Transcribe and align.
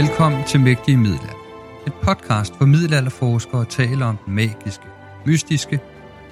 Velkommen 0.00 0.44
til 0.44 0.60
Mægtige 0.60 0.96
Middelalder. 0.96 1.82
Et 1.86 1.92
podcast, 2.02 2.56
hvor 2.56 2.66
middelalderforskere 2.66 3.64
taler 3.64 4.06
om 4.06 4.16
den 4.16 4.34
magiske, 4.34 4.84
mystiske, 5.26 5.80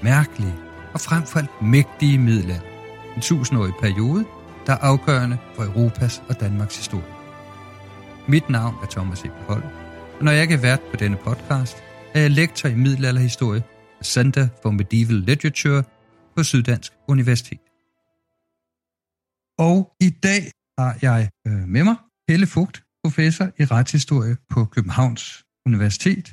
mærkelige 0.02 0.54
og 0.94 1.00
frem 1.00 1.22
for 1.22 1.38
alt 1.38 1.50
mægtige 1.62 2.18
middelalder. 2.18 2.68
En 3.16 3.22
tusindårig 3.22 3.72
periode, 3.80 4.24
der 4.66 4.72
er 4.72 4.76
afgørende 4.76 5.38
for 5.54 5.62
Europas 5.62 6.22
og 6.28 6.40
Danmarks 6.40 6.76
historie. 6.76 7.14
Mit 8.28 8.48
navn 8.50 8.74
er 8.82 8.86
Thomas 8.86 9.24
E. 9.24 9.28
Holm, 9.28 9.62
og 10.18 10.24
når 10.24 10.32
jeg 10.32 10.42
ikke 10.42 10.54
er 10.54 10.60
vært 10.60 10.80
på 10.90 10.96
denne 10.96 11.16
podcast, 11.16 11.76
er 12.14 12.20
jeg 12.20 12.30
lektor 12.30 12.68
i 12.68 12.74
middelalderhistorie 12.74 13.62
ved 13.98 14.04
Center 14.04 14.48
for 14.62 14.70
Medieval 14.70 15.16
Literature 15.16 15.82
på 16.36 16.42
Syddansk 16.42 16.92
Universitet. 17.08 17.60
Og 19.58 19.92
i 20.00 20.10
dag 20.10 20.42
har 20.78 20.98
jeg 21.02 21.30
øh, 21.46 21.68
med 21.68 21.84
mig 21.84 21.96
Helle 22.28 22.46
Fugt, 22.46 22.87
professor 23.04 23.46
i 23.60 23.64
retshistorie 23.74 24.36
på 24.52 24.64
Københavns 24.74 25.24
Universitet. 25.66 26.26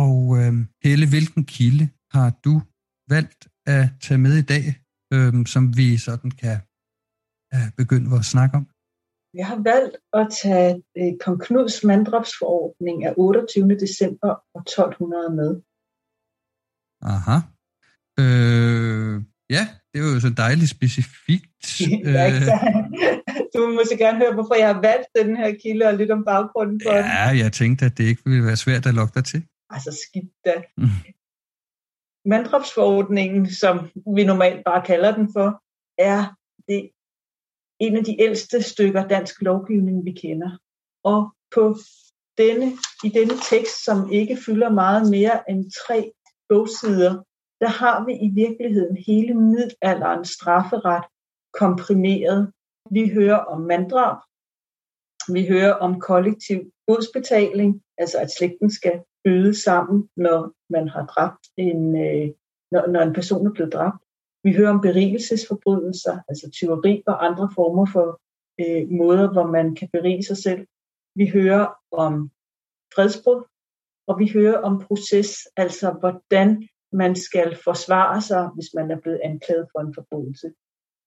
Og 0.00 0.16
øh, 0.38 0.52
Helle, 0.84 1.06
hvilken 1.14 1.44
kilde 1.44 1.88
har 2.14 2.30
du 2.44 2.54
valgt 3.14 3.42
at 3.66 3.84
tage 4.04 4.18
med 4.26 4.34
i 4.42 4.46
dag, 4.52 4.64
øh, 5.14 5.46
som 5.46 5.76
vi 5.76 5.96
sådan 5.96 6.30
kan 6.30 6.56
øh, 7.54 7.66
begynde 7.80 8.10
vores 8.10 8.26
snak 8.26 8.50
om? 8.54 8.64
Jeg 9.34 9.46
har 9.46 9.60
valgt 9.72 9.96
at 10.12 10.26
tage 10.42 10.82
øh, 10.98 11.12
kong 11.24 11.40
Knuds 11.40 11.84
manddrabsforordning 11.84 13.04
af 13.04 13.14
28. 13.16 13.68
december 13.84 14.30
1200 14.56 15.30
med. 15.40 15.50
Aha. 17.14 17.36
Øh, 18.22 19.14
ja, 19.56 19.64
det 19.90 19.96
er 20.00 20.14
jo 20.14 20.20
så 20.20 20.30
dejligt 20.44 20.70
specifikt. 20.70 21.80
ja, 22.16 22.26
du 23.54 23.66
må 23.66 23.74
måske 23.74 23.96
gerne 23.96 24.18
høre, 24.18 24.34
hvorfor 24.34 24.54
jeg 24.54 24.74
har 24.74 24.80
valgt 24.80 25.08
den 25.18 25.36
her 25.36 25.54
kilde 25.62 25.86
og 25.86 25.94
lidt 25.94 26.10
om 26.10 26.24
baggrunden 26.24 26.80
for 26.84 26.92
ja, 26.92 26.98
den. 26.98 27.06
Ja, 27.06 27.44
jeg 27.44 27.52
tænkte, 27.52 27.84
at 27.84 27.98
det 27.98 28.04
ikke 28.04 28.22
ville 28.24 28.46
være 28.46 28.56
svært 28.56 28.86
at 28.86 28.94
lokke 28.94 29.14
dig 29.14 29.24
til. 29.24 29.42
Altså 29.70 29.90
skidt 30.04 30.32
da. 30.44 30.62
Mm. 30.76 30.86
Manddrabsforordningen, 32.24 33.50
som 33.50 33.90
vi 34.16 34.24
normalt 34.24 34.64
bare 34.64 34.82
kalder 34.82 35.14
den 35.16 35.28
for, 35.32 35.62
er 35.98 36.36
det 36.68 36.90
en 37.80 37.96
af 37.96 38.04
de 38.04 38.20
ældste 38.20 38.62
stykker 38.62 39.08
dansk 39.08 39.42
lovgivning, 39.42 40.04
vi 40.04 40.12
kender. 40.12 40.50
Og 41.04 41.34
på 41.54 41.76
denne, 42.38 42.72
i 43.04 43.08
denne 43.08 43.34
tekst, 43.50 43.84
som 43.84 44.12
ikke 44.12 44.38
fylder 44.46 44.70
meget 44.70 45.10
mere 45.10 45.50
end 45.50 45.70
tre 45.86 46.12
bogsider, 46.48 47.14
der 47.60 47.68
har 47.68 48.04
vi 48.06 48.12
i 48.12 48.28
virkeligheden 48.28 48.96
hele 49.06 49.34
middelalderens 49.34 50.28
strafferet 50.28 51.04
komprimeret. 51.52 52.52
Vi 52.90 53.08
hører 53.08 53.36
om 53.36 53.60
manddrab, 53.60 54.16
vi 55.32 55.46
hører 55.46 55.72
om 55.72 56.00
kollektiv 56.00 56.72
godsbetaling, 56.86 57.82
altså 57.98 58.18
at 58.18 58.30
slægten 58.30 58.70
skal 58.70 59.02
bøde 59.24 59.54
sammen, 59.54 60.08
når 60.16 60.52
man 60.70 60.88
har 60.88 61.06
dræbt 61.06 61.44
en, 61.56 61.96
øh, 62.04 62.28
når, 62.72 62.86
når 62.86 63.00
en 63.00 63.12
person 63.12 63.46
er 63.46 63.52
blevet 63.52 63.72
dræbt. 63.72 64.04
Vi 64.44 64.52
hører 64.52 64.70
om 64.70 64.80
berigelsesforbrydelser, 64.80 66.18
altså 66.28 66.50
tyveri 66.50 67.02
og 67.06 67.26
andre 67.26 67.50
former 67.54 67.86
for 67.94 68.20
øh, 68.60 68.90
måder, 68.90 69.32
hvor 69.32 69.46
man 69.46 69.74
kan 69.74 69.88
berige 69.92 70.22
sig 70.22 70.36
selv. 70.36 70.66
Vi 71.14 71.26
hører 71.26 71.66
om 71.92 72.30
fredsbrud, 72.94 73.42
og 74.06 74.18
vi 74.18 74.30
hører 74.32 74.58
om 74.58 74.80
proces, 74.86 75.30
altså 75.56 75.90
hvordan 76.00 76.68
man 76.92 77.16
skal 77.16 77.56
forsvare 77.64 78.20
sig, 78.22 78.50
hvis 78.54 78.70
man 78.74 78.90
er 78.90 79.00
blevet 79.00 79.20
anklaget 79.24 79.68
for 79.72 79.80
en 79.80 79.94
forbrydelse. 79.94 80.52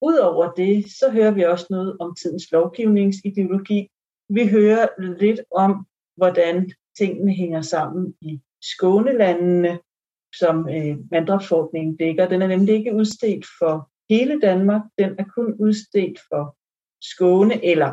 Udover 0.08 0.52
det, 0.52 0.86
så 1.00 1.10
hører 1.12 1.32
vi 1.32 1.44
også 1.44 1.68
noget 1.70 1.98
om 2.00 2.16
tidens 2.16 2.52
lovgivningsideologi. 2.52 3.88
Vi 4.30 4.48
hører 4.48 4.88
lidt 5.20 5.42
om, 5.52 5.86
hvordan 6.18 6.72
tingene 6.98 7.34
hænger 7.34 7.62
sammen 7.62 8.16
i 8.22 8.42
Skånelandene, 8.62 9.80
som 10.36 10.70
øh, 10.70 10.98
manddrabsforordningen 11.12 11.96
dækker. 11.98 12.28
Den 12.28 12.42
er 12.42 12.48
nemlig 12.48 12.76
ikke 12.76 12.96
udstedt 12.96 13.46
for 13.60 13.90
hele 14.10 14.40
Danmark. 14.40 14.82
Den 14.98 15.16
er 15.20 15.26
kun 15.36 15.54
udstedt 15.60 16.20
for 16.30 16.58
Skåne 17.02 17.66
eller 17.66 17.92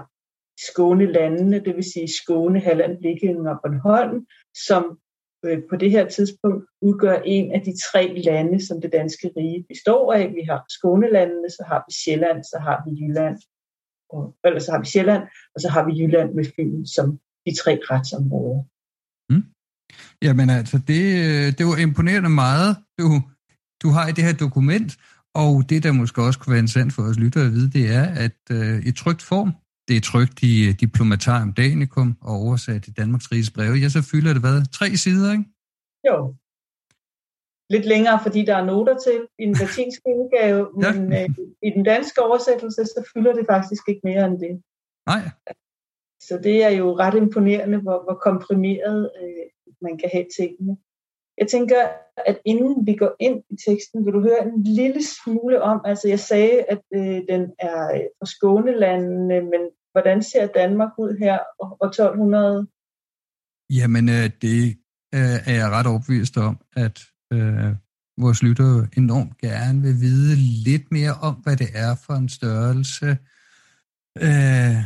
Skånelandene, 0.69 1.65
det 1.65 1.77
vil 1.77 1.93
sige 1.93 2.09
Skåne, 2.23 2.61
Halland, 2.61 2.99
Blikken 2.99 3.47
og 3.47 3.57
Bornholm, 3.63 4.27
som 4.55 4.99
øh, 5.45 5.59
på 5.71 5.77
det 5.77 5.91
her 5.91 6.09
tidspunkt 6.09 6.65
udgør 6.83 7.19
en 7.25 7.53
af 7.53 7.61
de 7.61 7.75
tre 7.89 8.23
lande, 8.25 8.67
som 8.67 8.81
det 8.81 8.93
danske 8.93 9.31
rige 9.37 9.65
består 9.69 10.13
af. 10.13 10.25
Vi 10.39 10.43
har 10.51 10.65
Skånelandene, 10.69 11.51
så 11.51 11.65
har 11.71 11.85
vi 11.87 11.93
Sjælland, 12.03 12.45
så 12.45 12.59
har 12.67 12.79
vi 12.85 12.91
Jylland, 13.01 13.39
og, 14.11 14.37
eller 14.45 14.61
så 14.61 14.71
har 14.73 14.81
vi 14.81 14.87
Sjælland, 14.87 15.23
og 15.55 15.61
så 15.61 15.69
har 15.69 15.83
vi 15.87 15.93
Jylland 16.01 16.35
med 16.35 16.45
Fyn 16.57 16.87
som 16.97 17.07
de 17.47 17.53
tre 17.63 17.73
retsområder. 17.91 18.63
Mm. 19.31 19.45
Jamen 20.23 20.51
altså, 20.51 20.77
det, 20.91 21.05
øh, 21.27 21.47
det 21.59 21.67
var 21.67 21.77
imponerende 21.77 22.33
meget, 22.45 22.77
du, 22.99 23.07
du 23.83 23.89
har 23.97 24.09
i 24.09 24.13
det 24.13 24.25
her 24.25 24.33
dokument, 24.47 24.91
og 25.35 25.53
det, 25.71 25.83
der 25.83 25.93
måske 25.93 26.23
også 26.23 26.39
kunne 26.39 26.53
være 26.53 26.65
interessant 26.65 26.93
for 26.93 27.03
os 27.03 27.19
lyttere 27.19 27.47
at 27.47 27.53
vide, 27.53 27.71
det 27.71 27.85
er, 28.01 28.07
at 28.25 28.39
øh, 28.51 28.87
i 28.87 28.93
trygt 28.93 29.23
form, 29.23 29.51
det 29.91 29.97
er 29.99 30.11
trygt 30.13 30.39
i 30.51 30.53
uh, 30.69 30.73
Diplomatarium 30.83 31.53
Danicum 31.61 32.11
og 32.29 32.35
oversat 32.45 32.83
i 32.89 32.93
Danmarks 33.01 33.33
Riges 33.33 33.51
breve, 33.57 33.77
ja, 33.83 33.89
så 33.97 34.03
fylder 34.11 34.33
det 34.33 34.43
hvad? 34.45 34.59
Tre 34.79 34.89
sider, 35.05 35.31
ikke? 35.37 35.47
Jo. 36.09 36.17
Lidt 37.75 37.87
længere, 37.93 38.19
fordi 38.25 38.41
der 38.49 38.57
er 38.57 38.65
noter 38.65 38.97
til 39.07 39.19
i 39.43 39.45
den 39.49 39.57
latinske 39.63 40.07
udgave, 40.21 40.63
ja. 40.83 40.93
men 40.93 41.13
øh, 41.19 41.29
i 41.69 41.71
den 41.77 41.85
danske 41.93 42.19
oversættelse, 42.27 42.83
så 42.85 43.01
fylder 43.13 43.33
det 43.39 43.45
faktisk 43.55 43.83
ikke 43.89 44.01
mere 44.05 44.25
end 44.27 44.39
det. 44.45 44.55
Nej. 45.11 45.23
Så 46.29 46.35
det 46.47 46.57
er 46.69 46.73
jo 46.81 46.87
ret 47.03 47.17
imponerende, 47.25 47.79
hvor, 47.85 47.99
hvor 48.05 48.19
komprimeret 48.29 49.11
øh, 49.23 49.47
man 49.87 49.95
kan 49.99 50.11
have 50.13 50.27
tingene. 50.39 50.77
Jeg 51.41 51.49
tænker, 51.49 51.81
at 52.17 52.39
inden 52.45 52.87
vi 52.87 52.95
går 52.95 53.13
ind 53.21 53.43
i 53.51 53.57
teksten, 53.67 54.07
vil 54.07 54.15
du 54.15 54.21
høre 54.21 54.43
en 54.47 54.63
lille 54.63 55.03
smule 55.05 55.63
om, 55.63 55.81
altså 55.85 56.09
jeg 56.09 56.21
sagde, 56.21 56.63
at 56.63 56.83
øh, 56.95 57.21
den 57.31 57.43
er 57.59 58.09
fra 58.19 58.27
Skånelandene, 58.27 59.41
men 59.41 59.63
hvordan 59.93 60.23
ser 60.23 60.47
Danmark 60.47 60.93
ud 60.99 61.17
her 61.19 61.39
år 61.59 61.87
1200? 61.87 62.67
Jamen, 63.71 64.09
øh, 64.09 64.31
det 64.43 64.77
øh, 65.15 65.39
er 65.51 65.55
jeg 65.55 65.71
ret 65.71 65.87
overbevist 65.87 66.37
om, 66.37 66.61
at 66.77 67.03
øh, 67.33 67.75
vores 68.19 68.43
lyttere 68.43 68.89
enormt 68.97 69.39
gerne 69.39 69.83
vil 69.83 70.01
vide 70.01 70.37
lidt 70.37 70.93
mere 70.93 71.15
om, 71.15 71.35
hvad 71.35 71.57
det 71.57 71.69
er 71.75 71.95
for 71.95 72.15
en 72.15 72.29
størrelse, 72.29 73.07
øh, 74.27 74.79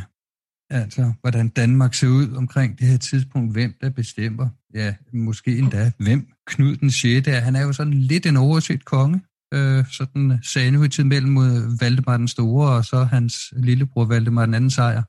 altså 0.69 1.13
hvordan 1.21 1.49
Danmark 1.49 1.93
ser 1.93 2.07
ud 2.07 2.35
omkring 2.35 2.79
det 2.79 2.87
her 2.87 2.97
tidspunkt, 2.97 3.53
hvem 3.53 3.73
der 3.81 3.89
bestemmer, 3.89 4.49
ja, 4.73 4.95
måske 5.13 5.57
endda 5.57 5.91
hvem 5.99 6.27
Knud 6.47 6.75
den 6.75 6.91
6. 6.91 7.27
er. 7.27 7.39
Han 7.39 7.55
er 7.55 7.61
jo 7.61 7.73
sådan 7.73 7.93
lidt 7.93 8.25
en 8.25 8.37
overset 8.37 8.85
konge, 8.85 9.21
øh, 9.57 9.85
sådan 9.97 10.31
øh, 10.31 10.37
sandwichet 10.51 11.07
mellem 11.13 11.35
øh, 11.47 11.81
Valdemar 11.81 12.17
den 12.17 12.27
Store 12.27 12.67
og 12.77 12.83
så 12.91 12.97
hans 13.15 13.35
lillebror 13.67 14.05
Valdemar 14.05 14.45
den 14.45 14.53
anden 14.53 14.71
sejr. 14.71 15.03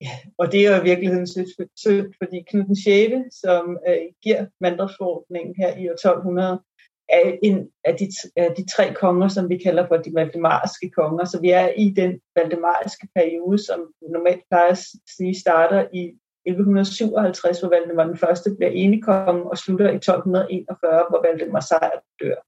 Ja, 0.00 0.14
og 0.38 0.52
det 0.52 0.60
er 0.60 0.70
jo 0.70 0.82
i 0.82 0.88
virkeligheden 0.90 1.26
sødt, 1.84 2.14
fordi 2.20 2.36
Knud 2.48 2.64
den 2.64 2.76
6., 2.76 3.40
som 3.44 3.78
øh, 3.88 4.06
giver 4.22 4.46
mandagsforordningen 4.60 5.54
her 5.58 5.70
i 5.76 5.88
år 5.88 5.92
1200, 5.92 6.62
er 7.08 7.32
en 7.42 7.68
af 7.84 7.94
de, 8.00 8.06
af 8.36 8.54
de 8.58 8.64
tre 8.74 8.94
konger, 8.94 9.28
som 9.28 9.48
vi 9.48 9.56
kalder 9.58 9.86
for 9.88 9.96
de 9.96 10.14
valdemarske 10.14 10.90
konger. 10.90 11.24
Så 11.24 11.40
vi 11.40 11.50
er 11.50 11.68
i 11.68 11.90
den 11.90 12.20
valdemarske 12.36 13.08
periode, 13.14 13.58
som 13.58 13.80
normalt 14.14 14.42
plejer 14.50 14.70
at 14.70 14.78
sige 15.16 15.40
starter 15.40 15.86
i 15.92 16.02
1157, 16.46 17.60
hvor 17.60 17.68
Valdemar 17.68 18.04
den 18.04 18.18
første 18.18 18.54
bliver 18.56 18.70
enekonge 18.70 19.50
og 19.50 19.58
slutter 19.58 19.90
i 19.90 19.96
1241, 19.96 21.06
hvor 21.10 21.20
Valdemar 21.26 21.60
Sejr 21.60 21.98
dør. 22.20 22.40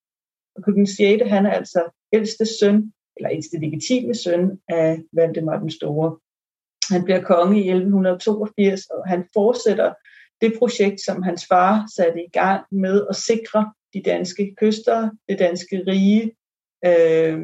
Og 0.56 0.64
Knud 0.64 0.86
6. 0.86 1.22
han 1.30 1.46
er 1.46 1.50
altså 1.50 1.90
ældste 2.12 2.46
søn, 2.60 2.92
eller 3.16 3.30
ældste 3.30 3.58
legitime 3.58 4.14
søn 4.14 4.60
af 4.68 5.02
Valdemar 5.12 5.58
den 5.58 5.70
Store. 5.70 6.18
Han 6.90 7.04
bliver 7.04 7.22
konge 7.22 7.56
i 7.64 7.70
1182, 7.70 8.86
og 8.86 9.08
han 9.08 9.24
fortsætter 9.34 9.94
det 10.40 10.54
projekt, 10.58 11.00
som 11.00 11.22
hans 11.22 11.46
far 11.46 11.86
satte 11.96 12.24
i 12.24 12.30
gang 12.32 12.64
med 12.70 13.06
at 13.10 13.16
sikre 13.16 13.72
de 13.94 14.02
danske 14.02 14.54
kyster, 14.56 15.10
det 15.28 15.38
danske 15.38 15.84
rige, 15.86 16.32
øh, 16.86 17.38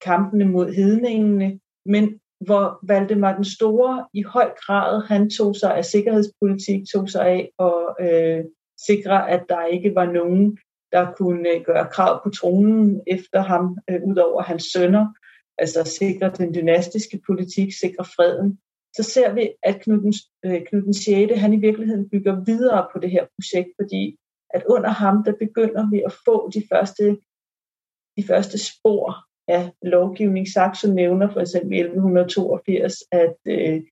kampene 0.00 0.44
mod 0.44 0.72
hedningene, 0.72 1.60
men 1.86 2.20
hvor 2.40 2.78
Valdemar 2.82 3.34
den 3.34 3.44
Store 3.44 4.06
i 4.14 4.22
høj 4.22 4.50
grad 4.66 5.06
han 5.06 5.30
tog 5.30 5.56
sig 5.56 5.76
af 5.76 5.84
sikkerhedspolitik, 5.84 6.82
tog 6.92 7.10
sig 7.10 7.26
af 7.26 7.50
at 7.58 8.06
øh, 8.06 8.44
sikre, 8.86 9.30
at 9.30 9.44
der 9.48 9.66
ikke 9.66 9.94
var 9.94 10.12
nogen, 10.12 10.58
der 10.92 11.12
kunne 11.12 11.48
øh, 11.48 11.64
gøre 11.64 11.88
krav 11.92 12.22
på 12.24 12.30
tronen 12.30 13.02
efter 13.06 13.42
ham, 13.42 13.78
øh, 13.90 14.00
ud 14.04 14.16
over 14.16 14.42
hans 14.42 14.64
sønner, 14.72 15.06
altså 15.58 15.84
sikre 15.98 16.32
den 16.38 16.54
dynastiske 16.54 17.20
politik, 17.26 17.72
sikre 17.72 18.04
freden, 18.04 18.58
så 18.96 19.02
ser 19.02 19.34
vi, 19.34 19.52
at 19.62 19.80
Knud 19.80 20.00
den, 20.00 20.14
øh, 20.44 20.66
Knud 20.66 20.82
den 20.82 20.94
6. 20.94 21.40
han 21.40 21.52
i 21.54 21.60
virkeligheden 21.60 22.08
bygger 22.10 22.44
videre 22.44 22.88
på 22.92 22.98
det 22.98 23.10
her 23.10 23.26
projekt, 23.36 23.68
fordi 23.80 24.16
at 24.50 24.64
under 24.68 24.90
ham, 24.90 25.24
der 25.24 25.32
begynder 25.32 25.90
vi 25.90 26.02
at 26.06 26.12
få 26.24 26.50
de 26.54 26.62
første, 26.72 27.18
de 28.16 28.22
første 28.26 28.58
spor 28.58 29.24
af 29.48 29.72
lovgivning. 29.82 30.48
Saxo 30.48 30.88
nævner 30.92 31.32
for 31.32 31.40
eksempel 31.40 31.78
1182, 31.78 32.94
at, 33.12 33.36
øh, 33.46 33.82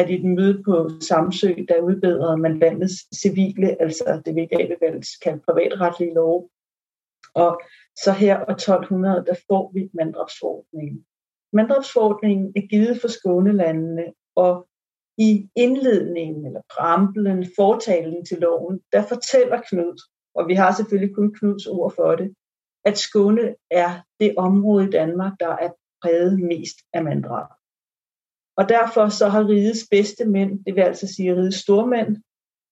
at 0.00 0.10
i 0.10 0.14
et 0.14 0.24
møde 0.24 0.62
på 0.62 0.90
Samsø, 1.00 1.54
der 1.68 1.80
udbedrede 1.80 2.36
man 2.36 2.58
landets 2.58 2.94
civile, 3.20 3.82
altså 3.82 4.22
det 4.24 4.34
vi 4.34 4.42
i 4.42 4.46
dag 4.46 4.68
vil 4.68 5.04
kalde 5.22 5.42
privatretlige 5.48 6.14
lov. 6.14 6.50
Og 7.34 7.60
så 7.96 8.12
her 8.12 8.36
og 8.36 8.52
1200, 8.52 9.24
der 9.26 9.34
får 9.48 9.70
vi 9.74 9.90
manddrabsforordningen. 9.94 11.04
Manddrabsforordningen 11.52 12.52
er 12.56 12.60
givet 12.60 13.00
for 13.00 13.08
Skånelandene, 13.08 14.04
og 14.36 14.68
i 15.18 15.48
indledningen 15.56 16.46
eller 16.46 16.60
præamblen, 16.74 17.46
fortalen 17.56 18.24
til 18.24 18.38
loven, 18.38 18.80
der 18.92 19.02
fortæller 19.02 19.60
Knud, 19.68 19.98
og 20.34 20.48
vi 20.48 20.54
har 20.54 20.72
selvfølgelig 20.72 21.14
kun 21.14 21.34
Knuds 21.34 21.66
ord 21.66 21.94
for 21.94 22.16
det, 22.16 22.34
at 22.84 22.98
Skåne 22.98 23.54
er 23.70 23.90
det 24.20 24.34
område 24.36 24.86
i 24.88 24.90
Danmark, 24.90 25.32
der 25.40 25.48
er 25.48 25.70
præget 26.02 26.40
mest 26.40 26.76
af 26.92 27.04
manddrab. 27.04 27.59
Og 28.56 28.68
derfor 28.68 29.08
så 29.08 29.28
har 29.28 29.48
rigets 29.48 29.88
bedste 29.90 30.24
mænd, 30.24 30.64
det 30.64 30.74
vil 30.74 30.80
altså 30.80 31.06
sige 31.14 31.36
rigets 31.36 31.56
stormænd, 31.56 32.16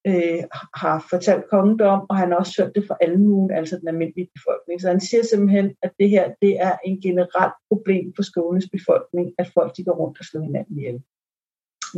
øh, 0.06 0.42
har 0.74 1.06
fortalt 1.10 1.50
kongedom, 1.50 2.06
og 2.10 2.16
han 2.16 2.30
har 2.30 2.38
også 2.38 2.62
hørt 2.62 2.74
det 2.74 2.86
fra 2.86 2.96
almuen, 3.00 3.50
altså 3.50 3.78
den 3.78 3.88
almindelige 3.88 4.30
befolkning. 4.34 4.80
Så 4.80 4.88
han 4.88 5.00
siger 5.00 5.22
simpelthen, 5.22 5.74
at 5.82 5.92
det 5.98 6.10
her 6.10 6.34
det 6.42 6.60
er 6.60 6.76
en 6.84 7.00
generelt 7.00 7.54
problem 7.68 8.12
for 8.16 8.22
Skånes 8.22 8.68
befolkning, 8.72 9.34
at 9.38 9.50
folk 9.54 9.76
de 9.76 9.84
går 9.84 9.96
rundt 9.96 10.18
og 10.18 10.24
slår 10.24 10.40
hinanden 10.40 10.78
ihjel. 10.78 11.02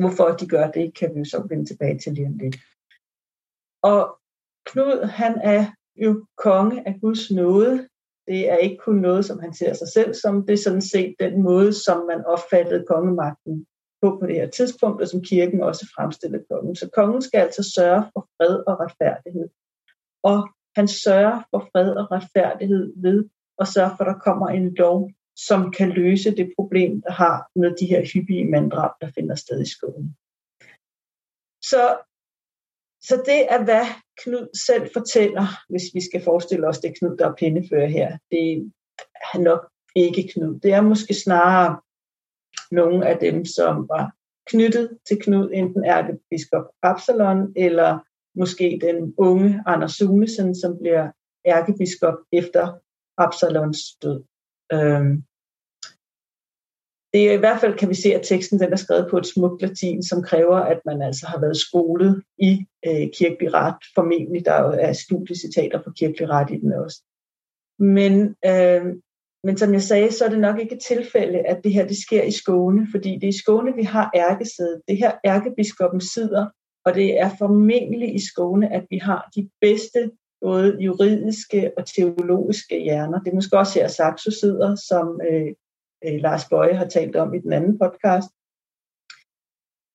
Hvorfor 0.01 0.29
de 0.41 0.49
gør 0.49 0.71
det, 0.71 0.95
kan 0.99 1.15
vi 1.15 1.19
jo 1.19 1.25
så 1.25 1.47
vende 1.49 1.65
tilbage 1.65 1.99
til 1.99 2.13
lige 2.13 2.27
om 2.27 2.39
lidt. 2.39 2.57
Og 3.83 4.19
Knud, 4.67 5.05
han 5.05 5.41
er 5.43 5.63
jo 5.97 6.27
konge 6.37 6.89
af 6.89 7.01
Guds 7.01 7.31
nåde. 7.31 7.89
Det 8.31 8.51
er 8.51 8.57
ikke 8.57 8.77
kun 8.77 8.97
noget, 8.97 9.25
som 9.25 9.39
han 9.39 9.55
ser 9.55 9.73
sig 9.75 9.89
selv 9.89 10.15
som. 10.15 10.47
Det 10.47 10.53
er 10.53 10.65
sådan 10.67 10.87
set 10.95 11.15
den 11.21 11.43
måde, 11.43 11.73
som 11.73 12.07
man 12.07 12.25
opfattede 12.25 12.85
kongemagten 12.89 13.67
på 14.03 14.09
på 14.19 14.27
det 14.27 14.35
her 14.35 14.51
tidspunkt, 14.51 15.03
og 15.03 15.09
som 15.09 15.23
kirken 15.23 15.63
også 15.63 15.85
fremstillede 15.97 16.45
kongen. 16.51 16.77
Så 16.77 16.91
kongen 16.97 17.23
skal 17.23 17.39
altså 17.39 17.63
sørge 17.77 18.03
for 18.13 18.29
fred 18.37 18.55
og 18.67 18.75
retfærdighed. 18.81 19.49
Og 20.23 20.39
han 20.77 20.89
sørger 20.89 21.43
for 21.51 21.61
fred 21.73 21.91
og 22.01 22.07
retfærdighed 22.11 22.93
ved 22.97 23.29
at 23.59 23.69
sørge 23.69 23.93
for, 23.97 24.05
at 24.05 24.11
der 24.13 24.19
kommer 24.19 24.49
en 24.49 24.75
lov, 24.75 25.11
som 25.37 25.73
kan 25.73 25.89
løse 25.89 26.37
det 26.37 26.53
problem, 26.57 27.03
der 27.03 27.13
har 27.13 27.37
med 27.57 27.71
de 27.81 27.87
her 27.87 28.03
hyppige 28.13 28.51
manddrab, 28.51 28.91
der 29.01 29.11
finder 29.17 29.35
sted 29.35 29.63
i 29.63 29.71
skoven. 29.75 30.17
Så, 31.71 31.83
så 33.03 33.23
det 33.27 33.53
er, 33.53 33.65
hvad 33.65 33.87
Knud 34.23 34.49
selv 34.67 34.91
fortæller, 34.93 35.47
hvis 35.69 35.83
vi 35.95 36.01
skal 36.01 36.25
forestille 36.25 36.69
os, 36.69 36.79
det 36.79 36.89
er 36.89 36.95
Knud, 36.99 37.17
der 37.17 37.29
er 37.29 37.35
pindefører 37.35 37.87
her. 37.89 38.19
Det 38.31 38.73
er 39.35 39.39
nok 39.39 39.71
ikke 39.97 40.31
Knud. 40.35 40.61
Det 40.61 40.73
er 40.73 40.81
måske 40.81 41.15
snarere 41.15 41.81
nogle 42.71 43.07
af 43.09 43.19
dem, 43.19 43.45
som 43.45 43.89
var 43.89 44.13
knyttet 44.47 44.99
til 45.09 45.19
Knud, 45.23 45.51
enten 45.53 45.85
ærkebiskop 45.85 46.65
Absalon, 46.83 47.53
eller 47.57 47.99
måske 48.35 48.79
den 48.83 49.15
unge 49.19 49.63
Anders 49.67 49.93
Sunesen, 49.93 50.55
som 50.55 50.79
bliver 50.79 51.11
ærkebiskop 51.47 52.19
efter 52.33 52.79
Absalons 53.19 53.79
død. 54.03 54.23
Øhm, 54.73 55.25
det 57.13 57.29
er 57.29 57.33
i 57.33 57.37
hvert 57.37 57.61
fald, 57.61 57.79
kan 57.79 57.89
vi 57.89 57.95
se, 57.95 58.15
at 58.15 58.27
teksten 58.27 58.61
den 58.61 58.73
er 58.73 58.77
skrevet 58.77 59.07
på 59.11 59.19
et 59.19 59.27
smukt 59.27 59.63
latin, 59.63 60.03
som 60.03 60.23
kræver, 60.23 60.57
at 60.57 60.81
man 60.87 61.03
altså 61.03 61.27
har 61.27 61.41
været 61.41 61.57
skolet 61.57 62.23
i 62.39 62.67
øh, 62.87 63.09
kirkelig 63.15 63.55
ret. 63.55 63.77
Formentlig, 63.95 64.45
der 64.45 64.53
er 64.73 64.93
studiecitater 64.93 65.83
på 65.83 65.91
kirkelig 65.91 66.29
ret 66.29 66.51
i 66.51 66.57
den 66.57 66.73
også. 66.73 67.03
Men, 67.79 68.35
øh, 68.47 68.83
men 69.45 69.57
som 69.57 69.73
jeg 69.73 69.83
sagde, 69.83 70.13
så 70.13 70.25
er 70.25 70.29
det 70.29 70.39
nok 70.39 70.59
ikke 70.59 70.75
et 70.75 70.83
tilfælde, 70.83 71.39
at 71.39 71.61
det 71.65 71.73
her 71.73 71.87
det 71.87 71.97
sker 71.97 72.23
i 72.23 72.31
Skåne, 72.31 72.87
fordi 72.91 73.15
det 73.15 73.25
er 73.25 73.29
i 73.29 73.43
Skåne, 73.43 73.75
vi 73.75 73.83
har 73.83 74.11
ærkesædet. 74.15 74.83
Det 74.89 74.97
her 74.97 75.13
ærkebiskoppen 75.25 76.01
sidder, 76.01 76.47
og 76.85 76.95
det 76.95 77.21
er 77.21 77.31
formentlig 77.39 78.15
i 78.15 78.27
Skåne, 78.27 78.73
at 78.73 78.87
vi 78.91 78.99
har 78.99 79.31
de 79.37 79.51
bedste 79.61 80.11
både 80.43 80.77
juridiske 80.81 81.71
og 81.77 81.87
teologiske 81.87 82.83
hjerner. 82.83 83.21
Det 83.21 83.31
er 83.31 83.35
måske 83.35 83.59
også 83.59 83.79
her, 83.79 83.89
Saxo 83.89 84.31
sidder 84.31 84.75
som 84.75 85.21
øh, 85.31 85.53
øh, 86.05 86.21
Lars 86.21 86.49
Bøje 86.49 86.75
har 86.75 86.89
talt 86.89 87.17
om 87.17 87.35
i 87.35 87.39
den 87.39 87.53
anden 87.53 87.79
podcast. 87.79 88.31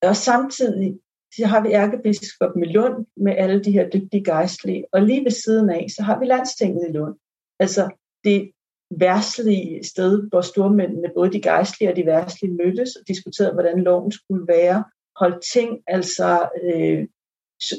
Og 0.02 0.16
samtidig 0.16 1.00
så 1.36 1.46
har 1.46 1.62
vi 1.62 1.68
ærkebiskop 1.72 2.56
i 2.56 2.64
Lund 2.64 3.06
med 3.16 3.34
alle 3.36 3.64
de 3.64 3.72
her 3.72 3.90
dygtige 3.90 4.24
gejstlige, 4.24 4.84
og 4.92 5.02
lige 5.02 5.24
ved 5.24 5.30
siden 5.30 5.70
af, 5.70 5.86
så 5.96 6.02
har 6.02 6.18
vi 6.18 6.24
landstinget 6.24 6.88
i 6.88 6.92
Lund. 6.92 7.14
Altså 7.60 7.90
det 8.24 8.52
værtslige 8.90 9.84
sted, 9.84 10.28
hvor 10.28 10.40
stormændene, 10.40 11.10
både 11.14 11.32
de 11.32 11.42
gejstlige 11.42 11.90
og 11.90 11.96
de 11.96 12.06
værtslige, 12.06 12.54
mødtes 12.54 12.96
og 12.96 13.08
diskuterede, 13.08 13.52
hvordan 13.52 13.82
loven 13.82 14.12
skulle 14.12 14.48
være, 14.48 14.84
holdt 15.16 15.44
ting, 15.52 15.82
altså 15.86 16.48
øh, 16.62 17.00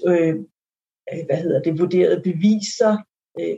øh, 0.07 0.35
øh, 1.13 1.25
hvad 1.25 1.37
hedder 1.37 1.61
det, 1.61 1.79
vurderede 1.79 2.21
beviser, 2.23 2.97
øh, 3.39 3.57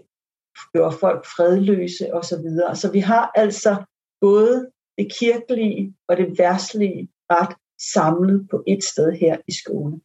gjorde 0.73 0.97
folk 0.97 1.25
fredløse 1.25 2.13
osv. 2.13 2.25
Så, 2.27 2.71
så 2.81 2.91
vi 2.91 2.99
har 2.99 3.31
altså 3.35 3.83
både 4.21 4.71
det 4.97 5.07
kirkelige 5.19 5.95
og 6.07 6.17
det 6.17 6.37
værtslige 6.37 7.09
ret 7.31 7.55
samlet 7.93 8.47
på 8.51 8.63
et 8.67 8.83
sted 8.83 9.11
her 9.11 9.35
i 9.47 9.53
Skåne. 9.61 9.97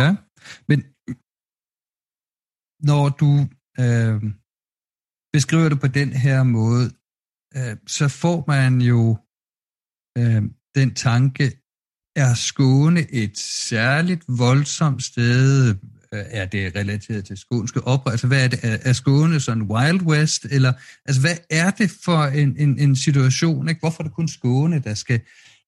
Ja, 0.00 0.10
men 0.68 0.78
når 2.90 3.04
du 3.22 3.30
øh, 3.82 4.18
beskriver 5.32 5.68
det 5.68 5.80
på 5.80 5.90
den 6.00 6.10
her 6.12 6.42
måde, 6.42 6.86
øh, 7.56 7.76
så 7.86 8.08
får 8.22 8.38
man 8.54 8.80
jo 8.90 9.00
øh, 10.18 10.42
den 10.78 10.94
tanke, 10.94 11.44
er 12.24 12.34
Skåne 12.34 13.02
et 13.22 13.38
særligt 13.68 14.24
voldsomt 14.28 15.02
sted 15.02 15.74
Øh, 16.14 16.24
er 16.30 16.46
det 16.46 16.76
relateret 16.76 17.24
til 17.24 17.36
skånske 17.36 17.80
oprør? 17.80 18.10
Altså, 18.10 18.26
hvad 18.26 18.44
er 18.44 18.48
det? 18.48 18.58
Er, 18.88 18.92
Skåne 18.92 19.40
sådan 19.40 19.62
Wild 19.62 20.02
West? 20.10 20.44
Eller, 20.44 20.72
altså, 21.06 21.20
hvad 21.20 21.36
er 21.50 21.70
det 21.70 21.90
for 22.04 22.20
en, 22.42 22.56
en, 22.58 22.78
en 22.78 22.96
situation? 22.96 23.68
Ikke? 23.68 23.80
Hvorfor 23.80 24.02
er 24.02 24.06
det 24.06 24.16
kun 24.16 24.28
Skåne, 24.28 24.78
der 24.78 24.94
skal 24.94 25.20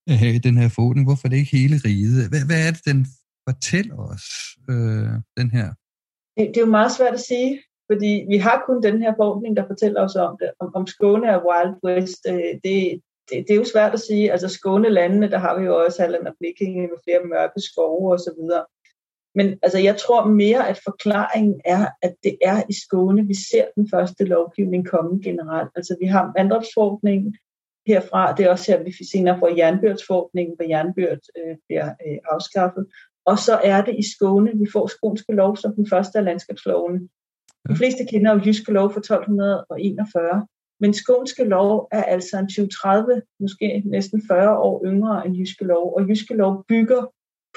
øh, 0.08 0.16
have 0.16 0.38
den 0.38 0.56
her 0.56 0.68
forordning? 0.68 1.06
Hvorfor 1.06 1.28
er 1.28 1.30
det 1.30 1.36
ikke 1.36 1.56
hele 1.56 1.76
riget? 1.84 2.28
Hvad, 2.28 2.46
hvad 2.46 2.66
er 2.66 2.70
det, 2.70 2.84
den 2.84 3.06
fortæller 3.48 3.96
os, 4.12 4.26
øh, 4.70 5.12
den 5.38 5.50
her? 5.50 5.68
Det, 6.36 6.48
det 6.48 6.56
er 6.56 6.66
jo 6.66 6.76
meget 6.78 6.92
svært 6.92 7.14
at 7.14 7.20
sige, 7.20 7.62
fordi 7.90 8.12
vi 8.32 8.36
har 8.36 8.62
kun 8.66 8.82
den 8.82 9.02
her 9.02 9.12
forordning, 9.20 9.56
der 9.56 9.66
fortæller 9.66 10.00
os 10.02 10.16
om 10.16 10.36
det. 10.40 10.50
Om, 10.60 10.68
om 10.74 10.86
Skåne 10.86 11.26
er 11.26 11.44
Wild 11.48 11.74
West, 11.86 12.20
øh, 12.28 12.54
det, 12.64 13.00
det, 13.28 13.36
det 13.46 13.50
er 13.50 13.60
jo 13.62 13.72
svært 13.74 13.92
at 13.94 14.00
sige. 14.00 14.32
Altså 14.32 14.48
Skånelandene, 14.48 15.30
der 15.30 15.38
har 15.38 15.58
vi 15.58 15.64
jo 15.64 15.74
også 15.84 16.02
Halland 16.02 16.26
og 16.26 16.34
Blikkinge 16.40 16.82
med 16.82 16.98
flere 17.04 17.22
mørke 17.24 17.60
skove 17.60 18.12
og 18.12 18.20
så 18.20 18.32
videre. 18.38 18.64
Men 19.34 19.58
altså, 19.62 19.78
jeg 19.78 19.96
tror 19.96 20.24
mere, 20.26 20.68
at 20.68 20.80
forklaringen 20.84 21.60
er, 21.64 21.86
at 22.02 22.14
det 22.22 22.38
er 22.44 22.62
i 22.68 22.74
Skåne, 22.84 23.26
vi 23.26 23.34
ser 23.34 23.64
den 23.76 23.88
første 23.90 24.24
lovgivning 24.24 24.88
komme 24.88 25.22
generelt. 25.22 25.70
Altså, 25.76 25.96
vi 26.00 26.06
har 26.06 26.32
manddrabsforordningen 26.36 27.36
herfra. 27.86 28.34
Det 28.34 28.46
er 28.46 28.50
også 28.50 28.72
her, 28.72 28.82
vi 28.82 28.94
senere 29.12 29.38
får 29.38 29.56
jernbyrdsforordningen, 29.56 30.56
hvor 30.56 30.64
jernbyrd 30.64 31.18
øh, 31.38 31.56
bliver 31.66 31.88
øh, 32.06 32.18
afskaffet. 32.32 32.86
Og 33.24 33.38
så 33.38 33.54
er 33.64 33.84
det 33.84 33.94
i 33.98 34.12
Skåne, 34.14 34.50
vi 34.58 34.66
får 34.72 34.86
skånske 34.86 35.32
lov 35.32 35.56
som 35.56 35.74
den 35.74 35.86
første 35.88 36.18
af 36.18 36.24
landskabslovene. 36.24 37.08
De 37.68 37.76
fleste 37.76 38.06
kender 38.10 38.34
jo 38.34 38.40
Jyske 38.46 38.72
Lov 38.72 38.92
fra 38.92 39.00
1241, 39.00 40.46
men 40.80 40.94
Skånske 40.94 41.44
Lov 41.44 41.88
er 41.92 42.02
altså 42.02 42.38
en 42.38 42.50
20-30, 42.52 43.36
måske 43.40 43.82
næsten 43.86 44.22
40 44.28 44.58
år 44.58 44.84
yngre 44.84 45.26
end 45.26 45.36
Jyske 45.36 45.64
Lov, 45.64 45.94
og 45.96 46.08
Jyske 46.08 46.34
Lov 46.34 46.64
bygger 46.68 47.02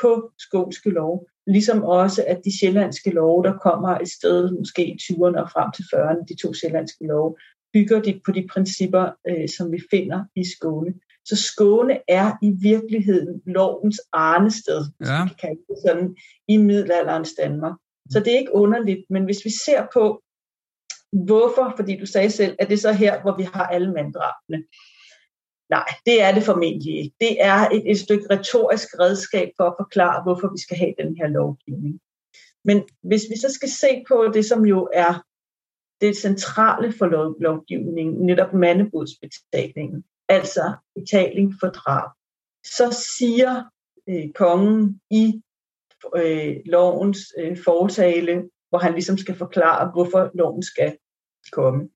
på 0.01 0.31
Skånske 0.39 0.89
Lov, 0.89 1.27
ligesom 1.47 1.83
også 1.83 2.23
at 2.27 2.41
de 2.45 2.57
sjællandske 2.59 3.09
love, 3.09 3.43
der 3.43 3.57
kommer 3.57 3.89
et 3.89 4.09
sted 4.09 4.51
måske 4.51 4.87
i 4.87 4.97
20'erne 5.01 5.41
og 5.43 5.51
frem 5.51 5.71
til 5.71 5.83
40'erne, 5.83 6.25
de 6.29 6.35
to 6.41 6.53
sjællandske 6.53 7.07
love, 7.07 7.35
bygger 7.73 8.01
de 8.01 8.21
på 8.25 8.31
de 8.31 8.47
principper, 8.53 9.11
øh, 9.29 9.49
som 9.57 9.71
vi 9.71 9.79
finder 9.91 10.23
i 10.35 10.43
Skåne. 10.55 10.93
Så 11.25 11.35
Skåne 11.35 11.99
er 12.07 12.31
i 12.41 12.51
virkeligheden 12.61 13.41
lovens 13.45 14.01
arnested, 14.13 14.81
ja. 15.05 15.23
vi 15.23 15.31
kan 15.41 15.57
det 15.67 15.77
sådan, 15.87 16.15
i 16.47 16.57
middelalderens 16.57 17.33
Danmark. 17.33 17.73
Så 18.09 18.19
det 18.19 18.33
er 18.33 18.37
ikke 18.37 18.55
underligt, 18.55 19.01
men 19.09 19.23
hvis 19.23 19.45
vi 19.45 19.49
ser 19.65 19.87
på, 19.93 20.23
hvorfor, 21.25 21.73
fordi 21.75 21.97
du 21.99 22.05
sagde 22.05 22.31
selv, 22.31 22.55
at 22.59 22.67
det 22.67 22.73
er 22.73 22.79
så 22.79 22.91
her, 22.91 23.21
hvor 23.21 23.37
vi 23.37 23.43
har 23.43 23.67
alle 23.67 23.93
manddrabene. 23.93 24.63
Nej, 25.69 25.85
det 26.05 26.21
er 26.21 26.33
det 26.33 26.43
formentlig 26.43 26.97
ikke. 26.97 27.15
Det 27.19 27.43
er 27.43 27.69
et, 27.69 27.91
et 27.91 27.99
stykke 27.99 28.25
retorisk 28.29 28.87
redskab 28.99 29.49
for 29.57 29.63
at 29.63 29.75
forklare, 29.79 30.23
hvorfor 30.23 30.51
vi 30.51 30.61
skal 30.61 30.77
have 30.77 30.93
den 30.97 31.17
her 31.17 31.27
lovgivning. 31.27 31.99
Men 32.65 32.83
hvis 33.03 33.21
vi 33.29 33.37
så 33.37 33.49
skal 33.53 33.69
se 33.69 34.03
på 34.07 34.31
det, 34.33 34.45
som 34.45 34.65
jo 34.65 34.89
er 34.93 35.23
det 36.01 36.17
centrale 36.17 36.93
for 36.97 37.05
lov, 37.05 37.35
lovgivningen, 37.41 38.25
netop 38.25 38.53
mandebudsbetalingen, 38.53 40.03
altså 40.29 40.73
betaling 40.95 41.53
for 41.59 41.67
drab, 41.67 42.09
så 42.65 43.03
siger 43.17 43.63
øh, 44.09 44.31
kongen 44.31 45.01
i 45.11 45.41
øh, 46.15 46.55
lovens 46.65 47.19
øh, 47.39 47.57
fortale, 47.63 48.49
hvor 48.69 48.79
han 48.79 48.93
ligesom 48.93 49.17
skal 49.17 49.35
forklare, 49.35 49.91
hvorfor 49.91 50.31
loven 50.33 50.63
skal 50.63 50.97
komme. 51.51 51.89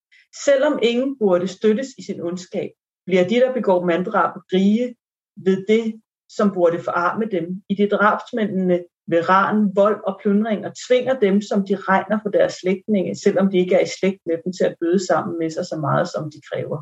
Selvom 0.46 0.80
ingen 0.84 1.18
burde 1.20 1.48
støttes 1.48 1.88
i 1.98 2.04
sin 2.04 2.22
ondskab, 2.22 2.72
bliver 3.08 3.28
de, 3.28 3.36
der 3.36 3.54
begår 3.54 3.86
manddrab, 3.86 4.34
rige 4.54 4.96
ved 5.36 5.66
det, 5.68 6.02
som 6.30 6.54
burde 6.54 6.80
forarme 6.80 7.26
dem. 7.26 7.64
I 7.70 7.76
det 7.76 7.92
drabsmændene 7.92 8.84
ved 9.08 9.30
ran, 9.30 9.72
vold 9.76 10.02
og 10.08 10.20
plyndring 10.22 10.66
og 10.66 10.74
tvinger 10.88 11.20
dem, 11.20 11.42
som 11.42 11.66
de 11.68 11.76
regner 11.76 12.20
for 12.24 12.30
deres 12.30 12.54
slægtninge, 12.54 13.16
selvom 13.16 13.52
de 13.52 13.58
ikke 13.58 13.76
er 13.76 13.84
i 13.84 13.94
slægt 14.00 14.22
med 14.26 14.38
dem, 14.44 14.54
til 14.54 14.64
at 14.64 14.76
bøde 14.82 15.08
sammen 15.08 15.40
med 15.40 15.50
sig 15.50 15.66
så 15.66 15.78
meget, 15.82 16.08
som 16.08 16.32
de 16.32 16.42
kræver. 16.52 16.80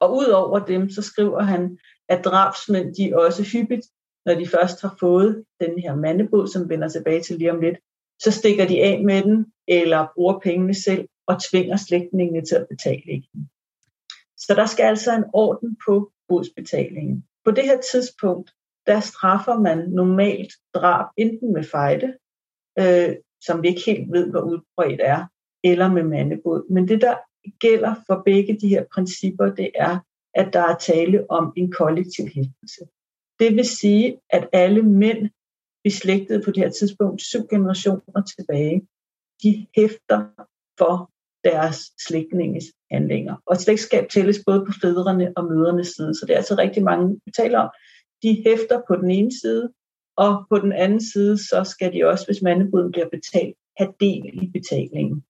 Og 0.00 0.16
ud 0.16 0.26
over 0.26 0.58
dem, 0.58 0.90
så 0.90 1.02
skriver 1.02 1.42
han, 1.42 1.78
at 2.08 2.24
drabsmænd 2.24 2.94
de 2.94 3.12
også 3.14 3.42
hyppigt, 3.52 3.86
når 4.26 4.34
de 4.34 4.46
først 4.46 4.82
har 4.82 4.96
fået 5.00 5.44
den 5.60 5.78
her 5.78 5.94
mandebod, 5.96 6.48
som 6.48 6.68
vender 6.68 6.88
tilbage 6.88 7.22
til 7.22 7.36
lige 7.36 7.52
om 7.52 7.60
lidt, 7.60 7.78
så 8.18 8.30
stikker 8.30 8.66
de 8.66 8.82
af 8.82 9.04
med 9.04 9.22
den, 9.22 9.46
eller 9.68 10.06
bruger 10.14 10.38
pengene 10.38 10.74
selv, 10.74 11.08
og 11.26 11.42
tvinger 11.50 11.76
slægtningene 11.76 12.44
til 12.44 12.54
at 12.54 12.66
betale 12.68 13.02
igen. 13.06 13.50
Så 14.46 14.54
der 14.54 14.66
skal 14.66 14.84
altså 14.84 15.16
en 15.16 15.24
orden 15.32 15.76
på 15.86 16.12
bodsbetalingen. 16.28 17.24
På 17.44 17.50
det 17.50 17.64
her 17.64 17.80
tidspunkt, 17.92 18.50
der 18.86 19.00
straffer 19.00 19.58
man 19.58 19.78
normalt 19.88 20.52
drab 20.74 21.06
enten 21.16 21.52
med 21.52 21.64
fejde, 21.64 22.16
øh, 22.78 23.16
som 23.40 23.62
vi 23.62 23.68
ikke 23.68 23.82
helt 23.86 24.12
ved, 24.12 24.30
hvor 24.30 24.40
udbredt 24.40 25.00
er, 25.04 25.26
eller 25.64 25.88
med 25.92 26.02
mandebod. 26.02 26.70
Men 26.70 26.88
det, 26.88 27.00
der 27.00 27.16
gælder 27.58 27.94
for 28.06 28.22
begge 28.24 28.58
de 28.60 28.68
her 28.68 28.84
principper, 28.94 29.54
det 29.54 29.70
er, 29.74 29.98
at 30.34 30.52
der 30.52 30.60
er 30.60 30.76
tale 30.76 31.30
om 31.30 31.52
en 31.56 31.72
kollektiv 31.72 32.24
hæftelse. 32.24 32.84
Det 33.38 33.56
vil 33.56 33.64
sige, 33.64 34.20
at 34.30 34.48
alle 34.52 34.82
mænd 34.82 35.30
beslægtede 35.84 36.42
på 36.44 36.50
det 36.50 36.62
her 36.62 36.70
tidspunkt 36.70 37.22
syv 37.22 37.46
generationer 37.50 38.22
tilbage, 38.36 38.88
de 39.42 39.66
hæfter 39.76 40.18
for 40.78 41.10
deres 41.50 41.78
slægtninges 42.06 42.64
handlinger. 42.90 43.34
Og 43.46 43.56
slægtskab 43.56 44.08
tælles 44.08 44.42
både 44.46 44.64
på 44.66 44.72
fædrene 44.82 45.32
og 45.36 45.44
mødernes 45.44 45.88
side, 45.88 46.14
så 46.14 46.26
det 46.26 46.32
er 46.32 46.36
altså 46.36 46.54
rigtig 46.58 46.82
mange, 46.82 47.20
vi 47.24 47.30
taler 47.36 47.58
om. 47.58 47.70
De 48.22 48.42
hæfter 48.46 48.80
på 48.88 48.96
den 48.96 49.10
ene 49.10 49.32
side, 49.40 49.72
og 50.16 50.46
på 50.50 50.58
den 50.58 50.72
anden 50.72 51.00
side, 51.12 51.38
så 51.38 51.64
skal 51.64 51.92
de 51.92 52.04
også, 52.04 52.26
hvis 52.26 52.42
mandebuden 52.42 52.92
bliver 52.92 53.08
betalt, 53.08 53.56
have 53.78 53.92
del 54.00 54.42
i 54.42 54.50
betalingen. 54.52 55.24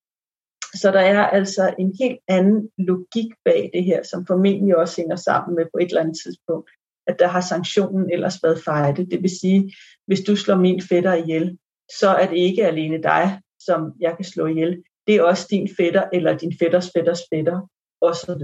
Så 0.75 0.90
der 0.90 1.00
er 1.00 1.26
altså 1.26 1.75
en 1.78 1.94
helt 2.00 2.18
anden 2.28 2.70
logik 2.78 3.30
bag 3.44 3.70
det 3.75 3.85
her, 3.85 4.02
som 4.02 4.26
formentlig 4.26 4.76
også 4.76 5.00
hænger 5.00 5.16
sammen 5.16 5.56
med 5.56 5.64
på 5.64 5.78
et 5.78 5.88
eller 5.88 6.00
andet 6.00 6.18
tidspunkt, 6.25 6.70
at 7.06 7.18
der 7.18 7.28
har 7.28 7.40
sanktionen 7.40 8.11
ellers 8.12 8.42
været 8.42 8.64
fejde. 8.64 9.11
Det 9.11 9.23
vil 9.23 9.38
sige, 9.40 9.75
hvis 10.06 10.20
du 10.20 10.37
slår 10.37 10.56
min 10.56 10.82
fætter 10.82 11.14
ihjel, 11.14 11.58
så 12.00 12.08
er 12.08 12.26
det 12.28 12.37
ikke 12.37 12.66
alene 12.66 13.02
dig, 13.02 13.40
som 13.58 13.92
jeg 14.00 14.16
kan 14.16 14.25
slå 14.25 14.46
ihjel 14.46 14.82
det 15.06 15.14
er 15.14 15.22
også 15.22 15.46
din 15.50 15.68
fætter 15.76 16.04
eller 16.12 16.38
din 16.38 16.54
fætters 16.58 16.90
fætters 16.96 17.20
fætter 17.32 17.68
osv. 18.00 18.42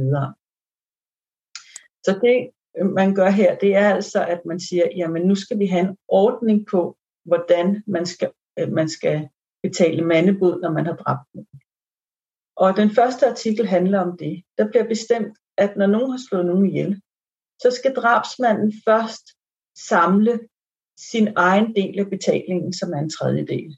Så 2.05 2.21
det, 2.23 2.51
man 2.95 3.15
gør 3.15 3.31
her, 3.31 3.59
det 3.59 3.75
er 3.75 3.95
altså, 3.95 4.27
at 4.27 4.41
man 4.47 4.61
siger, 4.61 4.89
jamen 4.97 5.23
nu 5.23 5.35
skal 5.35 5.59
vi 5.59 5.67
have 5.67 5.89
en 5.89 5.97
ordning 6.09 6.67
på, 6.71 6.97
hvordan 7.25 7.83
man 7.87 8.07
skal, 8.07 8.33
øh, 8.59 8.73
man 8.73 8.89
skal 8.89 9.29
betale 9.63 10.05
mandebud, 10.05 10.61
når 10.61 10.71
man 10.71 10.87
har 10.87 10.97
dræbt 10.97 11.35
nogen. 11.35 11.61
Og 12.57 12.77
den 12.77 12.91
første 12.91 13.27
artikel 13.27 13.67
handler 13.67 14.01
om 14.01 14.19
det. 14.19 14.43
Der 14.59 14.69
bliver 14.69 14.89
bestemt, 14.89 15.39
at 15.57 15.77
når 15.77 15.87
nogen 15.87 16.11
har 16.11 16.21
slået 16.29 16.47
nogen 16.47 16.67
ihjel, 16.67 17.03
så 17.59 17.71
skal 17.71 17.95
drabsmanden 17.95 18.73
først 18.89 19.27
samle 19.89 20.41
sin 20.99 21.29
egen 21.37 21.77
del 21.77 21.99
af 21.99 22.11
betalingen, 22.11 22.73
som 22.73 22.93
er 22.93 22.99
en 22.99 23.11
tredjedel, 23.11 23.77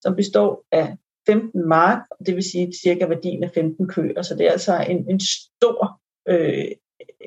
som 0.00 0.16
består 0.16 0.64
af 0.72 0.96
15 1.26 1.68
mark, 1.68 1.98
det 2.26 2.34
vil 2.34 2.50
sige 2.50 2.72
cirka 2.82 3.06
værdien 3.06 3.44
af 3.44 3.50
15 3.54 3.88
køer, 3.88 4.22
så 4.22 4.34
det 4.34 4.46
er 4.46 4.50
altså 4.50 4.86
en, 4.88 5.10
en 5.10 5.20
stor, 5.20 6.00
øh, 6.28 6.68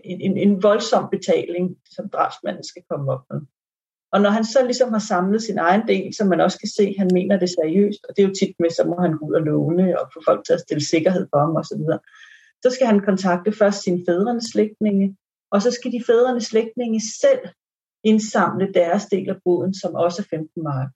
en, 0.04 0.38
en 0.38 0.64
voldsom 0.64 1.10
betaling, 1.12 1.78
som 1.86 2.10
drabsmanden 2.10 2.64
skal 2.64 2.84
komme 2.90 3.12
op 3.12 3.22
med. 3.30 3.42
Og 4.12 4.22
når 4.22 4.30
han 4.30 4.46
så 4.46 4.64
ligesom 4.66 4.92
har 4.92 5.00
samlet 5.00 5.44
sin 5.44 5.58
egen 5.58 5.88
del, 5.88 6.16
så 6.16 6.26
man 6.26 6.42
også 6.42 6.60
kan 6.60 6.70
se, 6.70 6.84
at 6.84 6.96
han 6.98 7.10
mener 7.14 7.40
det 7.40 7.50
seriøst, 7.50 8.06
og 8.10 8.18
det 8.18 8.24
er 8.24 8.28
jo 8.28 8.34
tit 8.34 8.56
med, 8.60 8.70
så 8.70 8.84
må 8.88 9.02
han 9.02 9.18
gå 9.18 9.26
ud 9.26 9.34
og 9.34 9.42
låne 9.42 10.00
og 10.00 10.10
få 10.14 10.22
folk 10.26 10.46
til 10.46 10.54
at 10.54 10.60
stille 10.60 10.86
sikkerhed 10.86 11.28
for 11.32 11.40
ham 11.40 11.56
osv., 11.56 11.78
så, 11.78 11.98
så 12.64 12.70
skal 12.76 12.88
han 12.88 13.00
kontakte 13.00 13.52
først 13.52 13.84
sine 13.84 14.04
fædrenes 14.08 14.44
slægtninge, 14.44 15.18
og 15.52 15.62
så 15.62 15.72
skal 15.72 15.92
de 15.92 16.04
fædrenes 16.08 16.44
slægtninge 16.44 17.02
selv 17.22 17.40
indsamle 18.04 18.74
deres 18.74 19.06
del 19.06 19.30
af 19.30 19.36
boden, 19.46 19.74
som 19.74 19.96
også 19.96 20.22
er 20.22 20.38
15 20.38 20.64
mark 20.64 20.90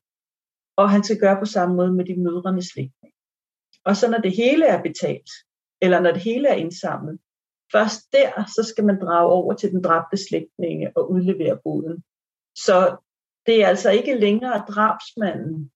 og 0.80 0.90
han 0.90 1.04
skal 1.04 1.20
gøre 1.20 1.40
på 1.40 1.46
samme 1.46 1.76
måde 1.76 1.92
med 1.92 2.06
de 2.06 2.16
mødrene 2.26 2.64
slægtninge. 2.64 3.18
Og 3.86 3.96
så 3.96 4.10
når 4.12 4.18
det 4.18 4.36
hele 4.36 4.66
er 4.66 4.82
betalt, 4.82 5.30
eller 5.82 6.00
når 6.00 6.12
det 6.12 6.22
hele 6.22 6.48
er 6.48 6.54
indsamlet, 6.54 7.20
først 7.72 8.02
der, 8.14 8.32
så 8.56 8.64
skal 8.70 8.86
man 8.86 9.02
drage 9.02 9.32
over 9.32 9.54
til 9.54 9.72
den 9.72 9.84
dræbte 9.84 10.18
slægtninge 10.28 10.98
og 10.98 11.12
udlevere 11.12 11.60
boden. 11.64 12.04
Så 12.56 12.98
det 13.46 13.64
er 13.64 13.68
altså 13.68 13.90
ikke 13.90 14.20
længere 14.20 14.66
drabsmanden, 14.68 15.72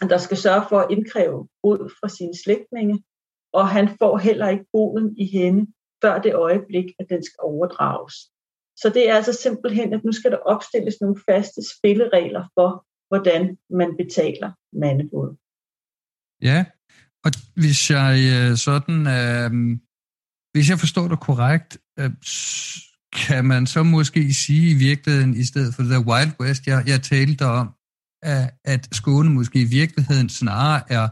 der 0.00 0.18
skal 0.18 0.36
sørge 0.36 0.64
for 0.68 0.78
at 0.78 0.90
indkræve 0.90 1.48
bod 1.62 1.90
fra 2.00 2.08
sine 2.08 2.36
slægtninge, 2.44 3.04
og 3.52 3.68
han 3.68 3.88
får 3.98 4.18
heller 4.18 4.48
ikke 4.48 4.66
boden 4.72 5.16
i 5.18 5.26
hende, 5.26 5.72
før 6.02 6.18
det 6.18 6.34
øjeblik, 6.34 6.86
at 6.98 7.06
den 7.08 7.22
skal 7.24 7.40
overdrages. 7.42 8.14
Så 8.76 8.90
det 8.94 9.08
er 9.08 9.14
altså 9.14 9.32
simpelthen, 9.32 9.92
at 9.92 10.04
nu 10.04 10.12
skal 10.12 10.30
der 10.30 10.38
opstilles 10.38 11.00
nogle 11.00 11.16
faste 11.28 11.60
spilleregler 11.76 12.44
for, 12.54 12.86
hvordan 13.12 13.58
man 13.70 13.90
betaler 13.96 14.50
mandebod. 14.82 15.28
Ja, 16.42 16.64
og 17.24 17.30
hvis 17.62 17.90
jeg 17.90 18.14
øh, 18.34 18.56
sådan, 18.56 19.00
øh, 19.18 19.50
hvis 20.52 20.70
jeg 20.70 20.78
forstår 20.78 21.08
det 21.08 21.20
korrekt, 21.20 21.78
øh, 21.98 22.10
kan 23.26 23.44
man 23.44 23.66
så 23.66 23.82
måske 23.82 24.32
sige 24.32 24.70
i 24.70 24.74
virkeligheden, 24.74 25.34
i 25.34 25.44
stedet 25.44 25.74
for 25.74 25.82
det 25.82 25.90
der 25.90 26.06
Wild 26.10 26.32
West, 26.40 26.66
jeg, 26.66 26.84
jeg 26.86 27.02
talte 27.02 27.44
om, 27.44 27.68
at, 28.22 28.54
at 28.64 28.88
Skåne 28.92 29.30
måske 29.30 29.60
i 29.60 29.70
virkeligheden 29.80 30.28
snarere 30.28 30.92
er 30.92 31.08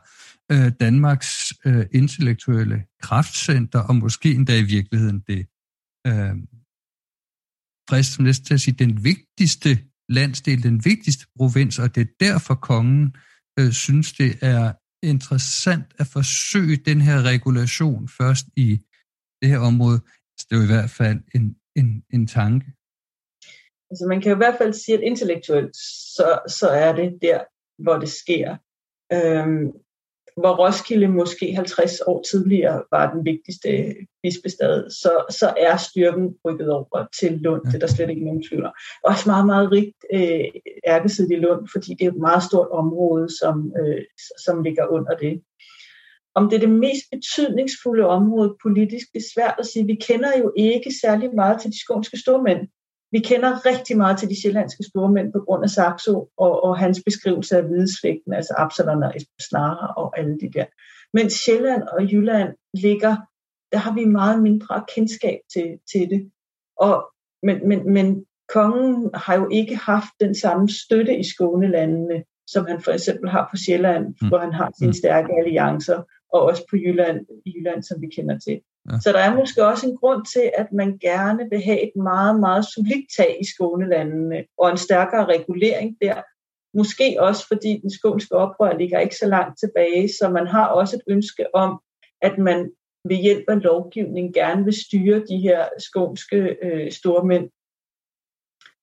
øh, 0.52 0.72
Danmarks 0.80 1.52
øh, 1.64 1.86
intellektuelle 1.92 2.84
kraftcenter, 3.02 3.80
og 3.80 3.96
måske 3.96 4.34
endda 4.34 4.58
i 4.58 4.62
virkeligheden 4.76 5.20
det 5.20 5.46
øh, 6.06 6.34
frist 7.90 8.12
som 8.12 8.24
til 8.24 8.54
at 8.54 8.60
sige, 8.60 8.74
den 8.74 9.04
vigtigste 9.04 9.89
landsdel, 10.10 10.62
den 10.62 10.84
vigtigste 10.84 11.26
provins, 11.36 11.78
og 11.78 11.94
det 11.94 12.00
er 12.00 12.26
derfor 12.26 12.54
kongen 12.54 13.16
øh, 13.58 13.72
synes, 13.72 14.12
det 14.12 14.32
er 14.42 14.72
interessant 15.02 15.86
at 15.98 16.06
forsøge 16.06 16.76
den 16.76 17.00
her 17.00 17.22
regulation 17.22 18.08
først 18.08 18.46
i 18.56 18.80
det 19.42 19.48
her 19.48 19.58
område. 19.58 20.00
Så 20.38 20.46
det 20.50 20.56
er 20.56 20.60
jo 20.60 20.68
i 20.68 20.74
hvert 20.74 20.90
fald 20.90 21.20
en, 21.34 21.56
en, 21.76 22.04
en 22.12 22.26
tanke. 22.26 22.66
Altså 23.90 24.06
man 24.08 24.20
kan 24.20 24.30
jo 24.30 24.36
i 24.36 24.44
hvert 24.44 24.58
fald 24.58 24.72
sige, 24.72 24.98
at 24.98 25.04
intellektuelt, 25.04 25.76
så, 26.16 26.38
så 26.48 26.68
er 26.68 26.92
det 26.92 27.18
der, 27.22 27.40
hvor 27.82 27.98
det 27.98 28.08
sker. 28.08 28.56
Øhm, 29.12 29.72
hvor 30.40 30.54
Roskilde 30.66 31.08
måske 31.08 31.54
50 31.54 32.00
år 32.06 32.22
tidligere 32.30 32.82
var 32.90 33.12
den 33.12 33.24
vigtigste 33.24 33.68
bispestad, 34.22 34.90
så, 34.90 35.12
så 35.30 35.54
er 35.58 35.76
styrken 35.76 36.34
rykket 36.44 36.70
over 36.70 37.06
til 37.20 37.32
Lund. 37.32 37.62
Det 37.64 37.74
er 37.74 37.78
der 37.78 37.86
slet 37.86 38.10
ikke 38.10 38.24
nogen 38.24 38.42
tvivl 38.48 38.64
om. 38.64 38.72
Også 39.04 39.28
meget, 39.28 39.46
meget 39.46 39.72
rigt 39.72 39.96
øh, 40.14 40.44
ærkesid 40.86 41.30
i 41.30 41.36
Lund, 41.36 41.68
fordi 41.72 41.90
det 41.98 42.04
er 42.04 42.10
et 42.10 42.26
meget 42.28 42.42
stort 42.42 42.68
område, 42.70 43.28
som, 43.40 43.72
øh, 43.80 44.02
som 44.44 44.62
ligger 44.62 44.86
under 44.86 45.14
det. 45.16 45.42
Om 46.34 46.50
det 46.50 46.56
er 46.56 46.66
det 46.66 46.78
mest 46.86 47.04
betydningsfulde 47.12 48.06
område 48.06 48.56
politisk, 48.62 49.06
det 49.12 49.20
er 49.20 49.32
svært 49.34 49.54
at 49.58 49.66
sige. 49.66 49.86
Vi 49.86 49.94
kender 49.94 50.38
jo 50.38 50.52
ikke 50.56 50.90
særlig 51.02 51.34
meget 51.34 51.60
til 51.60 51.70
de 51.70 51.80
skånske 51.80 52.18
stormænd. 52.18 52.60
Vi 53.12 53.18
kender 53.18 53.66
rigtig 53.66 53.96
meget 53.96 54.18
til 54.18 54.28
de 54.28 54.40
sjællandske 54.42 54.82
stormænd 54.82 55.32
på 55.32 55.40
grund 55.40 55.64
af 55.64 55.70
Saxo 55.70 56.28
og, 56.36 56.64
og 56.64 56.78
hans 56.78 57.02
beskrivelse 57.04 57.56
af 57.56 57.62
hvideslægten, 57.62 58.32
altså 58.32 58.54
Absalon 58.58 59.02
og 59.02 59.14
Snare 59.40 59.94
og 59.96 60.18
alle 60.18 60.38
de 60.40 60.50
der. 60.52 60.64
Men 61.12 61.30
Sjælland 61.30 61.82
og 61.82 62.12
Jylland 62.12 62.54
ligger, 62.74 63.16
der 63.72 63.78
har 63.78 63.94
vi 63.94 64.04
meget 64.04 64.42
mindre 64.42 64.84
kendskab 64.94 65.38
til, 65.52 65.78
til 65.92 66.10
det. 66.10 66.30
Og, 66.76 67.12
men, 67.42 67.68
men, 67.68 67.92
men 67.92 68.24
kongen 68.54 69.10
har 69.14 69.34
jo 69.34 69.48
ikke 69.48 69.76
haft 69.76 70.12
den 70.20 70.34
samme 70.34 70.68
støtte 70.68 71.18
i 71.18 71.24
Skånelandene, 71.24 72.24
som 72.46 72.66
han 72.66 72.80
for 72.80 72.90
eksempel 72.90 73.30
har 73.30 73.48
på 73.50 73.56
Sjælland, 73.56 74.06
mm. 74.06 74.28
hvor 74.28 74.38
han 74.38 74.52
har 74.52 74.72
sine 74.78 74.88
mm. 74.88 74.92
stærke 74.92 75.32
alliancer, 75.38 76.02
og 76.32 76.42
også 76.42 76.62
på 76.70 76.76
Jylland, 76.76 77.26
Jylland 77.46 77.82
som 77.82 78.00
vi 78.00 78.06
kender 78.16 78.38
til. 78.38 78.60
Ja. 78.88 78.98
Så 79.02 79.12
der 79.12 79.18
er 79.18 79.34
måske 79.34 79.66
også 79.66 79.86
en 79.86 79.96
grund 79.96 80.26
til, 80.26 80.50
at 80.54 80.72
man 80.72 80.98
gerne 80.98 81.50
vil 81.50 81.62
have 81.62 81.80
et 81.80 81.96
meget, 81.96 82.40
meget 82.40 82.64
solidt 82.64 83.06
tag 83.16 83.38
i 83.40 83.44
Skånelandene, 83.44 84.44
og 84.58 84.70
en 84.70 84.76
stærkere 84.76 85.24
regulering 85.24 85.96
der. 86.02 86.22
Måske 86.78 87.16
også 87.18 87.46
fordi 87.48 87.80
den 87.82 87.90
skånske 87.90 88.34
oprør 88.34 88.78
ligger 88.78 88.98
ikke 88.98 89.16
så 89.16 89.26
langt 89.26 89.58
tilbage, 89.58 90.08
så 90.08 90.28
man 90.28 90.46
har 90.46 90.66
også 90.66 90.96
et 90.96 91.12
ønske 91.12 91.54
om, 91.54 91.80
at 92.22 92.38
man 92.38 92.70
ved 93.04 93.16
hjælp 93.16 93.44
af 93.48 93.62
lovgivning 93.62 94.34
gerne 94.34 94.64
vil 94.64 94.84
styre 94.86 95.24
de 95.28 95.38
her 95.38 95.68
skånske 95.78 96.56
øh, 96.62 96.92
stormænd, 96.92 97.50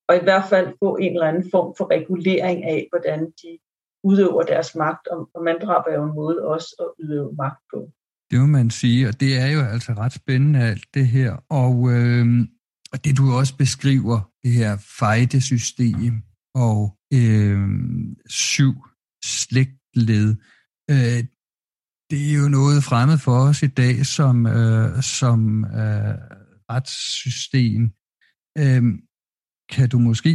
og 0.07 0.15
i 0.15 0.23
hvert 0.23 0.45
fald 0.49 0.73
få 0.79 0.95
en 0.95 1.13
eller 1.13 1.27
anden 1.27 1.51
form 1.51 1.75
for 1.77 1.91
regulering 1.91 2.63
af, 2.63 2.87
hvordan 2.91 3.31
de 3.31 3.59
udøver 4.03 4.41
deres 4.41 4.75
magt, 4.75 5.07
og, 5.07 5.29
og 5.33 5.43
manddrab 5.43 5.83
er 5.87 5.95
jo 5.95 6.03
en 6.03 6.15
måde 6.15 6.47
også 6.47 6.75
at 6.79 7.03
udøve 7.03 7.35
magt 7.35 7.61
på. 7.73 7.89
Det 8.31 8.39
må 8.39 8.45
man 8.45 8.69
sige, 8.69 9.07
og 9.07 9.19
det 9.19 9.37
er 9.37 9.47
jo 9.47 9.61
altså 9.61 9.93
ret 9.93 10.13
spændende 10.13 10.59
alt 10.59 10.85
det 10.93 11.07
her. 11.07 11.31
Og, 11.49 11.91
øh, 11.93 12.47
og 12.91 13.05
det 13.05 13.17
du 13.17 13.31
også 13.31 13.57
beskriver, 13.57 14.31
det 14.43 14.51
her 14.53 14.77
fejdesystem 14.99 16.13
og 16.55 16.97
øh, 17.13 17.59
syv 18.29 18.73
slægtled, 19.25 20.35
øh, 20.89 21.23
det 22.09 22.31
er 22.31 22.37
jo 22.43 22.49
noget 22.49 22.83
fremmed 22.83 23.17
for 23.17 23.37
os 23.49 23.63
i 23.63 23.67
dag 23.67 24.05
som, 24.05 24.45
øh, 24.45 25.03
som 25.03 25.65
øh, 25.65 26.15
retssystem. 26.71 27.81
Øh, 28.61 28.83
kan 29.69 29.89
du 29.89 29.99
måske 29.99 30.33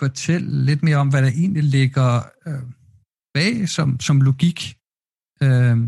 fortælle 0.00 0.64
lidt 0.64 0.82
mere 0.82 0.96
om, 0.96 1.08
hvad 1.08 1.22
der 1.22 1.28
egentlig 1.28 1.64
ligger 1.64 2.08
øh, 2.46 2.64
bag 3.34 3.68
som, 3.68 4.00
som 4.00 4.20
logik 4.20 4.60
øh, 5.42 5.78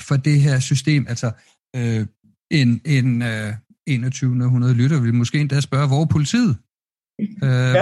for 0.00 0.16
det 0.16 0.40
her 0.40 0.58
system? 0.60 1.06
Altså, 1.08 1.32
øh, 1.76 2.06
en, 2.50 2.80
en 2.84 3.22
øh, 3.22 3.54
2100 3.88 4.74
lytter 4.74 5.00
vil 5.00 5.14
måske 5.14 5.38
endda 5.40 5.60
spørge, 5.60 5.86
hvor 5.86 6.02
er 6.02 6.06
politiet? 6.06 6.56
Øh, 7.20 7.74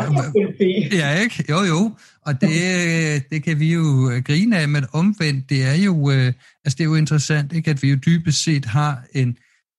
ja, 0.93 1.21
ikke? 1.21 1.45
Jo, 1.51 1.63
jo. 1.63 1.97
Og 2.21 2.41
det, 2.41 3.31
det 3.31 3.43
kan 3.43 3.61
vi 3.61 3.73
jo 3.73 3.83
grine 4.25 4.59
af, 4.59 4.69
men 4.69 4.85
omvendt, 4.93 5.51
det 5.51 5.65
er 5.65 5.75
jo, 5.75 6.11
øh, 6.11 6.33
altså 6.65 6.77
det 6.79 6.81
er 6.81 6.85
jo 6.85 6.95
interessant, 6.95 7.53
ikke, 7.53 7.71
at 7.71 7.83
vi 7.83 7.91
jo 7.91 7.97
dybest 7.97 8.45
set 8.45 8.65
har 8.65 9.05
en, 9.15 9.37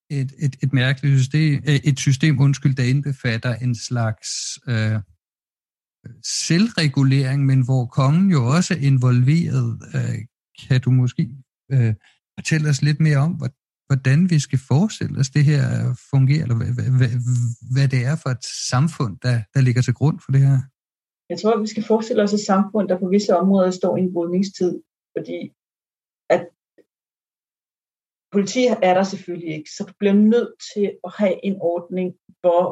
et, 0.09 0.33
et, 0.39 0.55
et 0.63 0.73
mærkeligt 0.73 1.19
system, 1.19 1.63
øh, 1.67 1.79
et 1.83 1.99
system, 1.99 2.39
undskyld, 2.39 2.75
der 2.75 2.83
indbefatter 2.83 3.55
en 3.55 3.75
slags 3.75 4.29
øh, 4.67 4.99
selvregulering, 6.23 7.45
men 7.45 7.61
hvor 7.61 7.85
kongen 7.85 8.31
jo 8.31 8.45
også 8.45 8.73
er 8.73 8.77
involveret. 8.77 9.79
Øh, 9.95 10.17
kan 10.67 10.81
du 10.81 10.91
måske 10.91 11.29
øh, 11.71 11.93
fortælle 12.39 12.69
os 12.69 12.81
lidt 12.81 12.99
mere 12.99 13.17
om, 13.17 13.31
hvordan 13.89 14.19
vi 14.29 14.39
skal 14.39 14.59
forestille 14.71 15.19
os, 15.21 15.29
det 15.29 15.43
her 15.51 15.63
fungerer, 16.11 16.43
eller 16.45 16.57
hvad, 16.59 16.71
hvad, 16.99 17.13
hvad 17.73 17.87
det 17.93 18.01
er 18.09 18.15
for 18.23 18.29
et 18.37 18.45
samfund, 18.71 19.13
der, 19.25 19.35
der 19.53 19.61
ligger 19.61 19.81
til 19.81 19.93
grund 19.99 20.17
for 20.23 20.31
det 20.31 20.41
her? 20.47 20.57
Jeg 21.29 21.37
tror, 21.39 21.53
at 21.55 21.61
vi 21.61 21.73
skal 21.73 21.85
forestille 21.91 22.23
os 22.23 22.33
et 22.33 22.47
samfund, 22.51 22.85
der 22.89 22.99
på 22.99 23.07
visse 23.15 23.37
områder 23.41 23.71
står 23.71 23.97
i 23.97 24.01
en 24.01 24.13
brydningstid, 24.13 24.71
fordi 25.15 25.39
at 26.35 26.41
politi 28.33 28.63
er 28.87 28.93
der 28.97 29.03
selvfølgelig 29.03 29.53
ikke, 29.57 29.69
så 29.75 29.81
du 29.89 29.93
bliver 29.99 30.13
nødt 30.13 30.53
til 30.73 30.85
at 31.07 31.11
have 31.19 31.45
en 31.47 31.57
ordning, 31.73 32.07
hvor 32.41 32.63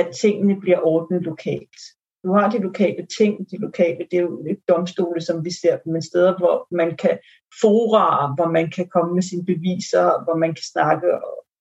at 0.00 0.08
tingene 0.22 0.60
bliver 0.60 0.80
ordnet 0.94 1.22
lokalt. 1.22 1.80
Du 2.24 2.32
har 2.32 2.50
de 2.50 2.58
lokale 2.58 3.06
ting, 3.18 3.50
de 3.50 3.56
lokale, 3.56 4.06
det 4.10 4.16
er 4.16 4.22
jo 4.22 4.44
ikke 4.46 4.62
domstole, 4.68 5.20
som 5.20 5.44
vi 5.44 5.50
ser 5.50 5.76
dem, 5.78 5.92
men 5.92 6.02
steder, 6.02 6.38
hvor 6.38 6.66
man 6.70 6.96
kan 6.96 7.18
fora, 7.60 8.34
hvor 8.34 8.48
man 8.48 8.70
kan 8.70 8.88
komme 8.88 9.14
med 9.14 9.22
sine 9.22 9.44
beviser, 9.44 10.24
hvor 10.24 10.36
man 10.36 10.54
kan 10.54 10.64
snakke 10.72 11.06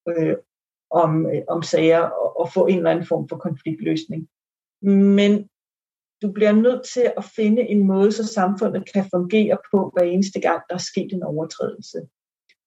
øh, 0.09 0.35
om, 0.91 1.25
øh, 1.25 1.41
om 1.47 1.61
sager 1.63 1.99
og, 1.99 2.39
og 2.39 2.53
få 2.53 2.67
en 2.67 2.77
eller 2.77 2.91
anden 2.91 3.05
form 3.05 3.29
for 3.29 3.37
konfliktløsning. 3.37 4.27
Men 5.15 5.49
du 6.21 6.31
bliver 6.31 6.51
nødt 6.51 6.83
til 6.93 7.13
at 7.17 7.23
finde 7.35 7.61
en 7.61 7.87
måde, 7.87 8.11
så 8.11 8.27
samfundet 8.27 8.93
kan 8.93 9.05
fungere 9.13 9.57
på 9.71 9.91
hver 9.93 10.05
eneste 10.05 10.41
gang, 10.41 10.61
der 10.69 10.75
er 10.75 10.87
sket 10.91 11.13
en 11.13 11.23
overtrædelse. 11.23 12.01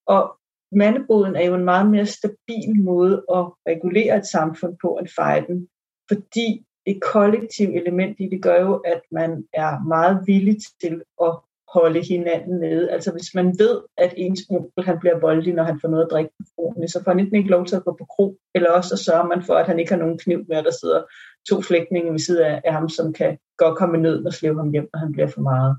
Og 0.06 0.38
mandeboden 0.72 1.36
er 1.36 1.44
jo 1.44 1.54
en 1.54 1.64
meget 1.64 1.90
mere 1.90 2.06
stabil 2.06 2.82
måde 2.82 3.14
at 3.14 3.44
regulere 3.66 4.18
et 4.18 4.26
samfund 4.26 4.76
på 4.82 4.96
end 5.00 5.08
fejden, 5.16 5.68
fordi 6.08 6.66
et 6.86 7.02
kollektiv 7.02 7.68
element 7.68 8.20
i 8.20 8.28
det 8.28 8.42
gør 8.42 8.60
jo, 8.60 8.74
at 8.74 9.00
man 9.10 9.44
er 9.52 9.84
meget 9.84 10.22
villig 10.26 10.56
til 10.80 11.02
at 11.22 11.38
holde 11.74 12.02
hinanden 12.08 12.60
nede. 12.60 12.90
Altså 12.90 13.12
hvis 13.12 13.34
man 13.34 13.46
ved, 13.58 13.82
at 13.98 14.14
ens 14.16 14.40
onkel 14.50 14.84
han 14.84 14.98
bliver 15.00 15.18
voldelig, 15.18 15.54
når 15.54 15.62
han 15.62 15.80
får 15.80 15.88
noget 15.88 16.04
at 16.04 16.10
drikke 16.10 16.30
på 16.38 16.44
kronen, 16.56 16.88
så 16.88 17.02
får 17.04 17.10
han 17.10 17.20
enten 17.20 17.36
ikke 17.36 17.50
lov 17.50 17.66
til 17.66 17.76
at 17.76 17.84
gå 17.84 17.96
på 17.98 18.04
kro, 18.04 18.38
eller 18.54 18.70
også 18.70 18.96
så 18.96 19.04
sørger 19.04 19.26
man 19.26 19.42
for, 19.42 19.54
at 19.54 19.66
han 19.66 19.78
ikke 19.78 19.92
har 19.92 19.98
nogen 19.98 20.18
kniv 20.18 20.44
med, 20.48 20.56
at 20.56 20.64
der 20.64 20.70
sidder 20.80 21.02
to 21.48 21.62
slægtninge 21.62 22.12
ved 22.12 22.18
siden 22.18 22.44
af, 22.44 22.62
af 22.64 22.72
ham, 22.72 22.88
som 22.88 23.12
kan 23.12 23.38
godt 23.56 23.78
komme 23.78 23.98
ned 23.98 24.26
og 24.26 24.32
slæve 24.32 24.56
ham 24.56 24.70
hjem, 24.70 24.88
når 24.92 24.98
han 24.98 25.12
bliver 25.12 25.28
for 25.28 25.40
meget. 25.40 25.76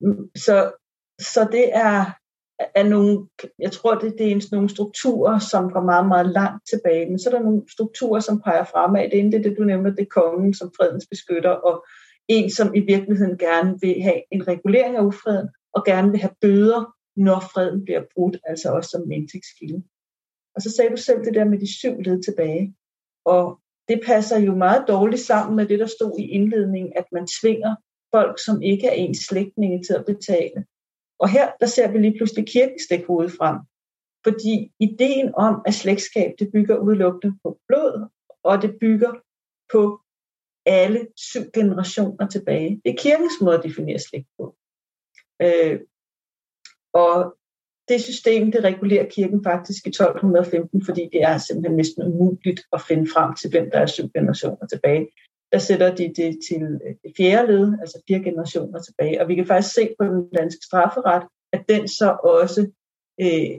Mm, 0.00 0.30
så, 0.36 0.72
så 1.20 1.48
det 1.52 1.76
er, 1.76 2.04
er 2.74 2.82
nogle, 2.82 3.26
jeg 3.58 3.72
tror, 3.72 3.94
det, 3.94 4.14
det 4.18 4.32
er 4.32 4.48
nogle 4.52 4.68
strukturer, 4.68 5.38
som 5.38 5.70
går 5.70 5.80
meget, 5.80 6.08
meget 6.08 6.26
langt 6.26 6.62
tilbage, 6.70 7.06
men 7.06 7.18
så 7.18 7.30
er 7.30 7.34
der 7.34 7.42
nogle 7.42 7.62
strukturer, 7.72 8.20
som 8.20 8.40
peger 8.40 8.64
fremad. 8.64 9.10
Det 9.10 9.18
ene 9.18 9.32
det, 9.32 9.44
det 9.44 9.56
du 9.58 9.64
nævner, 9.64 9.90
det 9.90 10.00
er 10.00 10.20
kongen 10.20 10.54
som 10.54 10.72
fredens 10.76 11.06
beskytter, 11.10 11.50
og 11.50 11.84
en, 12.28 12.50
som 12.50 12.74
i 12.74 12.80
virkeligheden 12.80 13.38
gerne 13.38 13.80
vil 13.80 14.02
have 14.02 14.22
en 14.30 14.48
regulering 14.48 14.96
af 14.96 15.02
ufreden, 15.02 15.48
og 15.72 15.84
gerne 15.84 16.10
vil 16.10 16.20
have 16.20 16.34
bøder, 16.40 16.94
når 17.16 17.40
freden 17.40 17.84
bliver 17.84 18.02
brudt, 18.14 18.36
altså 18.46 18.70
også 18.70 18.90
som 18.90 19.10
indtægtskilde. 19.10 19.82
Og 20.56 20.62
så 20.62 20.70
sagde 20.70 20.90
du 20.90 20.96
selv 20.96 21.24
det 21.24 21.34
der 21.34 21.44
med 21.44 21.58
de 21.58 21.78
syv 21.78 22.00
led 22.00 22.22
tilbage. 22.22 22.74
Og 23.24 23.60
det 23.88 24.00
passer 24.06 24.38
jo 24.38 24.54
meget 24.54 24.84
dårligt 24.88 25.22
sammen 25.22 25.56
med 25.56 25.66
det, 25.66 25.78
der 25.78 25.86
stod 25.86 26.18
i 26.18 26.28
indledningen, 26.28 26.92
at 26.96 27.04
man 27.12 27.26
tvinger 27.40 27.74
folk, 28.14 28.44
som 28.44 28.62
ikke 28.62 28.86
er 28.86 28.92
ens 28.92 29.18
slægtninge, 29.18 29.82
til 29.82 29.94
at 29.94 30.04
betale. 30.06 30.64
Og 31.18 31.28
her 31.28 31.52
der 31.60 31.66
ser 31.66 31.92
vi 31.92 31.98
lige 31.98 32.18
pludselig 32.18 32.46
kirken 32.46 32.78
stikke 32.78 33.06
hovedet 33.06 33.32
frem. 33.32 33.58
Fordi 34.24 34.72
ideen 34.80 35.34
om, 35.34 35.62
at 35.66 35.74
slægtskab 35.74 36.34
det 36.38 36.50
bygger 36.52 36.76
udelukkende 36.76 37.38
på 37.42 37.58
blod, 37.68 38.08
og 38.42 38.62
det 38.62 38.76
bygger 38.80 39.12
på 39.72 40.00
alle 40.66 41.08
syv 41.16 41.42
generationer 41.54 42.28
tilbage. 42.28 42.80
Det 42.84 42.90
er 42.90 43.02
kirkens 43.02 43.40
måde 43.40 43.58
at 43.58 43.64
definere 43.64 43.98
slægt 43.98 44.28
på. 44.38 44.56
Øh, 45.42 45.80
og 46.92 47.36
det 47.88 48.02
system, 48.02 48.52
det 48.52 48.64
regulerer 48.64 49.08
kirken 49.10 49.44
faktisk 49.44 49.86
i 49.86 49.88
1215, 49.88 50.84
fordi 50.84 51.08
det 51.12 51.22
er 51.22 51.38
simpelthen 51.38 51.76
næsten 51.76 52.02
umuligt 52.02 52.60
at 52.72 52.80
finde 52.88 53.06
frem 53.14 53.34
til, 53.34 53.50
hvem 53.50 53.70
der 53.70 53.78
er 53.78 53.86
syv 53.86 54.10
generationer 54.14 54.66
tilbage. 54.66 55.08
Der 55.54 55.60
sætter 55.60 55.94
de 55.94 56.12
det 56.16 56.38
til 56.48 56.62
øh, 56.62 56.94
det 57.02 57.12
fjerde 57.16 57.52
led, 57.52 57.72
altså 57.80 58.02
fire 58.08 58.22
generationer 58.24 58.80
tilbage. 58.82 59.20
Og 59.22 59.28
vi 59.28 59.34
kan 59.34 59.46
faktisk 59.46 59.74
se 59.74 59.94
på 59.98 60.04
den 60.04 60.28
danske 60.28 60.64
strafferet, 60.64 61.22
at 61.52 61.62
den 61.68 61.88
så 61.88 62.16
også 62.24 62.60
øh, 63.20 63.58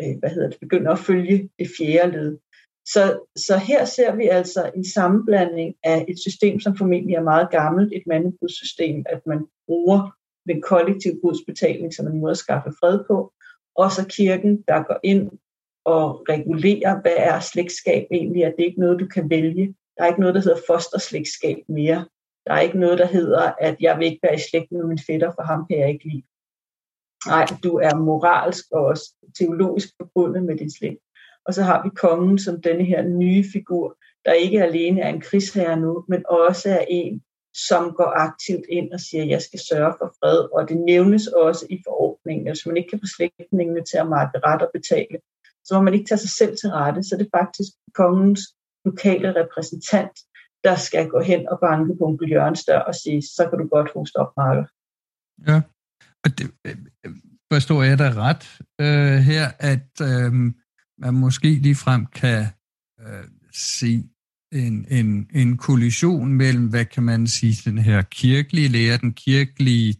øh, 0.00 0.18
hvad 0.18 0.30
hedder 0.30 0.48
det, 0.48 0.60
begynder 0.60 0.92
at 0.92 0.98
følge 0.98 1.50
det 1.58 1.68
fjerde 1.78 2.12
led. 2.12 2.38
Så, 2.86 3.02
så 3.36 3.56
her 3.56 3.84
ser 3.84 4.16
vi 4.16 4.26
altså 4.26 4.70
en 4.76 4.84
sammenblanding 4.84 5.74
af 5.84 6.04
et 6.08 6.18
system, 6.18 6.60
som 6.60 6.76
formentlig 6.76 7.14
er 7.14 7.22
meget 7.22 7.50
gammelt, 7.50 7.92
et 7.92 8.02
mandebudssystem, 8.06 9.04
at 9.08 9.20
man 9.26 9.46
bruger 9.66 10.16
den 10.48 10.62
kollektive 10.62 11.20
budsbetaling 11.22 11.94
som 11.94 12.06
en 12.06 12.20
måde 12.20 12.30
at 12.30 12.36
skaffe 12.36 12.70
fred 12.80 12.98
på, 13.06 13.32
og 13.76 13.92
så 13.92 14.06
kirken, 14.08 14.62
der 14.68 14.82
går 14.82 15.00
ind 15.02 15.30
og 15.84 16.28
regulerer, 16.28 17.00
hvad 17.00 17.16
er 17.16 17.40
slægtskab 17.40 18.06
egentlig, 18.10 18.44
at 18.44 18.54
det 18.58 18.64
ikke 18.64 18.80
noget, 18.80 19.00
du 19.00 19.06
kan 19.06 19.30
vælge. 19.30 19.74
Der 20.00 20.06
er 20.06 20.10
ikke 20.10 20.20
noget, 20.20 20.34
der 20.34 20.40
hedder 20.40 20.66
fosterslægtskab 20.66 21.56
mere. 21.68 22.06
Der 22.46 22.52
er 22.52 22.60
ikke 22.60 22.78
noget, 22.78 22.98
der 22.98 23.06
hedder, 23.06 23.52
at 23.60 23.76
jeg 23.80 23.98
vil 23.98 24.06
ikke 24.06 24.18
være 24.22 24.34
i 24.34 24.44
slægt 24.50 24.72
med 24.72 24.84
min 24.84 24.98
fætter, 25.06 25.30
for 25.34 25.42
ham 25.42 25.66
kan 25.66 25.78
jeg 25.78 25.88
ikke 25.88 26.08
lide. 26.08 26.22
Nej, 27.26 27.46
du 27.64 27.72
er 27.76 27.94
moralsk 27.94 28.64
og 28.72 28.84
også 28.84 29.14
teologisk 29.38 29.88
forbundet 30.00 30.42
med 30.44 30.58
din 30.58 30.70
slægt. 30.70 31.00
Og 31.46 31.54
så 31.54 31.62
har 31.62 31.82
vi 31.82 31.88
kongen 31.88 32.38
som 32.38 32.62
denne 32.62 32.84
her 32.84 33.02
nye 33.02 33.44
figur, 33.52 33.96
der 34.24 34.32
ikke 34.32 34.62
alene 34.62 35.00
er 35.00 35.08
en 35.08 35.20
krigsherre 35.20 35.80
nu, 35.80 36.04
men 36.08 36.24
også 36.28 36.70
er 36.70 36.84
en, 36.88 37.22
som 37.54 37.92
går 37.92 38.12
aktivt 38.26 38.64
ind 38.68 38.92
og 38.92 39.00
siger, 39.00 39.22
at 39.22 39.28
jeg 39.28 39.42
skal 39.42 39.60
sørge 39.70 39.94
for 39.98 40.14
fred. 40.20 40.38
Og 40.56 40.68
det 40.68 40.76
nævnes 40.76 41.26
også 41.26 41.66
i 41.70 41.82
forordningen, 41.86 42.46
at 42.46 42.52
hvis 42.52 42.66
man 42.66 42.76
ikke 42.76 42.90
kan 42.90 43.00
få 43.00 43.08
slægtningene 43.16 43.84
til 43.84 43.98
at 43.98 44.08
markere 44.08 44.42
ret 44.44 44.62
og 44.62 44.70
betale, 44.72 45.18
så 45.64 45.74
må 45.74 45.80
man 45.80 45.94
ikke 45.94 46.08
tage 46.08 46.18
sig 46.18 46.30
selv 46.30 46.56
til 46.56 46.70
rette. 46.70 47.02
Så 47.02 47.16
det 47.16 47.26
er 47.26 47.38
faktisk 47.38 47.72
kongens 47.94 48.40
lokale 48.84 49.28
repræsentant, 49.40 50.14
der 50.64 50.76
skal 50.76 51.08
gå 51.08 51.20
hen 51.20 51.48
og 51.48 51.58
banke 51.60 51.96
på 51.98 52.04
onkel 52.04 52.30
Jørgens 52.30 52.64
dør 52.64 52.78
og 52.78 52.94
sige, 52.94 53.22
så 53.22 53.46
kan 53.50 53.58
du 53.58 53.66
godt 53.68 53.90
hoste 53.94 54.16
op, 54.16 54.32
Marker. 54.36 54.64
Ja, 55.48 55.60
og 56.24 56.38
det, 56.38 56.50
øh, 56.66 56.76
øh, 57.06 57.12
forstår 57.52 57.82
jeg 57.82 57.98
da 57.98 58.12
ret 58.16 58.58
øh, 58.80 59.18
her, 59.30 59.50
at 59.58 59.90
øh, 60.02 60.32
man 60.98 61.14
måske 61.14 61.54
ligefrem 61.54 62.06
kan 62.06 62.46
øh, 63.00 63.24
se 63.52 64.04
en, 64.52 64.86
en, 64.90 65.30
en 65.34 65.56
kollision 65.56 66.32
mellem, 66.32 66.68
hvad 66.68 66.84
kan 66.84 67.02
man 67.02 67.26
sige, 67.26 67.70
den 67.70 67.78
her 67.78 68.02
kirkelige 68.02 68.68
lære, 68.68 68.98
den 68.98 69.12
kirkelige 69.12 69.94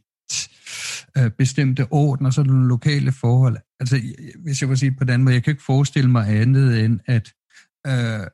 øh, 1.18 1.30
bestemte 1.30 1.86
orden 1.90 2.26
og 2.26 2.32
så 2.32 2.42
nogle 2.42 2.68
lokale 2.68 3.12
forhold. 3.12 3.56
Altså, 3.80 4.00
hvis 4.44 4.60
jeg 4.60 4.68
må 4.68 4.76
sige 4.76 4.94
på 4.98 5.04
den 5.04 5.24
måde, 5.24 5.34
jeg 5.34 5.44
kan 5.44 5.50
ikke 5.50 5.62
forestille 5.62 6.10
mig 6.10 6.28
andet 6.28 6.84
end, 6.84 7.00
at 7.06 7.32
øh, 7.86 8.26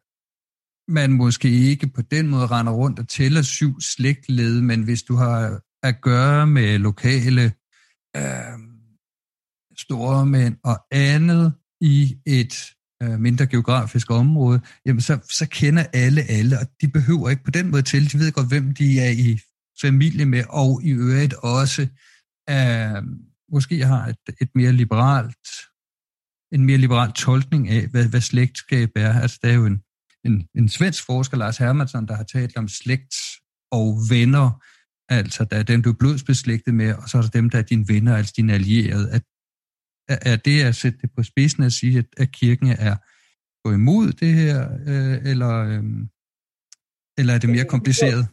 man 0.88 1.12
måske 1.12 1.50
ikke 1.50 1.86
på 1.86 2.02
den 2.02 2.28
måde 2.28 2.46
render 2.46 2.72
rundt 2.72 2.98
og 2.98 3.08
tæller 3.08 3.42
syv 3.42 3.80
slægtled, 3.80 4.60
men 4.60 4.82
hvis 4.82 5.02
du 5.02 5.14
har 5.14 5.60
at 5.82 6.00
gøre 6.00 6.46
med 6.46 6.78
lokale 6.78 7.52
øh, 8.16 8.58
store 9.78 10.26
mænd 10.26 10.56
og 10.64 10.86
andet 10.90 11.54
i 11.80 12.16
et 12.26 12.74
øh, 13.02 13.20
mindre 13.20 13.46
geografisk 13.46 14.10
område, 14.10 14.60
jamen 14.86 15.00
så, 15.00 15.18
så 15.30 15.48
kender 15.50 15.84
alle 15.92 16.22
alle, 16.22 16.58
og 16.58 16.66
de 16.80 16.88
behøver 16.88 17.30
ikke 17.30 17.44
på 17.44 17.50
den 17.50 17.70
måde 17.70 17.82
til. 17.82 18.12
De 18.12 18.18
ved 18.18 18.32
godt, 18.32 18.48
hvem 18.48 18.74
de 18.74 19.00
er 19.00 19.10
i 19.10 19.40
familie 19.80 20.24
med, 20.24 20.44
og 20.48 20.82
i 20.84 20.90
øvrigt 20.90 21.34
også 21.34 21.82
øh, 22.50 23.02
måske 23.52 23.84
har 23.84 24.06
et, 24.06 24.36
et 24.40 24.48
mere 24.54 24.72
liberalt 24.72 25.46
en 26.52 26.64
mere 26.64 26.78
liberal 26.78 27.12
tolkning 27.12 27.68
af, 27.68 27.86
hvad, 27.86 28.08
hvad 28.08 28.20
slægtskab 28.20 28.90
er. 28.96 29.20
Altså, 29.20 29.38
der 29.42 29.48
er 29.48 29.54
jo 29.54 29.66
en, 29.66 29.82
en, 30.24 30.48
en 30.54 30.68
svensk 30.68 31.06
forsker, 31.06 31.36
Lars 31.36 31.58
Hermansson, 31.58 32.08
der 32.08 32.14
har 32.14 32.24
talt 32.24 32.56
om 32.56 32.68
slægt 32.68 33.14
og 33.70 33.98
venner, 34.10 34.64
altså 35.08 35.44
der 35.44 35.56
er 35.56 35.62
dem, 35.62 35.82
du 35.82 35.90
er 35.90 35.96
blodsbeslægtet 35.98 36.74
med, 36.74 36.94
og 36.94 37.08
så 37.08 37.18
er 37.18 37.22
der 37.22 37.28
dem, 37.28 37.50
der 37.50 37.58
er 37.58 37.62
dine 37.62 37.88
venner, 37.88 38.16
altså 38.16 38.34
dine 38.36 38.52
allierede. 38.52 39.10
At, 39.10 39.22
er 40.08 40.36
det 40.36 40.62
at 40.62 40.74
sætte 40.74 40.98
det 41.02 41.10
på 41.16 41.22
spidsen 41.22 41.62
at 41.62 41.72
sige, 41.72 41.98
at, 41.98 42.06
at 42.16 42.32
kirken 42.32 42.68
er 42.68 42.96
gå 43.64 43.74
imod 43.74 44.12
det 44.12 44.34
her, 44.34 44.72
øh, 44.86 45.30
eller, 45.30 45.54
øh, 45.64 45.84
eller 47.18 47.34
er 47.34 47.38
det 47.38 47.50
mere 47.50 47.64
kompliceret? 47.64 48.26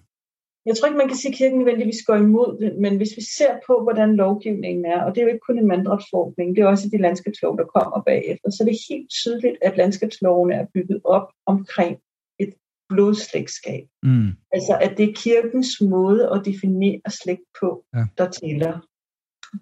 Jeg 0.65 0.75
tror 0.75 0.87
ikke, 0.87 0.97
man 0.97 1.07
kan 1.07 1.17
sige, 1.17 1.31
at 1.31 1.37
kirken 1.37 1.57
nødvendigvis 1.57 2.05
går 2.07 2.15
imod 2.15 2.57
det, 2.61 2.75
men 2.77 2.97
hvis 2.97 3.13
vi 3.17 3.23
ser 3.37 3.53
på, 3.67 3.83
hvordan 3.83 4.15
lovgivningen 4.15 4.85
er, 4.85 5.03
og 5.03 5.15
det 5.15 5.21
er 5.21 5.25
jo 5.25 5.33
ikke 5.33 5.47
kun 5.47 5.59
en 5.59 5.67
manddrabsforordning, 5.67 6.55
det 6.55 6.61
er 6.61 6.67
også 6.67 6.89
de 6.89 7.01
landskabslov, 7.01 7.57
der 7.57 7.65
kommer 7.65 8.01
bagefter, 8.05 8.49
så 8.49 8.63
det 8.63 8.71
er 8.71 8.93
helt 8.93 9.09
tydeligt, 9.09 9.57
at 9.61 9.77
landskabslovene 9.77 10.53
er 10.53 10.65
bygget 10.73 11.01
op 11.03 11.27
omkring 11.45 11.97
et 12.39 12.53
blodslægtskab. 12.89 13.83
Mm. 14.03 14.29
Altså, 14.51 14.77
at 14.81 14.97
det 14.97 15.09
er 15.09 15.13
kirkens 15.15 15.81
måde 15.81 16.29
at 16.33 16.41
definere 16.45 17.09
slægt 17.21 17.47
på, 17.61 17.83
ja. 17.93 18.05
der 18.17 18.29
tæller. 18.29 18.79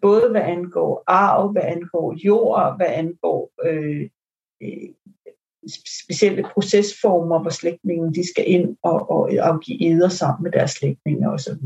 Både 0.01 0.29
hvad 0.31 0.41
angår 0.41 1.03
arv, 1.07 1.51
hvad 1.51 1.61
angår 1.61 2.15
jord, 2.25 2.75
hvad 2.77 2.87
angår 2.89 3.51
øh, 3.65 4.09
øh, 4.63 4.89
specielle 6.05 6.43
procesformer, 6.53 7.41
hvor 7.41 7.49
slægtningen 7.49 8.13
de 8.13 8.27
skal 8.27 8.43
ind 8.47 8.77
og, 8.83 9.11
og 9.11 9.31
afgive 9.31 9.81
eder 9.81 10.09
sammen 10.09 10.43
med 10.43 10.51
deres 10.51 10.71
slægtninge 10.71 11.29
osv. 11.29 11.63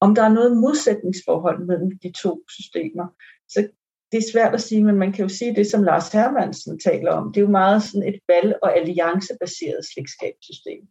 Om 0.00 0.14
der 0.14 0.22
er 0.22 0.28
noget 0.28 0.56
modsætningsforhold 0.56 1.66
mellem 1.66 1.98
de 1.98 2.12
to 2.12 2.42
systemer, 2.48 3.06
så 3.48 3.68
det 4.12 4.18
er 4.18 4.32
svært 4.32 4.54
at 4.54 4.60
sige, 4.60 4.84
men 4.84 4.96
man 4.96 5.12
kan 5.12 5.22
jo 5.22 5.28
sige 5.28 5.54
det, 5.54 5.66
som 5.66 5.82
Lars 5.82 6.12
Hermansen 6.12 6.78
taler 6.78 7.12
om. 7.12 7.32
Det 7.32 7.40
er 7.40 7.44
jo 7.44 7.50
meget 7.50 7.82
sådan 7.82 8.08
et 8.08 8.20
valg- 8.28 8.58
og 8.62 8.76
alliancebaseret 8.76 9.86
slægtskabssystem. 9.92 10.82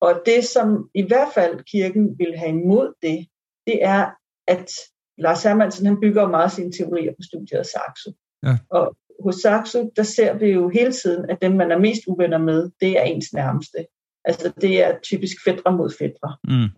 Og 0.00 0.22
det, 0.26 0.44
som 0.44 0.90
i 0.94 1.02
hvert 1.02 1.28
fald 1.34 1.64
kirken 1.64 2.18
vil 2.18 2.38
have 2.38 2.50
imod 2.50 2.92
det, 3.02 3.26
det 3.66 3.84
er, 3.84 4.10
at 4.46 4.70
Lars 5.18 5.42
Hermansen 5.42 5.86
han 5.86 6.00
bygger 6.00 6.28
meget 6.28 6.52
sine 6.52 6.72
teorier 6.72 7.10
på 7.10 7.22
studiet 7.22 7.58
af 7.58 7.66
Saxo. 7.66 8.12
Ja. 8.42 8.58
Og 8.70 8.96
hos 9.20 9.34
Saxo, 9.34 9.92
der 9.96 10.02
ser 10.02 10.34
vi 10.34 10.46
jo 10.46 10.68
hele 10.68 10.92
tiden, 10.92 11.30
at 11.30 11.38
dem, 11.42 11.52
man 11.52 11.72
er 11.72 11.78
mest 11.78 12.02
uvenner 12.06 12.38
med, 12.38 12.70
det 12.80 12.98
er 12.98 13.02
ens 13.02 13.32
nærmeste. 13.32 13.86
Altså 14.24 14.52
det 14.60 14.82
er 14.82 14.98
typisk 15.02 15.36
fædre 15.44 15.76
mod 15.76 15.90
fædre. 15.98 16.36
Mm. 16.44 16.68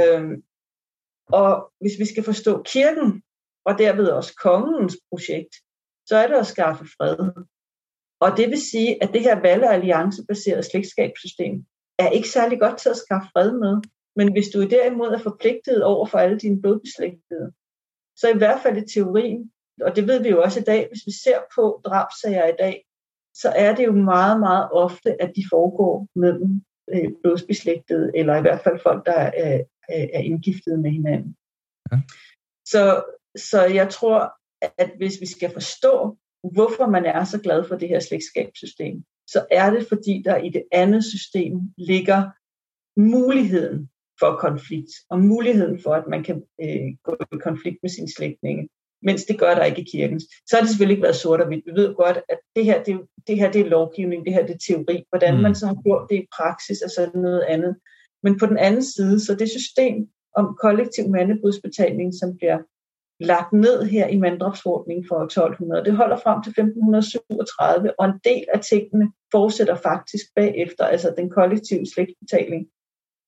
Øhm, 0.00 0.42
og 1.26 1.72
hvis 1.80 1.98
vi 1.98 2.04
skal 2.04 2.24
forstå 2.24 2.62
kirken, 2.62 3.22
og 3.64 3.78
derved 3.78 4.08
også 4.08 4.34
kongens 4.42 4.96
projekt, 5.10 5.54
så 6.06 6.16
er 6.16 6.26
det 6.26 6.34
at 6.34 6.46
skaffe 6.46 6.84
fred. 6.96 7.44
Og 8.20 8.36
det 8.36 8.50
vil 8.50 8.60
sige, 8.60 9.02
at 9.02 9.10
det 9.12 9.20
her 9.20 9.40
valg- 9.40 9.64
og 9.64 9.74
alliancebaserede 9.74 10.62
slægtskabssystem 10.62 11.64
er 11.98 12.10
ikke 12.10 12.28
særlig 12.28 12.60
godt 12.60 12.78
til 12.78 12.88
at 12.88 12.96
skaffe 12.96 13.28
fred 13.32 13.52
med. 13.52 13.82
Men 14.16 14.32
hvis 14.32 14.48
du 14.48 14.66
derimod 14.66 15.08
er 15.08 15.18
forpligtet 15.18 15.84
over 15.84 16.06
for 16.06 16.18
alle 16.18 16.38
dine 16.38 16.60
blodbeslægtede, 16.60 17.52
så 18.16 18.30
i 18.34 18.36
hvert 18.36 18.60
fald 18.62 18.76
i 18.76 18.88
teorien, 18.94 19.52
og 19.82 19.96
det 19.96 20.06
ved 20.06 20.22
vi 20.22 20.28
jo 20.28 20.42
også 20.42 20.60
i 20.60 20.62
dag, 20.62 20.88
hvis 20.88 21.06
vi 21.06 21.12
ser 21.24 21.38
på 21.54 21.80
drabsager 21.84 22.46
i 22.46 22.56
dag, 22.58 22.84
så 23.34 23.48
er 23.56 23.74
det 23.74 23.86
jo 23.86 23.92
meget, 23.92 24.40
meget 24.40 24.68
ofte, 24.72 25.22
at 25.22 25.32
de 25.36 25.44
foregår 25.50 26.08
mellem 26.14 26.62
øh, 26.94 27.10
blodsbeslægtede, 27.22 28.10
eller 28.14 28.36
i 28.36 28.40
hvert 28.40 28.60
fald 28.60 28.78
folk, 28.82 29.06
der 29.06 29.12
er, 29.12 29.62
er, 29.88 30.06
er 30.12 30.20
indgiftet 30.20 30.78
med 30.78 30.90
hinanden. 30.90 31.36
Ja. 31.92 31.96
Så, 32.66 33.04
så 33.36 33.64
jeg 33.64 33.88
tror, 33.90 34.32
at 34.78 34.90
hvis 34.96 35.20
vi 35.20 35.26
skal 35.26 35.50
forstå, 35.52 36.16
hvorfor 36.54 36.86
man 36.86 37.04
er 37.04 37.24
så 37.24 37.40
glad 37.40 37.64
for 37.68 37.76
det 37.76 37.88
her 37.88 38.00
slægtskabssystem, 38.00 39.04
så 39.26 39.46
er 39.50 39.70
det, 39.70 39.88
fordi 39.88 40.22
der 40.24 40.36
i 40.36 40.48
det 40.48 40.64
andet 40.72 41.04
system 41.04 41.52
ligger 41.78 42.30
muligheden 43.00 43.90
for 44.20 44.36
konflikt, 44.36 44.90
og 45.10 45.20
muligheden 45.20 45.82
for, 45.82 45.94
at 45.94 46.06
man 46.08 46.22
kan 46.24 46.44
øh, 46.62 46.88
gå 47.02 47.16
i 47.32 47.36
konflikt 47.36 47.78
med 47.82 47.90
sine 47.90 48.10
slægtninge 48.16 48.68
mens 49.08 49.24
det 49.24 49.38
gør 49.38 49.54
der 49.54 49.64
ikke 49.64 49.82
i 49.82 49.90
kirken. 49.92 50.20
Så 50.20 50.50
har 50.52 50.60
det 50.60 50.70
selvfølgelig 50.70 50.94
ikke 50.94 51.02
været 51.08 51.22
sort 51.24 51.40
og 51.40 51.46
hvidt. 51.46 51.66
Vi 51.66 51.72
ved 51.80 51.94
godt, 51.94 52.18
at 52.28 52.38
det 52.56 52.64
her, 52.64 52.82
det, 52.82 53.00
det 53.26 53.36
her 53.38 53.52
det 53.52 53.60
er 53.60 53.74
lovgivning, 53.76 54.24
det 54.24 54.34
her 54.34 54.46
det 54.46 54.54
er 54.54 54.64
teori. 54.68 55.04
Hvordan 55.08 55.34
mm. 55.34 55.42
man 55.42 55.54
så 55.54 55.66
har 55.66 55.76
gjort 55.84 56.06
det 56.10 56.16
i 56.16 56.26
praksis 56.38 56.78
er 56.80 56.88
sådan 56.96 57.20
noget 57.20 57.42
andet. 57.42 57.76
Men 58.22 58.38
på 58.38 58.46
den 58.46 58.58
anden 58.58 58.84
side, 58.84 59.20
så 59.20 59.34
det 59.34 59.50
system 59.50 60.08
om 60.36 60.56
kollektiv 60.60 61.08
mandebrudsbetaling, 61.08 62.14
som 62.20 62.36
bliver 62.36 62.58
lagt 63.20 63.52
ned 63.52 63.82
her 63.82 64.06
i 64.06 64.18
manddrabsforordningen 64.18 65.04
for 65.08 65.18
1200, 65.22 65.84
det 65.84 65.96
holder 65.96 66.18
frem 66.24 66.42
til 66.42 66.50
1537, 66.50 68.00
og 68.00 68.06
en 68.06 68.18
del 68.24 68.44
af 68.54 68.60
tingene 68.60 69.12
fortsætter 69.32 69.74
faktisk 69.74 70.24
bagefter, 70.36 70.84
altså 70.84 71.14
den 71.16 71.30
kollektive 71.30 71.86
slægtsbetaling. 71.92 72.66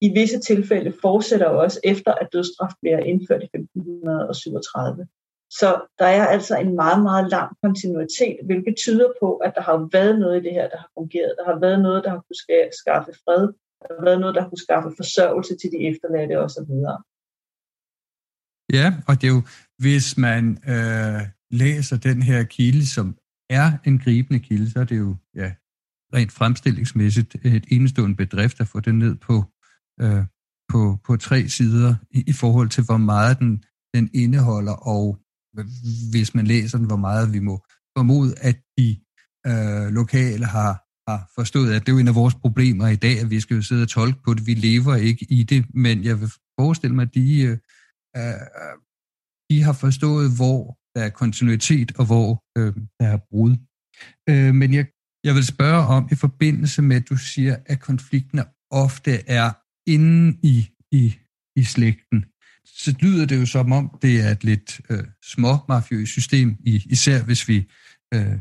I 0.01 0.09
visse 0.19 0.39
tilfælde 0.41 0.93
fortsætter 1.03 1.47
også 1.47 1.81
efter, 1.85 2.13
at 2.15 2.29
dødsstraf 2.33 2.73
bliver 2.81 2.99
indført 2.99 3.43
i 3.43 3.45
1537. 3.45 5.07
Så 5.51 5.69
der 5.99 6.07
er 6.07 6.27
altså 6.27 6.55
en 6.59 6.75
meget, 6.75 7.03
meget 7.03 7.31
lang 7.31 7.57
kontinuitet, 7.63 8.37
hvilket 8.45 8.75
tyder 8.85 9.11
på, 9.23 9.37
at 9.37 9.53
der 9.57 9.63
har 9.63 9.89
været 9.93 10.19
noget 10.19 10.41
i 10.41 10.45
det 10.47 10.53
her, 10.53 10.69
der 10.69 10.79
har 10.85 10.91
fungeret. 10.99 11.35
Der 11.39 11.45
har 11.51 11.59
været 11.61 11.81
noget, 11.87 12.05
der 12.05 12.11
har 12.11 12.23
kunnet 12.27 12.75
skaffe 12.83 13.13
fred. 13.25 13.45
Der 13.83 13.95
har 13.99 14.05
været 14.05 14.21
noget, 14.21 14.35
der 14.35 14.41
har 14.43 14.49
kunnet 14.49 14.67
skaffe 14.69 14.91
forsørgelse 14.97 15.55
til 15.61 15.71
de 15.75 15.79
efterladte 15.91 16.35
osv. 16.45 16.73
Ja, 18.79 18.87
og 19.09 19.15
det 19.21 19.27
er 19.29 19.35
jo, 19.37 19.43
hvis 19.79 20.19
man 20.27 20.45
øh, 20.75 21.21
læser 21.51 21.97
den 22.09 22.23
her 22.23 22.43
kilde, 22.43 22.87
som 22.87 23.17
er 23.51 23.69
en 23.85 23.99
gribende 23.99 24.41
kilde, 24.41 24.71
så 24.71 24.81
er 24.81 24.85
det 24.85 24.99
jo 24.99 25.17
ja, 25.35 25.53
rent 26.15 26.33
fremstillingsmæssigt 26.33 27.35
et 27.35 27.67
enestående 27.71 28.17
bedrift 28.17 28.61
at 28.61 28.69
få 28.69 28.81
den 28.81 28.99
ned 28.99 29.15
på, 29.15 29.45
øh, 30.01 30.25
på, 30.73 30.99
på 31.07 31.17
tre 31.17 31.49
sider 31.49 31.95
i, 32.11 32.25
i 32.27 32.33
forhold 32.33 32.69
til, 32.69 32.85
hvor 32.85 32.97
meget 32.97 33.39
den, 33.39 33.65
den 33.95 34.11
indeholder, 34.15 34.73
og 34.73 35.19
hvis 36.11 36.35
man 36.35 36.47
læser 36.47 36.79
den, 36.79 36.87
hvor 36.87 36.97
meget 36.97 37.33
vi 37.33 37.39
må 37.39 37.65
formode, 37.99 38.35
at 38.41 38.57
de 38.79 38.97
øh, 39.47 39.89
lokale 39.93 40.45
har, 40.45 40.73
har 41.11 41.31
forstået, 41.35 41.73
at 41.73 41.81
det 41.83 41.89
er 41.89 41.93
jo 41.93 41.99
en 41.99 42.09
af 42.09 42.15
vores 42.15 42.35
problemer 42.35 42.89
i 42.89 42.97
dag, 42.97 43.21
at 43.21 43.31
vi 43.31 43.41
skal 43.41 43.55
jo 43.55 43.63
sidde 43.63 43.83
og 43.83 43.89
tolke 43.89 44.23
på 44.25 44.35
det. 44.35 44.47
Vi 44.47 44.55
lever 44.55 44.95
ikke 44.95 45.27
i 45.31 45.43
det, 45.43 45.75
men 45.75 46.05
jeg 46.05 46.21
vil 46.21 46.31
forestille 46.61 46.97
mig, 46.97 47.03
at 47.03 47.15
de, 47.15 47.43
øh, 47.43 47.59
øh 48.17 48.33
de 49.51 49.63
har 49.63 49.73
forstået, 49.73 50.37
hvor 50.37 50.79
der 50.95 51.03
er 51.05 51.11
kontinuitet, 51.11 51.93
og 51.99 52.07
hvor 52.07 52.45
øh, 52.59 52.75
der 53.01 53.07
er 53.07 53.19
brud. 53.31 53.57
Øh, 54.29 54.55
men 54.55 54.75
jeg, 54.75 54.87
jeg 55.25 55.35
vil 55.35 55.47
spørge 55.47 55.87
om, 55.87 56.09
i 56.13 56.15
forbindelse 56.15 56.83
med, 56.83 56.97
at 56.97 57.09
du 57.09 57.17
siger, 57.17 57.57
at 57.67 57.81
konflikten 57.81 58.41
ofte 58.71 59.29
er 59.29 59.53
inde 59.87 60.39
i 60.43 60.69
i, 60.93 61.15
i 61.57 61.65
slægten, 61.65 62.25
så 62.77 62.95
lyder 63.01 63.27
det 63.27 63.41
jo 63.41 63.47
som 63.47 63.73
om, 63.73 63.99
det 64.03 64.21
er 64.21 64.31
et 64.31 64.45
lidt 64.45 64.81
øh, 64.91 65.05
små 65.25 65.57
mafiøst 65.69 66.13
system, 66.13 66.57
især 66.65 67.25
hvis 67.25 67.49
vi 67.49 67.67
øh, 68.15 68.33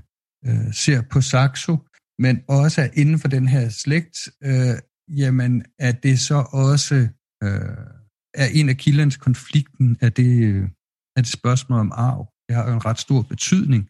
øh, 0.46 0.74
ser 0.74 1.02
på 1.02 1.22
Saxo, 1.22 1.78
men 2.20 2.42
også 2.48 2.90
inden 2.94 3.20
for 3.20 3.28
den 3.28 3.48
her 3.48 3.70
slægt, 3.70 4.30
øh, 4.44 4.76
jamen 5.18 5.64
at 5.80 6.04
det 6.04 6.20
så 6.20 6.46
også 6.52 7.08
øh, 7.44 7.78
er 8.34 8.48
en 8.54 8.70
af 8.70 8.78
kildernes 8.78 9.18
konflikten, 9.18 9.98
at 10.02 10.18
det, 10.18 10.44
øh, 10.44 10.70
er 11.16 11.22
det 11.22 11.32
spørgsmål 11.32 11.80
om 11.80 11.92
arv. 11.96 12.34
Det 12.48 12.56
har 12.56 12.68
jo 12.70 12.74
en 12.74 12.86
ret 12.86 13.00
stor 13.00 13.22
betydning. 13.22 13.90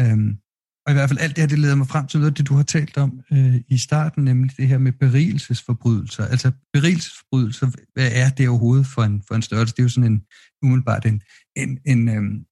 Øhm, 0.00 0.38
og 0.86 0.92
i 0.92 0.94
hvert 0.94 1.08
fald 1.08 1.18
alt 1.18 1.36
det 1.36 1.42
her, 1.42 1.48
det 1.48 1.58
leder 1.58 1.74
mig 1.74 1.88
frem 1.88 2.06
til 2.06 2.20
noget 2.20 2.30
af 2.30 2.34
det, 2.34 2.48
du 2.48 2.54
har 2.54 2.62
talt 2.62 2.96
om 2.96 3.20
øh, 3.32 3.60
i 3.68 3.78
starten, 3.78 4.24
nemlig 4.24 4.56
det 4.56 4.68
her 4.68 4.78
med 4.78 4.92
berigelsesforbrydelser. 4.92 6.24
Altså 6.26 6.52
berigelsesforbrydelser, 6.72 7.70
hvad 7.94 8.10
er 8.12 8.30
det 8.30 8.48
overhovedet 8.48 8.86
for 8.86 9.02
en, 9.02 9.22
for 9.28 9.34
en 9.34 9.42
størrelse? 9.42 9.74
Det 9.74 9.78
er 9.78 9.84
jo 9.84 9.88
sådan 9.88 10.12
en, 10.12 10.22
umiddelbart 10.62 11.06
en, 11.06 11.22
en, 11.56 11.78
en, 11.86 12.08
øhm, 12.08 12.44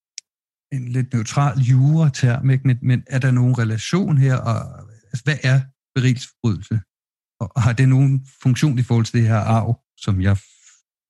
en 0.73 0.88
lidt 0.88 1.12
neutral 1.12 1.59
jura-term, 1.59 2.51
ikke? 2.51 2.66
Men, 2.66 2.79
men 2.83 3.03
er 3.07 3.18
der 3.18 3.31
nogen 3.31 3.59
relation 3.59 4.18
her? 4.18 4.37
Og, 4.37 4.88
altså, 5.05 5.25
hvad 5.25 5.37
er 5.42 5.61
berigelsesforbrydelse? 5.95 6.81
Og, 7.40 7.53
og 7.57 7.62
har 7.62 7.73
det 7.73 7.88
nogen 7.88 8.27
funktion 8.42 8.79
i 8.79 8.83
forhold 8.83 9.05
til 9.05 9.21
det 9.21 9.29
her 9.29 9.38
arv, 9.38 9.81
som 9.97 10.21
jeg 10.21 10.37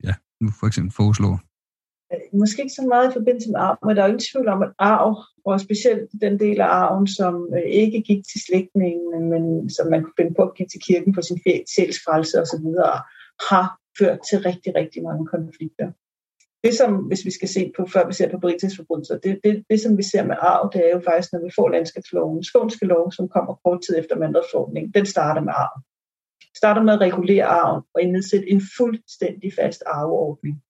ja, 0.05 0.15
nu 0.41 0.51
for 0.61 0.67
eksempel 0.67 0.93
foreslår? 0.93 1.52
Øh, 2.13 2.39
måske 2.41 2.63
ikke 2.63 2.75
så 2.75 2.87
meget 2.93 3.11
i 3.11 3.13
forbindelse 3.13 3.51
med 3.51 3.61
arv, 3.61 3.79
men 3.87 3.97
der 3.97 4.03
er 4.03 4.07
ingen 4.07 4.29
tvivl 4.33 4.49
om, 4.49 4.63
at 4.63 4.73
arv, 4.79 5.17
og 5.45 5.61
specielt 5.61 6.11
den 6.21 6.41
del 6.41 6.61
af 6.61 6.67
arven, 6.67 7.07
som 7.07 7.35
øh, 7.57 7.71
ikke 7.83 8.01
gik 8.09 8.23
til 8.31 8.41
slægtningen, 8.47 9.29
men 9.31 9.71
som 9.71 9.87
man 9.91 10.03
kunne 10.03 10.19
finde 10.21 10.35
på 10.35 10.43
at 10.43 10.55
give 10.57 10.69
til 10.69 10.81
kirken 10.89 11.15
for 11.15 11.23
sin 11.29 11.41
sjælsfrelse 11.75 12.41
osv., 12.43 12.67
har 13.51 13.67
ført 13.99 14.19
til 14.29 14.39
rigtig, 14.49 14.75
rigtig 14.75 15.03
mange 15.03 15.27
konflikter. 15.27 15.89
Det 16.65 16.75
som, 16.75 16.93
hvis 16.97 17.25
vi 17.25 17.31
skal 17.31 17.49
se 17.49 17.73
på, 17.77 17.87
før 17.93 18.07
vi 18.07 18.13
ser 18.13 18.31
på 18.31 18.39
berigelsesforbrydelser, 18.39 19.19
det, 19.19 19.41
det, 19.45 19.65
det 19.71 19.81
som 19.81 19.99
vi 19.99 20.03
ser 20.03 20.25
med 20.25 20.37
arv, 20.39 20.71
det 20.73 20.81
er 20.87 20.91
jo 20.97 21.01
faktisk, 21.09 21.33
når 21.33 21.41
vi 21.45 21.51
får 21.55 21.69
landskabsloven, 21.69 22.45
skånske 22.45 22.87
lov, 22.87 23.13
som 23.13 23.29
kommer 23.29 23.61
kort 23.65 23.81
tid 23.87 23.99
efter 23.99 24.17
mandrefordningen, 24.17 24.93
den 24.95 25.07
starter 25.07 25.41
med 25.41 25.53
arv. 25.57 25.83
Starter 26.57 26.83
med 26.83 26.93
at 26.93 27.01
regulere 27.01 27.45
arven 27.45 27.83
og 27.95 28.03
indsætte 28.03 28.51
en 28.51 28.63
fuldstændig 28.79 29.53
fast 29.59 29.83
arveordning 29.87 30.63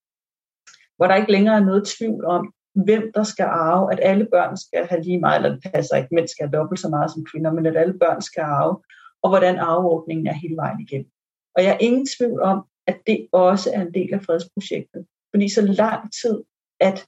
hvor 0.97 1.07
der 1.07 1.15
ikke 1.15 1.33
længere 1.33 1.57
er 1.57 1.65
noget 1.65 1.87
tvivl 1.99 2.25
om, 2.25 2.53
hvem 2.75 3.11
der 3.15 3.23
skal 3.23 3.45
arve, 3.45 3.93
at 3.93 4.01
alle 4.03 4.27
børn 4.33 4.57
skal 4.57 4.87
have 4.87 5.03
lige 5.03 5.21
meget, 5.21 5.37
eller 5.37 5.61
det 5.61 5.73
passer 5.73 5.97
ikke, 5.97 6.15
mænd 6.15 6.29
skal 6.29 6.47
have 6.47 6.59
dobbelt 6.59 6.81
så 6.81 6.89
meget 6.89 7.11
som 7.11 7.25
kvinder, 7.25 7.53
men 7.53 7.67
at 7.67 7.77
alle 7.77 7.99
børn 7.99 8.23
skal 8.23 8.43
arve, 8.43 8.83
og 9.23 9.29
hvordan 9.31 9.59
arveordningen 9.59 10.27
er 10.27 10.33
hele 10.33 10.57
vejen 10.57 10.81
igennem. 10.81 11.11
Og 11.57 11.63
jeg 11.65 11.73
er 11.73 11.79
ingen 11.81 12.07
tvivl 12.07 12.43
om, 12.43 12.65
at 12.87 12.99
det 13.07 13.29
også 13.33 13.71
er 13.75 13.81
en 13.83 13.95
del 13.95 14.15
af 14.15 14.23
fredsprojektet. 14.23 15.07
Fordi 15.31 15.49
så 15.49 15.63
lang 15.63 16.13
tid, 16.23 16.43
at 16.81 17.07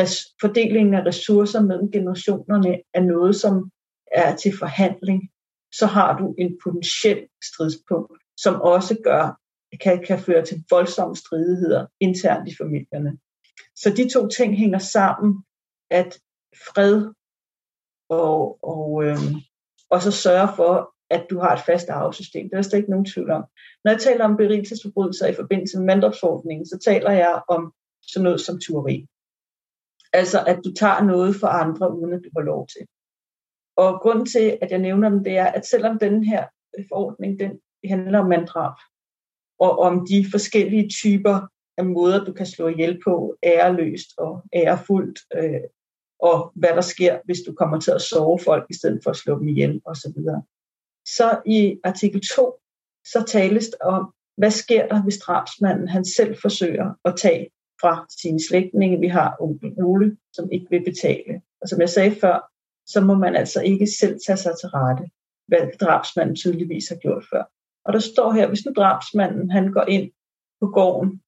res- 0.00 0.36
fordelingen 0.40 0.94
af 0.94 1.06
ressourcer 1.06 1.60
mellem 1.60 1.90
generationerne 1.92 2.78
er 2.94 3.00
noget, 3.00 3.36
som 3.36 3.70
er 4.12 4.36
til 4.36 4.58
forhandling, 4.58 5.30
så 5.72 5.86
har 5.86 6.18
du 6.18 6.34
en 6.38 6.58
potentiel 6.64 7.26
stridspunkt, 7.44 8.12
som 8.36 8.60
også 8.60 8.98
gør, 9.04 9.40
kan, 9.80 10.04
kan 10.04 10.18
føre 10.18 10.44
til 10.44 10.64
voldsomme 10.70 11.16
stridigheder 11.16 11.86
internt 12.00 12.48
i 12.48 12.56
familierne. 12.56 13.18
Så 13.76 13.90
de 13.90 14.10
to 14.10 14.28
ting 14.28 14.56
hænger 14.56 14.78
sammen, 14.78 15.44
at 15.90 16.18
fred 16.66 17.12
og, 18.08 18.58
og, 18.62 19.04
øh, 19.04 19.18
og 19.90 20.02
så 20.02 20.10
sørge 20.10 20.48
for, 20.56 20.94
at 21.10 21.26
du 21.30 21.38
har 21.38 21.52
et 21.56 21.62
fast 21.66 21.88
arvesystem. 21.88 22.44
Det 22.44 22.52
er 22.52 22.56
der 22.56 22.62
slet 22.62 22.78
ikke 22.78 22.90
nogen 22.90 23.06
tvivl 23.06 23.30
om. 23.30 23.44
Når 23.84 23.90
jeg 23.90 24.00
taler 24.00 24.24
om 24.24 24.36
berigelsesforbrydelser 24.36 25.26
i 25.26 25.34
forbindelse 25.34 25.78
med 25.78 25.86
mandopsordningen, 25.86 26.66
så 26.66 26.78
taler 26.84 27.10
jeg 27.10 27.42
om 27.48 27.72
sådan 28.02 28.24
noget 28.24 28.40
som 28.40 28.60
tyveri. 28.60 29.06
Altså 30.12 30.44
at 30.46 30.60
du 30.64 30.72
tager 30.72 31.02
noget 31.02 31.36
for 31.36 31.46
andre, 31.46 31.96
uden 31.96 32.12
at 32.12 32.20
du 32.24 32.30
har 32.36 32.44
lov 32.44 32.66
til. 32.66 32.86
Og 33.76 34.00
grunden 34.00 34.26
til, 34.26 34.58
at 34.62 34.70
jeg 34.70 34.78
nævner 34.78 35.08
dem, 35.08 35.24
det 35.24 35.38
er, 35.38 35.46
at 35.46 35.66
selvom 35.66 35.98
den 35.98 36.24
her 36.24 36.46
forordning, 36.88 37.40
den 37.40 37.60
handler 37.88 38.18
om 38.18 38.28
manddrab, 38.28 38.74
og 39.58 39.78
om 39.78 40.06
de 40.06 40.26
forskellige 40.30 40.88
typer 40.88 41.40
af 41.78 41.84
måder, 41.84 42.24
du 42.24 42.32
kan 42.32 42.46
slå 42.46 42.68
ihjel 42.68 43.00
på, 43.04 43.36
æreløst 43.42 44.08
og 44.18 44.42
ærefuldt, 44.54 45.18
øh, 45.34 45.60
og 46.18 46.52
hvad 46.54 46.70
der 46.70 46.80
sker, 46.80 47.18
hvis 47.24 47.38
du 47.46 47.52
kommer 47.52 47.80
til 47.80 47.90
at 47.90 48.02
sove 48.02 48.38
folk 48.38 48.66
i 48.70 48.74
stedet 48.74 49.00
for 49.04 49.10
at 49.10 49.16
slå 49.16 49.38
dem 49.38 49.48
ihjel 49.48 49.80
osv. 49.84 50.12
Så, 50.12 50.40
så 51.06 51.40
i 51.46 51.76
artikel 51.84 52.20
2, 52.36 52.60
så 53.04 53.24
tales 53.28 53.68
der 53.68 53.84
om, 53.86 54.14
hvad 54.36 54.50
sker 54.50 54.88
der, 54.88 55.02
hvis 55.02 55.18
drabsmanden 55.18 55.88
han 55.88 56.04
selv 56.04 56.36
forsøger 56.42 56.94
at 57.04 57.16
tage 57.16 57.50
fra 57.80 58.06
sine 58.20 58.40
slægtninge. 58.48 59.00
Vi 59.00 59.08
har 59.08 59.36
onkel 59.40 59.72
Ole, 59.84 60.16
som 60.32 60.48
ikke 60.52 60.66
vil 60.70 60.84
betale. 60.84 61.40
Og 61.62 61.68
som 61.68 61.80
jeg 61.80 61.88
sagde 61.88 62.16
før, 62.20 62.50
så 62.86 63.00
må 63.00 63.14
man 63.14 63.36
altså 63.36 63.60
ikke 63.62 63.86
selv 63.86 64.18
tage 64.26 64.36
sig 64.36 64.52
til 64.60 64.68
rette, 64.68 65.04
hvad 65.46 65.78
drabsmanden 65.80 66.36
tydeligvis 66.36 66.88
har 66.88 66.96
gjort 66.96 67.24
før. 67.32 67.44
Og 67.84 67.92
der 67.92 67.98
står 67.98 68.32
her, 68.32 68.48
hvis 68.48 68.66
nu 68.66 68.72
drabsmanden 68.76 69.50
han 69.50 69.72
går 69.72 69.84
ind 69.88 70.10
på 70.60 70.66
gården 70.66 71.22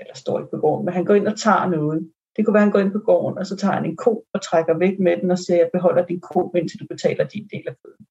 eller 0.00 0.14
står 0.14 0.38
ikke 0.38 0.50
på 0.50 0.56
gården, 0.56 0.84
men 0.84 0.94
han 0.94 1.04
går 1.04 1.14
ind 1.14 1.28
og 1.28 1.38
tager 1.38 1.66
noget. 1.66 2.12
Det 2.36 2.44
kunne 2.44 2.54
være, 2.54 2.62
at 2.62 2.66
han 2.66 2.72
går 2.72 2.78
ind 2.78 2.92
på 2.92 2.98
gården, 2.98 3.38
og 3.38 3.46
så 3.46 3.56
tager 3.56 3.74
han 3.74 3.84
en 3.84 3.96
ko 3.96 4.26
og 4.32 4.42
trækker 4.42 4.78
væk 4.78 4.98
med 4.98 5.16
den 5.16 5.30
og 5.30 5.38
siger, 5.38 5.56
jeg 5.56 5.70
beholder 5.72 6.06
din 6.06 6.20
ko, 6.20 6.52
indtil 6.56 6.80
du 6.80 6.86
betaler 6.86 7.24
din 7.28 7.48
del 7.52 7.68
af 7.68 7.74
føden. 7.82 8.06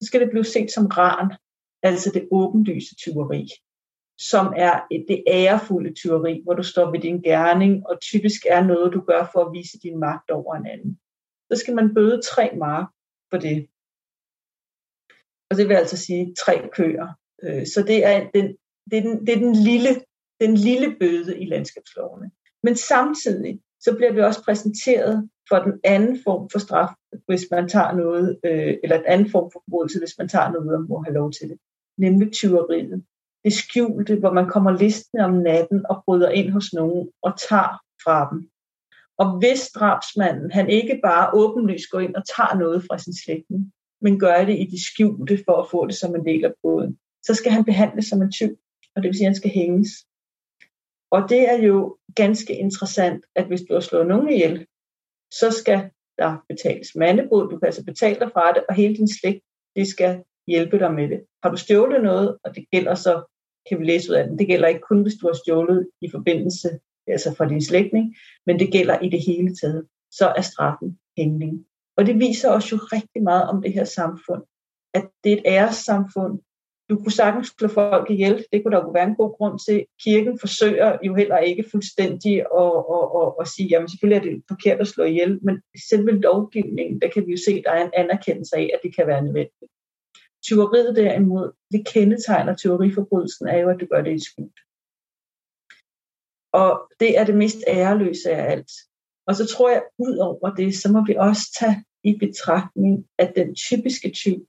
Så 0.00 0.06
skal 0.06 0.20
det 0.20 0.30
blive 0.30 0.44
set 0.44 0.70
som 0.70 0.86
ran, 0.86 1.34
altså 1.82 2.10
det 2.14 2.28
åbenlyse 2.30 2.94
tyveri, 2.94 3.48
som 4.18 4.46
er 4.56 4.86
det 5.08 5.24
ærefulde 5.28 5.92
tyveri, 5.94 6.40
hvor 6.44 6.54
du 6.54 6.62
står 6.62 6.90
ved 6.90 7.00
din 7.00 7.22
gerning, 7.22 7.86
og 7.86 8.00
typisk 8.00 8.40
er 8.50 8.62
noget, 8.64 8.92
du 8.92 9.00
gør 9.00 9.30
for 9.32 9.44
at 9.44 9.52
vise 9.52 9.78
din 9.78 9.98
magt 9.98 10.30
over 10.30 10.54
en 10.54 10.66
anden. 10.66 11.00
Så 11.52 11.56
skal 11.60 11.74
man 11.74 11.94
bøde 11.94 12.22
tre 12.22 12.56
mark 12.56 12.88
for 13.30 13.38
det. 13.38 13.68
Og 15.50 15.56
det 15.56 15.68
vil 15.68 15.74
altså 15.74 15.96
sige 15.96 16.34
tre 16.44 16.68
køer. 16.72 17.17
Øh, 17.42 17.66
så 17.66 17.84
det 17.86 18.04
er 18.04 18.30
den, 18.34 18.56
det 18.90 18.98
er 18.98 19.02
den, 19.02 19.26
det 19.26 19.32
er 19.32 19.38
den 19.38 19.54
lille 19.54 20.00
den 20.40 20.54
lille 20.54 20.96
bøde 21.00 21.38
i 21.38 21.46
landskabslovene. 21.46 22.30
Men 22.62 22.76
samtidig 22.76 23.60
så 23.80 23.94
bliver 23.96 24.12
vi 24.12 24.20
også 24.20 24.44
præsenteret 24.44 25.28
for 25.48 25.58
den 25.58 25.80
anden 25.84 26.18
form 26.24 26.50
for 26.50 26.58
straf, 26.58 26.88
hvis 27.26 27.46
man 27.50 27.68
tager 27.68 27.92
noget, 27.92 28.38
øh, 28.44 28.76
eller 28.82 28.96
den 28.96 29.06
anden 29.06 29.30
form 29.30 29.50
for 29.52 29.62
forbrydelse, 29.64 29.98
hvis 29.98 30.18
man 30.18 30.28
tager 30.28 30.50
noget 30.50 30.74
og 30.74 30.84
må 30.88 31.02
have 31.02 31.14
lov 31.14 31.32
til 31.32 31.48
det, 31.48 31.58
nemlig 31.98 32.32
tyveriet. 32.32 33.04
Det 33.44 33.52
skjulte, 33.52 34.16
hvor 34.16 34.32
man 34.32 34.48
kommer 34.48 34.78
listende 34.78 35.24
om 35.24 35.32
natten 35.32 35.86
og 35.90 36.02
bryder 36.04 36.30
ind 36.30 36.50
hos 36.50 36.72
nogen 36.72 37.08
og 37.22 37.32
tager 37.48 37.80
fra 38.04 38.28
dem. 38.32 38.50
Og 39.18 39.38
hvis 39.38 39.68
drabsmanden, 39.68 40.50
han 40.50 40.70
ikke 40.70 41.00
bare 41.02 41.30
åbenlyst 41.34 41.90
går 41.90 42.00
ind 42.00 42.14
og 42.14 42.22
tager 42.36 42.58
noget 42.58 42.82
fra 42.82 42.98
sin 42.98 43.14
slægtning, 43.14 43.72
men 44.00 44.18
gør 44.18 44.44
det 44.44 44.58
i 44.58 44.64
det 44.64 44.80
skjulte 44.80 45.38
for 45.46 45.62
at 45.62 45.70
få 45.70 45.86
det 45.86 45.94
som 45.94 46.14
en 46.14 46.24
del 46.26 46.44
af 46.44 46.52
båden, 46.62 46.98
så 47.28 47.34
skal 47.34 47.52
han 47.52 47.64
behandles 47.64 48.06
som 48.06 48.22
en 48.22 48.32
tyv, 48.32 48.52
og 48.94 49.02
det 49.02 49.08
vil 49.08 49.16
sige, 49.16 49.26
at 49.26 49.32
han 49.32 49.40
skal 49.42 49.50
hænges. 49.50 49.90
Og 51.10 51.20
det 51.28 51.42
er 51.52 51.58
jo 51.68 51.96
ganske 52.14 52.56
interessant, 52.56 53.24
at 53.34 53.46
hvis 53.46 53.62
du 53.68 53.72
har 53.72 53.80
slået 53.80 54.06
nogen 54.06 54.28
ihjel, 54.28 54.66
så 55.30 55.50
skal 55.50 55.90
der 56.18 56.44
betales 56.48 56.88
mandebod, 56.94 57.50
du 57.50 57.58
kan 57.58 57.66
altså 57.66 57.84
betale 57.84 58.18
dig 58.20 58.30
fra 58.32 58.52
det, 58.52 58.64
og 58.68 58.74
hele 58.74 58.96
din 58.96 59.08
slægt, 59.08 59.44
det 59.76 59.86
skal 59.86 60.22
hjælpe 60.46 60.78
dig 60.78 60.94
med 60.94 61.08
det. 61.08 61.20
Har 61.42 61.50
du 61.50 61.56
stjålet 61.56 62.02
noget, 62.02 62.38
og 62.44 62.54
det 62.54 62.64
gælder 62.72 62.94
så, 62.94 63.14
kan 63.68 63.78
vi 63.78 63.84
læse 63.84 64.10
ud 64.10 64.16
af 64.16 64.24
den, 64.24 64.38
det 64.38 64.46
gælder 64.46 64.68
ikke 64.68 64.86
kun, 64.88 65.02
hvis 65.02 65.18
du 65.20 65.26
har 65.26 65.34
stjålet 65.34 65.88
i 66.00 66.10
forbindelse, 66.10 66.68
altså 67.06 67.34
fra 67.34 67.48
din 67.48 67.64
slægtning, 67.64 68.16
men 68.46 68.58
det 68.58 68.72
gælder 68.72 68.98
i 68.98 69.08
det 69.08 69.22
hele 69.26 69.56
taget, 69.56 69.86
så 70.10 70.32
er 70.36 70.42
straffen 70.42 70.98
hængning. 71.18 71.66
Og 71.96 72.06
det 72.06 72.18
viser 72.18 72.50
os 72.50 72.72
jo 72.72 72.76
rigtig 72.76 73.22
meget 73.22 73.48
om 73.48 73.62
det 73.62 73.72
her 73.72 73.84
samfund, 73.84 74.42
at 74.94 75.10
det 75.24 75.32
er 75.32 75.36
et 75.36 75.42
æressamfund, 75.46 76.40
du 76.90 76.96
kunne 76.96 77.12
sagtens 77.12 77.54
slå 77.58 77.68
folk 77.68 78.10
ihjel. 78.10 78.44
Det 78.52 78.62
kunne 78.62 78.76
der 78.76 78.82
jo 78.84 78.90
være 78.90 79.08
en 79.08 79.14
god 79.14 79.36
grund 79.36 79.58
til. 79.66 79.86
Kirken 80.04 80.38
forsøger 80.40 80.98
jo 81.02 81.14
heller 81.14 81.38
ikke 81.38 81.64
fuldstændig 81.70 82.34
at, 82.62 82.72
at, 82.96 83.04
at, 83.20 83.28
at 83.40 83.48
sige, 83.48 83.68
jamen 83.68 83.88
selvfølgelig 83.88 84.18
er 84.18 84.32
det 84.32 84.44
forkert 84.48 84.80
at 84.80 84.88
slå 84.88 85.04
ihjel, 85.04 85.38
men 85.42 85.62
selve 85.90 86.20
lovgivningen, 86.20 87.00
der 87.00 87.08
kan 87.10 87.26
vi 87.26 87.30
jo 87.30 87.36
se, 87.46 87.62
der 87.62 87.70
er 87.70 87.84
en 87.84 87.90
anerkendelse 87.96 88.56
af, 88.56 88.70
at 88.74 88.80
det 88.82 88.96
kan 88.96 89.06
være 89.06 89.22
nødvendigt. 89.22 89.72
Tyveriet 90.42 90.96
derimod, 90.96 91.52
det 91.72 91.86
kendetegner 91.86 92.56
tyveriforbrydelsen, 92.56 93.48
er 93.48 93.58
jo, 93.58 93.68
at 93.68 93.80
du 93.80 93.86
gør 93.86 94.02
det 94.02 94.14
i 94.14 94.24
skud. 94.24 94.50
Og 96.52 96.90
det 97.00 97.18
er 97.18 97.24
det 97.24 97.34
mest 97.34 97.58
æreløse 97.68 98.30
af 98.30 98.52
alt. 98.52 98.70
Og 99.26 99.34
så 99.34 99.46
tror 99.46 99.70
jeg, 99.70 99.82
ud 99.98 100.16
over 100.16 100.54
det, 100.54 100.76
så 100.76 100.92
må 100.92 101.04
vi 101.06 101.14
også 101.14 101.42
tage 101.60 101.84
i 102.04 102.18
betragtning, 102.18 103.06
at 103.18 103.32
den 103.36 103.54
typiske 103.54 104.10
tyv, 104.10 104.46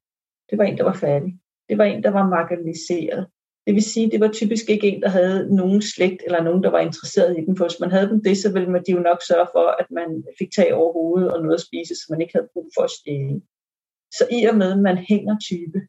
det 0.50 0.58
var 0.58 0.64
en, 0.64 0.78
der 0.78 0.84
var 0.84 0.94
fattig 0.94 1.39
det 1.70 1.78
var 1.78 1.84
en, 1.84 2.04
der 2.04 2.10
var 2.10 2.30
marginaliseret. 2.30 3.28
Det 3.68 3.76
vil 3.76 3.84
sige, 3.84 4.12
det 4.12 4.20
var 4.20 4.32
typisk 4.32 4.70
ikke 4.70 4.88
en, 4.88 5.02
der 5.02 5.10
havde 5.10 5.56
nogen 5.56 5.82
slægt 5.82 6.22
eller 6.26 6.44
nogen, 6.44 6.64
der 6.64 6.70
var 6.70 6.80
interesseret 6.80 7.38
i 7.38 7.46
den. 7.46 7.58
For 7.58 7.66
hvis 7.66 7.80
man 7.80 7.92
havde 7.92 8.10
dem 8.10 8.24
det, 8.24 8.38
så 8.38 8.54
ville 8.54 8.70
man 8.70 8.84
de 8.88 8.92
jo 8.92 9.00
nok 9.00 9.20
sørge 9.28 9.48
for, 9.52 9.66
at 9.82 9.92
man 9.92 10.24
fik 10.40 10.52
tag 10.56 10.74
over 10.74 10.94
hovedet 10.94 11.34
og 11.34 11.42
noget 11.42 11.56
at 11.56 11.66
spise, 11.68 11.96
så 11.96 12.06
man 12.10 12.22
ikke 12.22 12.34
havde 12.36 12.50
brug 12.54 12.70
for 12.76 12.84
at 12.84 12.92
stjæle. 12.92 13.42
Så 14.18 14.24
i 14.32 14.46
og 14.46 14.56
med, 14.58 14.72
at 14.72 14.80
man 14.80 14.98
hænger 14.98 15.36
type, 15.50 15.80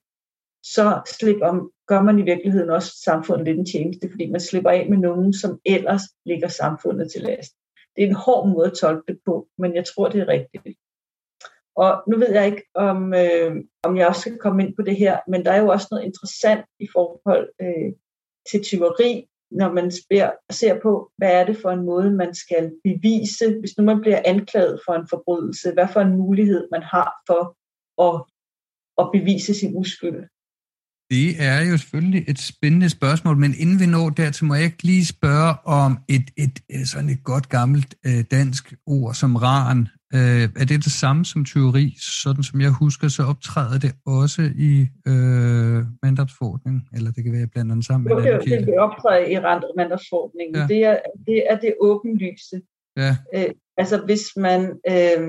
så 0.63 1.01
slipper, 1.19 1.69
gør 1.87 2.03
man 2.03 2.19
i 2.19 2.23
virkeligheden 2.23 2.71
også 2.71 2.91
samfundet 3.05 3.47
lidt 3.47 3.59
en 3.59 3.67
tjeneste, 3.67 4.11
fordi 4.11 4.31
man 4.31 4.41
slipper 4.41 4.71
af 4.71 4.87
med 4.91 4.99
nogen, 4.99 5.33
som 5.33 5.61
ellers 5.67 6.03
ligger 6.27 6.49
samfundet 6.49 7.11
til 7.13 7.23
last. 7.23 7.53
Det 7.97 8.05
er 8.05 8.09
en 8.09 8.23
hård 8.25 8.49
måde 8.49 8.67
at 8.67 8.79
tolke 8.83 9.05
det 9.09 9.19
på, 9.27 9.49
men 9.59 9.75
jeg 9.75 9.85
tror, 9.85 10.09
det 10.09 10.21
er 10.21 10.29
rigtigt. 10.29 10.77
Og 11.85 12.03
nu 12.09 12.15
ved 12.19 12.33
jeg 12.33 12.47
ikke, 12.47 12.65
om, 12.75 13.15
øh, 13.15 13.51
om 13.83 13.97
jeg 13.97 14.07
også 14.09 14.21
skal 14.21 14.39
komme 14.39 14.63
ind 14.65 14.77
på 14.77 14.83
det 14.83 14.97
her, 14.97 15.19
men 15.29 15.45
der 15.45 15.53
er 15.53 15.61
jo 15.61 15.69
også 15.69 15.89
noget 15.91 16.05
interessant 16.05 16.65
i 16.81 16.89
forhold 16.93 17.49
øh, 17.63 17.91
til 18.51 18.61
tyveri, 18.63 19.13
når 19.51 19.73
man 19.73 19.91
spær, 20.01 20.31
ser 20.51 20.81
på, 20.83 21.11
hvad 21.19 21.33
er 21.41 21.45
det 21.47 21.57
for 21.63 21.71
en 21.71 21.85
måde, 21.85 22.11
man 22.11 22.35
skal 22.35 22.73
bevise, 22.85 23.47
hvis 23.61 23.79
nu 23.79 23.85
man 23.85 24.01
bliver 24.01 24.23
anklaget 24.25 24.81
for 24.87 24.93
en 24.95 25.07
forbrydelse, 25.11 25.73
hvad 25.73 25.89
for 25.93 26.01
en 26.01 26.17
mulighed 26.17 26.69
man 26.71 26.83
har 26.83 27.11
for 27.29 27.43
at, 28.07 28.15
at 29.01 29.07
bevise 29.13 29.55
sin 29.55 29.77
uskyld. 29.77 30.21
Det 31.11 31.29
er 31.51 31.61
jo 31.71 31.77
selvfølgelig 31.79 32.25
et 32.29 32.39
spændende 32.39 32.91
spørgsmål, 32.91 33.37
men 33.37 33.55
inden 33.63 33.81
vi 33.81 33.87
når 33.87 34.11
dertil, 34.11 34.45
må 34.45 34.55
jeg 34.55 34.65
ikke 34.65 34.83
lige 34.83 35.07
spørge 35.07 35.55
om 35.65 35.99
et, 36.09 36.27
et, 36.37 36.57
et 36.69 36.89
sådan 36.89 37.11
et 37.11 37.25
godt 37.25 37.49
gammelt 37.49 37.95
øh, 38.07 38.25
dansk 38.31 38.75
ord 38.87 39.15
som 39.15 39.37
raren, 39.37 39.89
Øh, 40.15 40.45
er 40.61 40.65
det 40.71 40.85
det 40.85 40.93
samme 40.93 41.25
som 41.25 41.45
teori? 41.45 41.97
Sådan 42.23 42.43
som 42.43 42.61
jeg 42.61 42.71
husker, 42.71 43.09
så 43.09 43.23
optræder 43.23 43.79
det 43.79 43.93
også 44.07 44.43
i 44.69 44.73
øh, 45.11 45.79
mandatsforordningen, 46.03 46.83
eller 46.93 47.11
det 47.13 47.25
kan 47.25 47.33
være 47.33 47.47
blandt 47.47 47.73
andet 47.73 47.87
sammen 47.87 48.05
med 48.09 48.23
det, 48.23 48.45
det, 48.45 48.67
det 48.67 48.79
optræder 48.79 49.27
i 49.27 49.35
mandatsforordningen. 49.77 50.57
Ja. 50.57 50.67
Det, 50.67 50.85
er, 50.85 50.99
det 51.27 51.39
er 51.51 51.59
det 51.59 51.75
åbenlyse. 51.81 52.61
Ja. 52.97 53.17
Øh, 53.35 53.51
altså 53.77 53.97
hvis 54.05 54.25
man, 54.37 54.61
øh, 54.89 55.23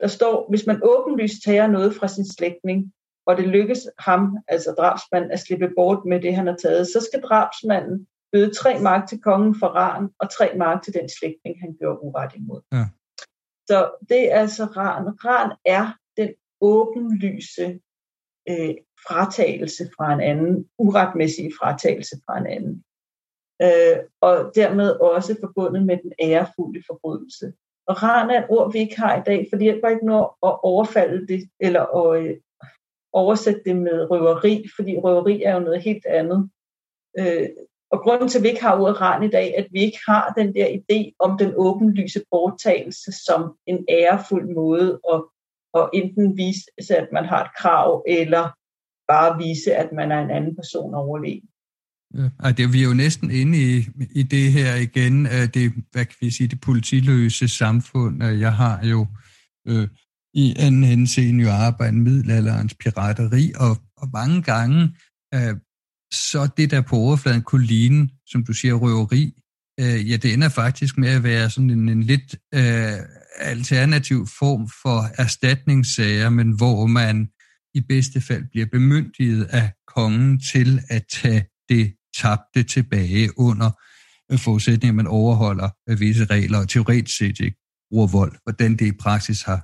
der 0.00 0.06
står, 0.06 0.46
hvis 0.50 0.66
man 0.66 0.80
åbenlyst 0.82 1.42
tager 1.44 1.66
noget 1.66 1.94
fra 1.94 2.08
sin 2.08 2.26
slægtning, 2.28 2.92
og 3.26 3.36
det 3.36 3.48
lykkes 3.48 3.86
ham, 3.98 4.38
altså 4.48 4.74
drabsmanden, 4.78 5.30
at 5.30 5.40
slippe 5.40 5.68
bort 5.76 6.04
med 6.06 6.22
det, 6.22 6.36
han 6.36 6.46
har 6.46 6.56
taget, 6.62 6.86
så 6.86 7.08
skal 7.08 7.20
drabsmanden 7.20 8.06
bøde 8.32 8.54
tre 8.54 8.78
mark 8.80 9.08
til 9.08 9.20
kongen 9.20 9.54
for 9.58 9.66
ran, 9.66 10.08
og 10.20 10.26
tre 10.38 10.46
mark 10.58 10.82
til 10.82 10.94
den 10.94 11.08
slægtning, 11.18 11.60
han 11.60 11.76
gjorde 11.80 12.02
uret 12.02 12.32
imod. 12.36 12.60
Ja. 12.72 12.86
Så 13.66 13.94
det 14.08 14.32
er 14.32 14.40
altså 14.40 14.64
ran. 14.64 15.24
Ran 15.24 15.56
er 15.64 15.92
den 16.16 16.34
åbenlyse 16.60 17.80
øh, 18.48 18.74
fratagelse 19.08 19.84
fra 19.96 20.12
en 20.14 20.20
anden, 20.20 20.68
uretmæssige 20.78 21.52
fratagelse 21.60 22.16
fra 22.26 22.38
en 22.38 22.46
anden. 22.46 22.84
Øh, 23.62 23.98
og 24.20 24.52
dermed 24.54 24.90
også 24.90 25.36
forbundet 25.40 25.86
med 25.86 25.98
den 26.02 26.12
ærefulde 26.22 26.82
forbrydelse. 26.86 27.52
Og 27.86 28.02
ran 28.02 28.30
er 28.30 28.38
et 28.42 28.50
ord, 28.50 28.72
vi 28.72 28.78
ikke 28.78 29.00
har 29.00 29.16
i 29.16 29.22
dag, 29.26 29.46
fordi 29.50 29.66
det 29.66 29.80
bare 29.82 29.92
ikke 29.92 30.06
når 30.06 30.46
at 30.46 30.58
overfalde 30.62 31.26
det, 31.26 31.50
eller 31.60 31.80
at 31.80 32.24
øh, 32.24 32.36
oversætte 33.12 33.60
det 33.64 33.76
med 33.76 34.10
røveri, 34.10 34.64
fordi 34.76 34.98
røveri 34.98 35.42
er 35.42 35.54
jo 35.54 35.60
noget 35.60 35.82
helt 35.82 36.06
andet. 36.06 36.50
Øh, 37.18 37.48
og 37.94 38.00
grunden 38.04 38.28
til, 38.28 38.38
at 38.38 38.42
vi 38.42 38.48
ikke 38.48 38.62
har 38.62 38.80
ordet 38.80 39.00
ran 39.00 39.22
i 39.22 39.30
dag, 39.30 39.54
at 39.58 39.66
vi 39.72 39.80
ikke 39.80 39.98
har 40.08 40.32
den 40.38 40.54
der 40.54 40.68
idé 40.78 41.16
om 41.18 41.38
den 41.38 41.52
åbenlyse 41.56 42.20
borttagelse 42.30 43.12
som 43.26 43.40
en 43.66 43.78
ærefuld 43.88 44.54
måde 44.54 45.00
at, 45.12 45.20
at 45.78 45.90
enten 45.94 46.36
vise, 46.36 46.64
altså, 46.78 46.94
at 46.96 47.08
man 47.12 47.24
har 47.24 47.44
et 47.44 47.50
krav, 47.60 48.04
eller 48.08 48.44
bare 49.12 49.38
vise, 49.44 49.74
at 49.74 49.88
man 49.92 50.12
er 50.12 50.20
en 50.20 50.30
anden 50.30 50.56
person 50.56 50.94
overlegen. 50.94 51.48
Ja, 52.14 52.52
det, 52.52 52.72
vi 52.72 52.82
er 52.82 52.88
jo 52.88 52.94
næsten 52.94 53.30
inde 53.30 53.58
i, 53.58 53.86
i 54.20 54.22
det 54.22 54.52
her 54.52 54.74
igen, 54.74 55.26
øh, 55.26 55.46
det, 55.54 55.72
hvad 55.92 56.04
kan 56.04 56.16
vi 56.20 56.30
sige, 56.30 56.48
det 56.48 56.60
politiløse 56.60 57.48
samfund. 57.48 58.24
Jeg 58.24 58.52
har 58.52 58.86
jo 58.86 59.06
øh, 59.68 59.88
i 60.34 60.54
anden 60.58 60.84
henseende 60.84 61.44
jo 61.44 61.50
arbejdet 61.50 61.94
middelalderens 61.94 62.74
pirateri, 62.74 63.52
og, 63.56 63.76
og 63.96 64.08
mange 64.12 64.42
gange 64.42 64.96
øh, 65.34 65.56
så 66.14 66.48
det 66.56 66.70
der 66.70 66.80
på 66.80 66.96
overfladen 66.96 67.42
kunne 67.42 67.66
ligne, 67.66 68.08
som 68.26 68.44
du 68.44 68.52
siger, 68.52 68.74
røveri, 68.74 69.32
øh, 69.80 70.10
ja, 70.10 70.16
det 70.16 70.32
ender 70.32 70.48
faktisk 70.48 70.98
med 70.98 71.08
at 71.08 71.22
være 71.22 71.50
sådan 71.50 71.70
en, 71.70 71.88
en 71.88 72.02
lidt 72.02 72.36
øh, 72.54 72.98
alternativ 73.38 74.26
form 74.38 74.68
for 74.82 75.22
erstatningssager, 75.22 76.28
men 76.28 76.56
hvor 76.56 76.86
man 76.86 77.28
i 77.74 77.80
bedste 77.80 78.20
fald 78.20 78.44
bliver 78.50 78.66
bemyndiget 78.66 79.44
af 79.44 79.72
kongen 79.86 80.40
til 80.40 80.80
at 80.88 81.04
tage 81.12 81.46
det 81.68 81.94
tabte 82.16 82.62
tilbage 82.62 83.38
under 83.38 83.70
øh, 84.32 84.38
forudsætning, 84.38 84.88
at 84.88 84.94
man 84.94 85.06
overholder 85.06 85.68
øh, 85.88 86.00
visse 86.00 86.24
regler, 86.24 86.58
og 86.58 86.68
teoretisk 86.68 87.18
set 87.18 87.40
ikke 87.40 87.58
bruger 87.90 88.06
vold. 88.06 88.36
Hvordan 88.42 88.76
det 88.76 88.86
i 88.86 88.92
praksis 88.92 89.42
har 89.42 89.60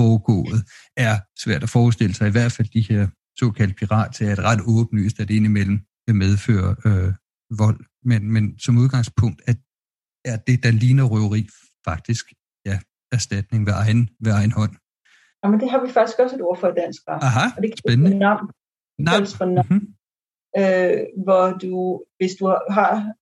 foregået, 0.00 0.64
er 0.96 1.18
svært 1.38 1.62
at 1.62 1.70
forestille 1.70 2.14
sig. 2.14 2.28
I 2.28 2.30
hvert 2.30 2.52
fald 2.52 2.68
de 2.68 2.80
her 2.80 3.08
såkaldte 3.38 3.74
pirater 3.74 4.28
er 4.28 4.32
et 4.32 4.38
ret 4.38 4.60
åbenlyst, 4.66 5.20
at 5.20 5.28
det 5.28 5.34
indimellem 5.34 5.80
kan 6.06 6.16
medføre 6.16 6.76
øh, 6.86 7.12
vold. 7.58 7.80
Men, 8.04 8.32
men 8.32 8.58
som 8.58 8.78
udgangspunkt 8.78 9.42
er, 9.46 9.54
er 10.24 10.36
det, 10.36 10.62
der 10.64 10.70
ligner 10.70 11.04
røveri, 11.04 11.48
faktisk 11.84 12.24
ja, 12.66 12.78
erstatning 13.12 13.66
ved 13.66 13.72
egen, 13.72 14.08
ved 14.24 14.32
egen 14.32 14.52
hånd. 14.52 14.74
Ja, 15.44 15.48
men 15.50 15.60
det 15.60 15.70
har 15.70 15.86
vi 15.86 15.92
faktisk 15.92 16.18
også 16.18 16.36
et 16.36 16.42
ord 16.42 16.58
for 16.60 16.68
i 16.68 16.74
dansk 16.74 17.02
ret. 17.08 17.22
Aha, 17.22 17.46
og 17.56 17.62
det 17.62 17.78
spændende. 17.78 18.18
Nam. 18.18 18.50
Nam. 18.98 19.26
For 19.26 19.44
nam. 19.44 19.66
Mm-hmm. 19.70 19.94
Øh, 20.58 21.00
hvor 21.24 21.44
du, 21.62 22.04
hvis 22.18 22.34
du 22.34 22.46
har 22.70 23.12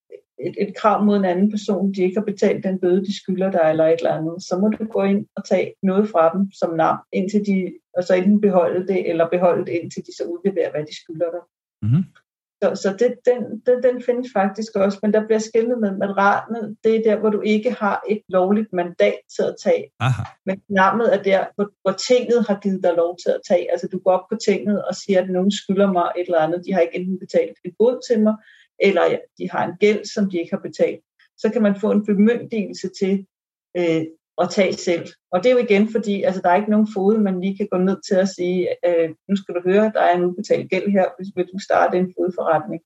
et, 0.47 0.55
et 0.65 0.73
krav 0.77 1.05
mod 1.05 1.17
en 1.17 1.25
anden 1.25 1.51
person, 1.51 1.95
de 1.95 2.03
ikke 2.03 2.19
har 2.19 2.25
betalt 2.25 2.65
den 2.65 2.79
bøde, 2.81 3.05
de 3.05 3.17
skylder 3.21 3.51
dig 3.51 3.65
eller 3.71 3.87
et 3.87 3.97
eller 3.99 4.17
andet, 4.19 4.43
så 4.43 4.59
må 4.61 4.69
du 4.69 4.85
gå 4.85 5.03
ind 5.03 5.27
og 5.37 5.45
tage 5.45 5.75
noget 5.83 6.09
fra 6.09 6.33
dem 6.35 6.53
som 6.53 6.75
nam, 6.75 6.99
indtil 7.13 7.47
de, 7.47 7.73
og 7.97 8.05
så 8.05 8.15
enten 8.15 8.41
beholde 8.41 8.87
det, 8.87 9.11
eller 9.11 9.29
beholde 9.29 9.67
det, 9.67 9.73
indtil 9.73 10.03
de 10.07 10.13
så 10.17 10.25
udleverer, 10.25 10.71
hvad 10.71 10.85
de 10.87 10.95
skylder 11.03 11.31
dig. 11.35 11.45
Mm-hmm. 11.83 12.05
Så, 12.63 12.75
så 12.83 12.97
det, 12.99 13.15
den, 13.25 13.63
den, 13.67 13.83
den 13.83 14.03
findes 14.03 14.33
faktisk 14.33 14.77
også, 14.77 14.99
men 15.03 15.13
der 15.13 15.27
bliver 15.27 15.39
skillet 15.39 15.79
med, 15.79 15.89
at 16.03 16.17
ranet, 16.17 16.77
det 16.85 16.97
er 16.97 17.03
der, 17.03 17.17
hvor 17.21 17.31
du 17.31 17.41
ikke 17.41 17.71
har 17.71 18.03
et 18.09 18.23
lovligt 18.29 18.73
mandat 18.73 19.19
til 19.37 19.43
at 19.43 19.57
tage. 19.65 19.85
Aha. 20.01 20.23
Men 20.47 20.63
namnet 20.69 21.15
er 21.15 21.23
der, 21.23 21.45
hvor, 21.55 21.71
hvor 21.83 21.93
tinget 21.93 22.47
har 22.49 22.59
givet 22.63 22.85
dig 22.85 22.95
lov 22.95 23.17
til 23.23 23.31
at 23.31 23.41
tage. 23.49 23.71
Altså 23.73 23.89
du 23.93 23.99
går 23.99 24.11
op 24.11 24.29
på 24.31 24.37
tinget 24.47 24.85
og 24.85 24.95
siger, 24.95 25.23
at 25.23 25.31
nogen 25.31 25.51
skylder 25.51 25.93
mig 25.93 26.07
et 26.19 26.27
eller 26.27 26.39
andet. 26.39 26.63
De 26.67 26.73
har 26.73 26.81
ikke 26.81 26.97
enten 26.97 27.19
betalt 27.19 27.59
et 27.65 27.75
bod 27.79 28.01
til 28.09 28.23
mig, 28.23 28.35
eller 28.79 29.05
de 29.39 29.51
har 29.51 29.67
en 29.67 29.77
gæld, 29.81 30.05
som 30.15 30.31
de 30.31 30.39
ikke 30.39 30.53
har 30.53 30.63
betalt. 30.69 31.01
Så 31.39 31.51
kan 31.53 31.63
man 31.63 31.81
få 31.81 31.91
en 31.91 32.07
bemyndigelse 32.07 32.89
til 33.01 33.27
øh, 33.77 34.05
at 34.43 34.51
tage 34.51 34.77
selv. 34.89 35.07
Og 35.33 35.37
det 35.39 35.49
er 35.49 35.57
jo 35.57 35.67
igen, 35.69 35.85
fordi 35.95 36.15
altså, 36.23 36.41
der 36.43 36.51
er 36.51 36.57
ikke 36.57 36.75
nogen 36.75 36.93
fod, 36.95 37.19
man 37.19 37.41
lige 37.41 37.57
kan 37.57 37.69
gå 37.73 37.79
ned 37.79 37.99
til 38.09 38.17
at 38.25 38.29
sige, 38.37 38.61
øh, 38.87 39.09
nu 39.29 39.35
skal 39.37 39.55
du 39.55 39.61
høre, 39.71 39.93
der 39.95 40.03
er 40.09 40.15
en 40.17 40.25
ubetalt 40.31 40.71
gæld 40.71 40.89
her, 40.97 41.07
hvis 41.17 41.31
vil 41.37 41.47
du 41.53 41.59
starte 41.69 41.95
en 41.99 42.15
fodforretning. 42.17 42.81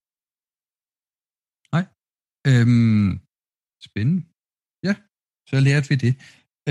Nej. 1.74 1.84
Øhm, 2.50 3.10
spændende. 3.88 4.22
Ja, 4.88 4.94
så 5.50 5.56
lærte 5.66 5.88
vi 5.92 5.96
det. 6.04 6.14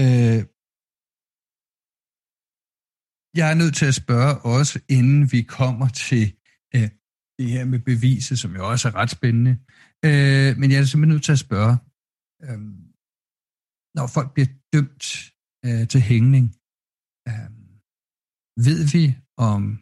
Øh, 0.02 0.42
jeg 3.40 3.48
er 3.52 3.58
nødt 3.62 3.76
til 3.76 3.88
at 3.92 4.00
spørge 4.04 4.34
også, 4.56 4.76
inden 4.98 5.22
vi 5.32 5.42
kommer 5.60 5.88
til 5.88 6.26
øh, 6.76 6.90
det 7.38 7.48
her 7.54 7.66
med 7.66 7.80
beviset, 7.80 8.40
som 8.40 8.56
jo 8.56 8.70
også 8.72 8.88
er 8.88 8.96
ret 8.96 9.12
spændende. 9.18 9.54
Øh, 10.08 10.50
men 10.60 10.68
jeg 10.72 10.78
er 10.80 10.84
simpelthen 10.84 11.14
nødt 11.14 11.24
til 11.24 11.38
at 11.38 11.46
spørge, 11.48 11.76
øh, 12.46 12.60
når 13.96 14.08
folk 14.08 14.34
bliver 14.34 14.48
dømt 14.74 15.06
øh, 15.66 15.88
til 15.88 16.02
hængning, 16.02 16.46
øh, 17.28 17.50
ved 18.68 18.82
vi, 18.94 19.16
om 19.38 19.80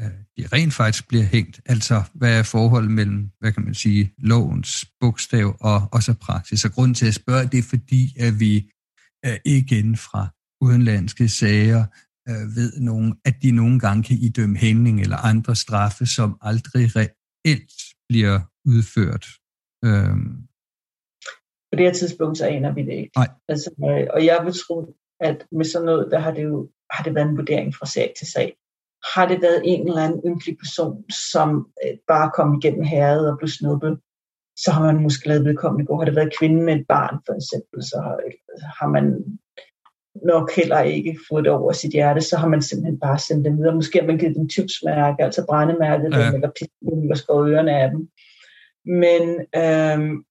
øh, 0.00 0.18
de 0.36 0.46
rent 0.46 0.74
faktisk 0.74 1.08
bliver 1.08 1.24
hængt? 1.24 1.60
Altså, 1.66 2.02
hvad 2.14 2.38
er 2.38 2.42
forholdet 2.42 2.90
mellem, 2.90 3.30
hvad 3.40 3.52
kan 3.52 3.64
man 3.64 3.74
sige, 3.74 4.14
lovens 4.18 4.86
bogstav 5.00 5.56
og, 5.60 5.88
og 5.92 6.02
så 6.02 6.14
praksis? 6.14 6.64
Og 6.64 6.72
grunden 6.72 6.94
til 6.94 7.06
at 7.06 7.14
spørge, 7.14 7.46
det 7.46 7.58
er 7.58 7.68
fordi, 7.74 8.14
at 8.18 8.40
vi 8.40 8.70
øh, 9.26 9.38
igen 9.44 9.96
fra 9.96 10.28
udenlandske 10.60 11.28
sager 11.28 11.84
øh, 12.28 12.56
ved 12.56 12.80
nogen, 12.80 13.14
at 13.24 13.42
de 13.42 13.50
nogle 13.50 13.80
gange 13.80 14.02
kan 14.02 14.18
idømme 14.18 14.56
hængning 14.56 15.00
eller 15.00 15.16
andre 15.16 15.56
straffe, 15.56 16.06
som 16.06 16.38
aldrig 16.40 16.96
reelt 16.96 17.72
bliver 18.08 18.40
udført. 18.64 19.26
Øh, 19.84 20.16
på 21.72 21.76
det 21.76 21.86
her 21.86 21.92
tidspunkt, 21.92 22.38
så 22.38 22.46
aner 22.46 22.72
vi 22.74 22.82
det 22.82 22.92
ikke. 22.92 23.10
Nej. 23.16 23.28
Altså, 23.48 23.70
øh, 23.84 24.06
og 24.14 24.24
jeg 24.24 24.40
vil 24.44 24.54
tro, 24.66 24.94
at 25.20 25.46
med 25.52 25.64
sådan 25.64 25.86
noget, 25.86 26.08
der 26.10 26.18
har 26.18 26.30
det 26.30 26.42
jo 26.42 26.68
har 26.90 27.04
det 27.04 27.14
været 27.14 27.28
en 27.28 27.36
vurdering 27.36 27.74
fra 27.74 27.86
sag 27.86 28.14
til 28.18 28.32
sag. 28.32 28.56
Har 29.14 29.28
det 29.28 29.42
været 29.42 29.62
en 29.64 29.88
eller 29.88 30.02
anden 30.02 30.22
ynkelig 30.26 30.56
person, 30.58 31.10
som 31.32 31.68
øh, 31.84 31.96
bare 32.08 32.30
kom 32.34 32.54
igennem 32.54 32.84
herret 32.84 33.30
og 33.30 33.38
blev 33.38 33.48
snuppet, 33.48 33.98
så 34.56 34.70
har 34.70 34.82
man 34.82 35.02
måske 35.02 35.28
lavet 35.28 35.44
vedkommende 35.44 35.86
gå. 35.86 35.96
Har 35.98 36.04
det 36.04 36.16
været 36.16 36.36
kvinde 36.38 36.62
med 36.62 36.74
et 36.74 36.86
barn, 36.88 37.18
for 37.26 37.34
eksempel, 37.34 37.82
så 37.82 37.96
har, 38.04 38.16
har 38.80 38.88
man 38.88 39.04
nok 40.24 40.56
heller 40.56 40.80
ikke 40.80 41.18
fået 41.28 41.44
det 41.44 41.52
over 41.52 41.72
sit 41.72 41.92
hjerte, 41.92 42.20
så 42.20 42.36
har 42.36 42.48
man 42.48 42.62
simpelthen 42.62 43.00
bare 43.00 43.18
sendt 43.18 43.44
dem 43.44 43.58
videre. 43.58 43.74
Måske 43.74 44.00
har 44.00 44.06
man 44.06 44.18
givet 44.18 44.36
dem 44.36 44.48
tipsmærke, 44.48 45.24
altså 45.24 45.46
brændemærket 45.46 46.12
ja. 46.12 46.26
dem, 46.26 46.34
eller 46.34 46.50
pistolen 46.58 47.10
og 47.10 47.16
skåret 47.16 47.50
ørerne 47.50 47.72
af 47.82 47.90
dem. 47.90 48.08
Men 48.84 49.22
øhm, 49.56 50.24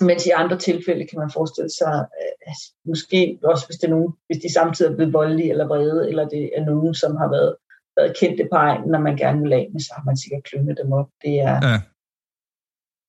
mens 0.00 0.26
i 0.26 0.30
andre 0.30 0.58
tilfælde 0.58 1.06
kan 1.06 1.18
man 1.18 1.30
forestille 1.30 1.70
sig, 1.70 2.06
at 2.46 2.60
måske 2.84 3.38
også 3.44 3.66
hvis, 3.66 3.76
det 3.76 3.86
er 3.86 3.96
nogen, 3.96 4.12
hvis 4.26 4.42
de 4.42 4.52
samtidig 4.52 4.90
er 4.90 4.96
blevet 4.96 5.12
voldelige 5.12 5.50
eller 5.50 5.66
vrede, 5.66 6.08
eller 6.08 6.28
det 6.28 6.50
er 6.56 6.64
nogen, 6.64 6.94
som 6.94 7.16
har 7.16 7.28
været 7.28 7.56
været 7.96 8.16
kendte 8.20 8.48
på 8.52 8.56
egnen, 8.56 8.90
når 8.90 8.98
man 8.98 9.16
gerne 9.16 9.42
vil 9.42 9.52
af 9.52 9.68
med, 9.72 9.80
så 9.80 9.92
har 9.96 10.04
man 10.04 10.16
sikkert 10.16 10.44
klynget 10.44 10.78
dem 10.82 10.92
op. 10.92 11.08
Det 11.22 11.40
er, 11.40 11.56
ja. 11.68 11.76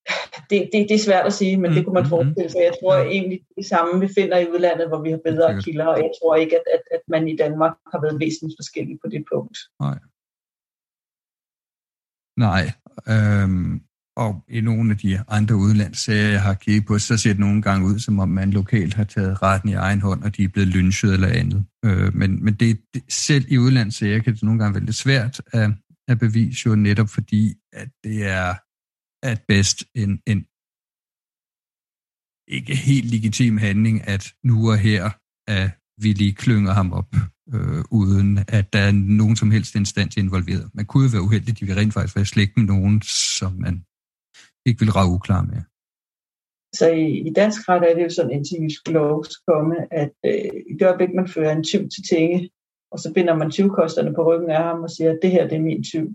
det, 0.50 0.58
det, 0.72 0.88
det 0.88 0.94
er 0.94 1.06
svært 1.08 1.26
at 1.26 1.32
sige, 1.32 1.56
men 1.56 1.70
mm, 1.70 1.74
det 1.74 1.84
kunne 1.84 1.98
man 2.00 2.02
mm, 2.02 2.08
forestille 2.08 2.50
sig. 2.50 2.62
Jeg 2.70 2.76
tror 2.80 2.94
ja. 2.94 3.04
egentlig 3.04 3.40
det 3.56 3.66
samme, 3.66 4.00
vi 4.00 4.08
finder 4.18 4.38
i 4.38 4.50
udlandet, 4.52 4.88
hvor 4.88 5.00
vi 5.02 5.10
har 5.10 5.20
bedre 5.24 5.62
kilder, 5.62 5.86
og 5.86 5.98
jeg 5.98 6.10
tror 6.18 6.34
ikke, 6.34 6.56
at, 6.56 6.66
at, 6.74 6.82
at 6.90 7.02
man 7.08 7.28
i 7.28 7.36
Danmark 7.36 7.74
har 7.92 8.00
været 8.00 8.20
væsentligt 8.20 8.58
forskellig 8.58 8.98
på 9.02 9.08
det 9.10 9.24
punkt. 9.32 9.58
Nej. 9.80 9.98
Nej. 12.46 12.64
Øhm, 13.12 13.72
og 14.16 14.44
i 14.48 14.60
nogle 14.60 14.90
af 14.90 14.98
de 14.98 15.20
andre 15.28 15.56
udlandssager, 15.56 16.28
jeg 16.28 16.42
har 16.42 16.54
kigget 16.54 16.86
på, 16.86 16.98
så 16.98 17.16
ser 17.16 17.30
det 17.30 17.40
nogle 17.40 17.62
gange 17.62 17.86
ud, 17.86 17.98
som 17.98 18.18
om 18.18 18.28
man 18.28 18.50
lokalt 18.50 18.94
har 18.94 19.04
taget 19.04 19.42
retten 19.42 19.68
i 19.68 19.72
egen 19.72 20.00
hånd, 20.00 20.22
og 20.22 20.36
de 20.36 20.44
er 20.44 20.48
blevet 20.48 20.68
lynchet 20.68 21.14
eller 21.14 21.28
andet. 21.28 21.64
Øh, 21.84 22.14
men 22.14 22.44
men 22.44 22.54
det, 22.54 22.80
det, 22.94 23.02
selv 23.08 23.44
i 23.48 23.58
udlandsserier 23.58 24.18
kan 24.18 24.34
det 24.34 24.42
nogle 24.42 24.58
gange 24.58 24.74
være 24.74 24.84
lidt 24.84 24.96
svært 24.96 25.40
at, 25.52 25.70
at 26.08 26.18
bevise, 26.18 26.62
jo 26.66 26.74
netop 26.74 27.08
fordi, 27.08 27.54
at 27.72 27.88
det 28.04 28.26
er 28.26 28.54
at 29.22 29.42
bedst 29.48 29.84
en, 29.94 30.20
en 30.26 30.46
ikke 32.48 32.76
helt 32.76 33.10
legitim 33.10 33.58
handling, 33.58 34.08
at 34.08 34.34
nu 34.44 34.70
og 34.70 34.78
her 34.78 35.10
at 35.48 35.70
vi 36.02 36.12
lige 36.12 36.32
klynger 36.32 36.72
ham 36.72 36.92
op, 36.92 37.14
øh, 37.54 37.84
uden 37.90 38.38
at 38.48 38.72
der 38.72 38.78
er 38.78 38.92
nogen 38.92 39.36
som 39.36 39.50
helst 39.50 39.74
instans 39.74 40.16
involveret. 40.16 40.70
Man 40.74 40.84
kunne 40.86 41.04
jo 41.04 41.10
være 41.10 41.22
uheldig, 41.22 41.60
de 41.60 41.66
vil 41.66 41.74
rent 41.74 41.94
faktisk 41.94 42.16
være 42.16 42.24
slægt 42.24 42.56
med 42.56 42.64
nogen, 42.64 43.02
som 43.38 43.52
man 43.52 43.84
ikke 44.66 44.80
vil 44.80 44.92
rage 44.92 45.12
uklar 45.14 45.42
med. 45.42 45.60
Så 46.78 46.90
i, 46.90 47.28
i 47.28 47.30
dansk 47.32 47.68
ret 47.68 47.90
er 47.90 47.94
det 47.94 48.04
jo 48.04 48.08
sådan, 48.08 48.30
indtil 48.30 48.70
skulle 48.70 48.98
lov 48.98 49.24
komme, 49.48 49.76
at 49.90 50.12
øh, 50.26 50.50
i 50.70 50.72
det 50.78 50.86
øjeblik, 50.86 51.14
man 51.14 51.28
fører 51.28 51.52
en 51.52 51.64
tyv 51.64 51.82
til 51.88 52.02
tinge, 52.10 52.50
og 52.92 52.98
så 52.98 53.12
binder 53.14 53.34
man 53.34 53.50
tyvkosterne 53.50 54.14
på 54.14 54.22
ryggen 54.28 54.50
af 54.50 54.62
ham 54.62 54.82
og 54.82 54.90
siger, 54.90 55.10
at 55.10 55.18
det 55.22 55.30
her 55.30 55.48
det 55.48 55.56
er 55.56 55.68
min 55.70 55.82
tyv, 55.82 56.06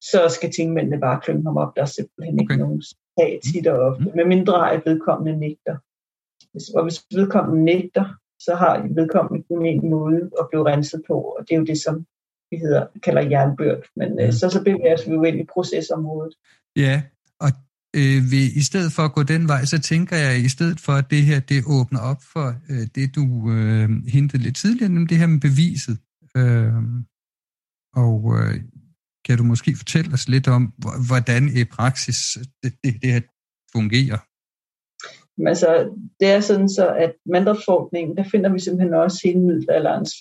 så 0.00 0.20
skal 0.36 0.52
tingmændene 0.52 1.00
bare 1.00 1.20
klynge 1.20 1.42
ham 1.42 1.56
op. 1.56 1.76
Der 1.76 1.82
er 1.82 1.86
simpelthen 1.86 2.34
okay. 2.34 2.42
ikke 2.42 2.56
nogen 2.56 2.82
sag 3.18 3.40
tit 3.44 3.66
og 3.66 3.78
ofte, 3.78 4.04
mm. 4.04 4.10
med 4.14 4.24
mindre 4.24 4.72
at 4.72 4.82
vedkommende 4.86 5.38
nægter. 5.38 5.76
Hvis, 6.52 6.68
og 6.76 6.82
hvis 6.82 7.04
vedkommende 7.14 7.64
nægter, 7.64 8.06
så 8.38 8.54
har 8.54 8.88
vedkommende 8.94 9.44
kun 9.48 9.66
en 9.66 9.90
måde 9.90 10.30
at 10.40 10.48
blive 10.50 10.66
renset 10.66 11.02
på, 11.06 11.14
og 11.14 11.40
det 11.48 11.54
er 11.54 11.58
jo 11.58 11.64
det, 11.64 11.78
som 11.78 12.06
vi 12.50 12.56
hedder, 12.56 12.86
kalder 13.02 13.22
jernbørd. 13.22 13.82
Men 13.96 14.12
mm. 14.12 14.32
så, 14.32 14.50
så 14.50 14.64
bevæger 14.64 15.08
vi 15.08 15.14
jo 15.14 15.22
ind 15.22 15.40
i 15.40 15.44
procesområdet. 15.54 16.34
Ja, 16.76 17.02
og 17.40 17.48
øh, 17.98 18.30
vi, 18.32 18.40
i 18.60 18.62
stedet 18.70 18.92
for 18.92 19.02
at 19.02 19.12
gå 19.12 19.22
den 19.22 19.48
vej, 19.48 19.64
så 19.64 19.78
tænker 19.80 20.16
jeg, 20.16 20.44
i 20.44 20.48
stedet 20.48 20.80
for 20.80 20.92
at 20.92 21.10
det 21.10 21.22
her, 21.22 21.40
det 21.40 21.64
åbner 21.66 22.00
op 22.00 22.22
for 22.32 22.48
øh, 22.70 22.86
det, 22.94 23.14
du 23.14 23.24
øh, 23.50 23.88
hintede 24.08 24.42
lidt 24.42 24.56
tidligere, 24.56 24.88
nemlig 24.88 25.10
det 25.10 25.18
her 25.18 25.26
med 25.26 25.40
beviset. 25.40 25.98
Øh, 26.36 26.72
og 28.04 28.18
øh, 28.38 28.54
kan 29.24 29.38
du 29.38 29.44
måske 29.44 29.76
fortælle 29.76 30.12
os 30.12 30.28
lidt 30.28 30.48
om, 30.48 30.62
hvordan 31.08 31.42
i 31.60 31.64
praksis 31.64 32.18
det, 32.62 32.72
det, 32.84 32.92
det 33.02 33.12
her 33.12 33.20
fungerer? 33.72 34.18
Altså, 35.50 35.68
det 36.20 36.28
er 36.28 36.40
sådan 36.40 36.68
så, 36.68 36.94
at 37.04 37.12
manddragsforordningen, 37.26 38.16
der 38.16 38.24
finder 38.32 38.52
vi 38.52 38.58
simpelthen 38.58 38.94
også 38.94 39.20
hele 39.24 39.40
middelalderens, 39.40 40.12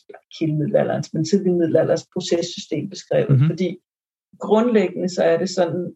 ikke 0.42 0.54
middelalderens, 0.54 1.14
men 1.14 1.26
tidlig 1.26 1.54
middelalderens 1.54 2.08
processystem 2.14 2.90
beskrevet, 2.90 3.30
mm-hmm. 3.30 3.48
fordi 3.48 3.78
grundlæggende 4.40 5.10
så 5.10 5.24
er 5.24 5.38
det 5.38 5.50
sådan, 5.50 5.86
at 5.86 5.92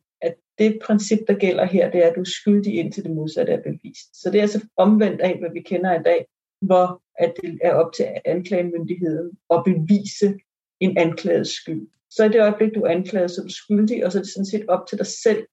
det 0.59 0.79
princip, 0.85 1.19
der 1.27 1.33
gælder 1.33 1.65
her, 1.65 1.91
det 1.91 2.03
er, 2.03 2.09
at 2.09 2.15
du 2.15 2.21
er 2.21 2.35
skyldig 2.39 2.73
indtil 2.75 3.03
det 3.03 3.11
modsatte 3.11 3.53
er 3.53 3.61
bevist. 3.61 4.21
Så 4.21 4.31
det 4.31 4.37
er 4.37 4.41
altså 4.41 4.67
omvendt 4.77 5.21
af, 5.21 5.39
hvad 5.39 5.49
vi 5.53 5.61
kender 5.61 5.99
i 5.99 6.03
dag, 6.03 6.25
hvor 6.61 7.01
at 7.15 7.33
det 7.41 7.59
er 7.63 7.73
op 7.73 7.93
til 7.93 8.05
anklagemyndigheden 8.25 9.37
at 9.49 9.63
bevise 9.65 10.39
en 10.79 10.97
anklaget 10.97 11.47
skyld. 11.47 11.87
Så 12.09 12.25
i 12.25 12.29
det 12.29 12.41
øjeblik, 12.41 12.75
du 12.75 12.81
er 12.81 12.91
anklaget, 12.91 13.31
som 13.31 13.49
skyldig, 13.49 14.05
og 14.05 14.11
så 14.11 14.17
er 14.17 14.21
det 14.21 14.33
sådan 14.33 14.45
set 14.45 14.65
op 14.67 14.87
til 14.87 14.97
dig 14.97 15.07
selv 15.07 15.47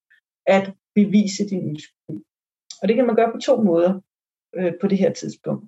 at 0.47 0.73
bevise 0.95 1.49
din 1.49 1.73
uskyld. 1.73 2.25
Og 2.83 2.89
det 2.89 2.97
kan 2.97 3.07
man 3.07 3.17
gøre 3.17 3.33
på 3.33 3.39
to 3.39 3.63
måder 3.63 4.01
øh, 4.57 4.73
på 4.81 4.87
det 4.89 4.99
her 4.99 5.13
tidspunkt. 5.13 5.65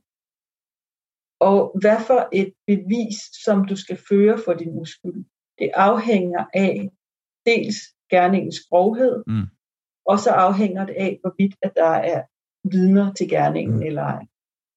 Og 1.40 1.78
hvad 1.80 1.96
for 2.06 2.28
et 2.32 2.54
bevis, 2.66 3.18
som 3.44 3.66
du 3.66 3.76
skal 3.76 3.98
føre 4.08 4.38
for 4.44 4.54
din 4.54 4.78
uskyld, 4.80 5.24
det 5.58 5.70
afhænger 5.74 6.44
af 6.54 6.90
dels 7.46 7.76
gerningens 8.10 8.56
grovhed, 8.70 9.22
mm. 9.26 9.46
og 10.06 10.18
så 10.18 10.30
afhænger 10.30 10.86
det 10.86 10.94
af, 10.94 11.18
hvorvidt 11.20 11.54
at 11.62 11.72
der 11.76 11.94
er 12.14 12.22
vidner 12.64 13.12
til 13.12 13.28
gerningen 13.28 13.76
mm. 13.76 13.82
eller 13.82 14.02
ej. 14.02 14.26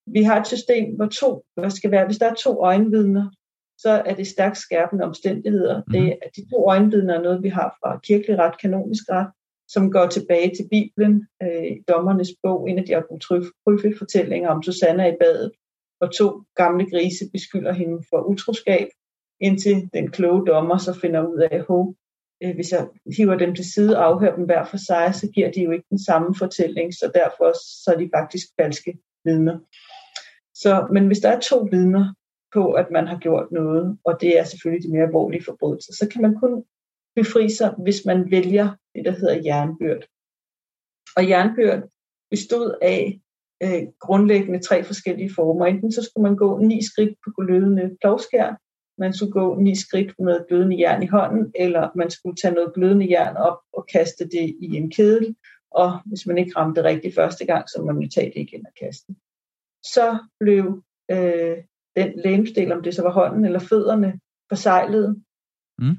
Vi 0.08 0.24
har 0.24 0.40
et 0.40 0.48
system, 0.48 0.96
hvor 0.96 1.06
to, 1.06 1.46
hvad 1.56 1.70
skal 1.70 1.92
være, 1.92 2.06
hvis 2.06 2.18
der 2.18 2.30
er 2.30 2.34
to 2.34 2.64
øjenvidner, 2.64 3.30
så 3.78 3.90
er 3.90 4.16
det 4.16 4.28
stærkt 4.28 4.58
skærpende 4.58 5.04
omstændigheder. 5.04 5.82
Mm. 5.88 5.94
Det, 5.94 6.18
de 6.36 6.50
to 6.50 6.70
øjenvidner 6.70 7.14
er 7.14 7.22
noget, 7.22 7.44
vi 7.44 7.50
har 7.50 7.78
fra 7.80 8.00
kirkelig 8.00 8.40
ret, 8.40 8.62
kanonisk 8.62 9.04
ret, 9.10 9.32
som 9.68 9.92
går 9.92 10.08
tilbage 10.08 10.56
til 10.56 10.68
Bibelen, 10.72 11.28
øh, 11.44 11.72
dommernes 11.88 12.30
bog, 12.44 12.70
en 12.70 12.80
af 12.80 12.86
de 12.86 12.98
apokryfe 12.98 13.98
fortællinger 13.98 14.50
om 14.50 14.64
Susanna 14.64 15.14
i 15.14 15.16
badet, 15.20 15.52
hvor 15.98 16.08
to 16.08 16.44
gamle 16.56 16.90
grise 16.90 17.26
beskylder 17.34 17.74
hende 17.74 18.04
for 18.10 18.24
utroskab, 18.24 18.88
indtil 19.40 19.90
den 19.94 20.12
kloge 20.12 20.48
dommer 20.48 20.78
så 20.78 20.94
finder 20.94 21.28
ud 21.28 21.38
af, 21.38 21.58
at 21.58 21.66
øh, 22.44 22.56
hvis 22.56 22.72
jeg 22.72 22.88
hiver 23.18 23.38
dem 23.38 23.56
til 23.56 23.74
side 23.74 23.98
og 23.98 24.06
afhører 24.06 24.36
dem 24.36 24.46
hver 24.46 24.66
for 24.66 24.78
sig, 24.78 25.16
så 25.16 25.32
giver 25.36 25.52
de 25.52 25.62
jo 25.62 25.72
ikke 25.72 25.86
den 25.90 26.04
samme 26.04 26.36
fortælling, 26.36 26.94
så 26.94 27.12
derfor 27.14 27.52
så 27.84 27.94
er 27.94 27.98
de 27.98 28.10
faktisk 28.18 28.48
falske 28.60 28.98
vidner. 29.26 29.60
Så, 30.54 30.88
men 30.92 31.08
hvis 31.08 31.20
der 31.20 31.30
er 31.30 31.40
to 31.40 31.68
vidner 31.72 32.14
på, 32.54 32.72
at 32.72 32.92
man 32.92 33.08
har 33.08 33.18
gjort 33.18 33.52
noget, 33.52 33.98
og 34.04 34.22
det 34.22 34.40
er 34.40 34.44
selvfølgelig 34.44 34.84
de 34.84 34.94
mere 34.94 35.08
alvorlige 35.08 35.44
forbrydelser, 35.44 35.94
så 35.94 36.10
kan 36.12 36.22
man 36.22 36.36
kun 36.36 36.64
befri 37.16 37.50
sig, 37.50 37.76
hvis 37.84 38.06
man 38.06 38.32
vælger 38.32 38.76
det, 38.96 39.06
der 39.06 39.12
hedder 39.12 39.42
jernbyrd. 39.46 40.04
Og 41.18 41.30
jernbyrd 41.30 41.82
bestod 42.30 42.78
af 42.82 43.20
øh, 43.64 43.84
grundlæggende 44.00 44.60
tre 44.60 44.84
forskellige 44.84 45.34
former. 45.36 45.66
Enten 45.66 45.92
så 45.92 46.04
skulle 46.04 46.30
man 46.30 46.38
gå 46.38 46.60
ni 46.60 46.86
skridt 46.86 47.14
på 47.24 47.32
glødende 47.38 47.98
plovskær, 48.02 48.56
man 49.04 49.14
skulle 49.14 49.32
gå 49.32 49.56
ni 49.56 49.76
skridt 49.76 50.20
med 50.20 50.48
glødende 50.48 50.80
jern 50.80 51.04
i 51.04 51.08
hånden, 51.08 51.52
eller 51.56 51.90
man 51.96 52.10
skulle 52.10 52.36
tage 52.36 52.54
noget 52.54 52.74
glødende 52.74 53.12
jern 53.12 53.38
op 53.38 53.60
og 53.74 53.86
kaste 53.94 54.24
det 54.26 54.56
i 54.66 54.68
en 54.80 54.92
kedel, 54.92 55.36
og 55.72 56.00
hvis 56.06 56.26
man 56.28 56.38
ikke 56.38 56.56
ramte 56.56 56.82
det 56.82 56.90
rigtigt 56.90 57.16
første 57.16 57.46
gang, 57.46 57.70
så 57.70 57.82
må 57.82 57.92
man 57.92 58.10
tage 58.10 58.32
det 58.34 58.42
igen 58.42 58.66
og 58.66 58.74
kaste. 58.82 59.16
Så 59.84 60.18
blev 60.40 60.84
øh, 61.12 61.58
den 61.96 62.12
lægemsdel, 62.24 62.72
om 62.72 62.84
det 62.84 62.96
så 62.96 63.02
var 63.02 63.12
hånden 63.12 63.46
eller 63.46 63.60
fødderne, 63.60 64.20
forsejlet. 64.50 65.24
Mm. 65.80 65.98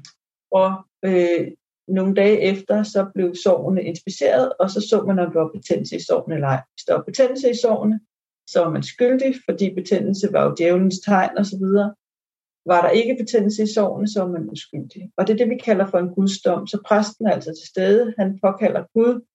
Og 0.51 0.71
øh, 1.05 1.51
nogle 1.87 2.15
dage 2.15 2.39
efter, 2.41 2.83
så 2.83 3.11
blev 3.15 3.35
sårene 3.43 3.83
inspiceret, 3.83 4.53
og 4.59 4.69
så 4.69 4.81
så 4.89 5.03
man, 5.07 5.19
om 5.19 5.31
der 5.31 5.39
var 5.39 5.51
betændelse 5.57 5.95
i 5.95 6.05
sårene 6.07 6.35
eller 6.35 6.47
ej. 6.47 6.61
Hvis 6.73 6.85
der 6.87 6.93
var 6.93 7.03
betændelse 7.03 7.51
i 7.51 7.61
sårene, 7.61 7.99
så 8.47 8.59
var 8.59 8.69
man 8.69 8.83
skyldig, 8.83 9.35
fordi 9.45 9.75
betændelse 9.75 10.33
var 10.33 10.43
jo 10.43 10.55
djævelens 10.57 10.99
tegn 10.99 11.37
osv. 11.37 11.65
Var 12.65 12.81
der 12.81 12.89
ikke 12.89 13.17
betændelse 13.19 13.63
i 13.63 13.73
sovene, 13.73 14.07
så 14.07 14.19
var 14.19 14.31
man 14.31 14.49
uskyldig. 14.49 15.11
Og 15.17 15.27
det 15.27 15.33
er 15.33 15.37
det, 15.37 15.49
vi 15.49 15.57
kalder 15.57 15.85
for 15.85 15.97
en 15.97 16.13
gudsdom. 16.15 16.67
Så 16.67 16.81
præsten 16.85 17.27
er 17.27 17.31
altså 17.31 17.51
til 17.53 17.67
stede, 17.67 18.13
han 18.17 18.39
påkalder 18.43 18.83
Gud, 18.93 19.25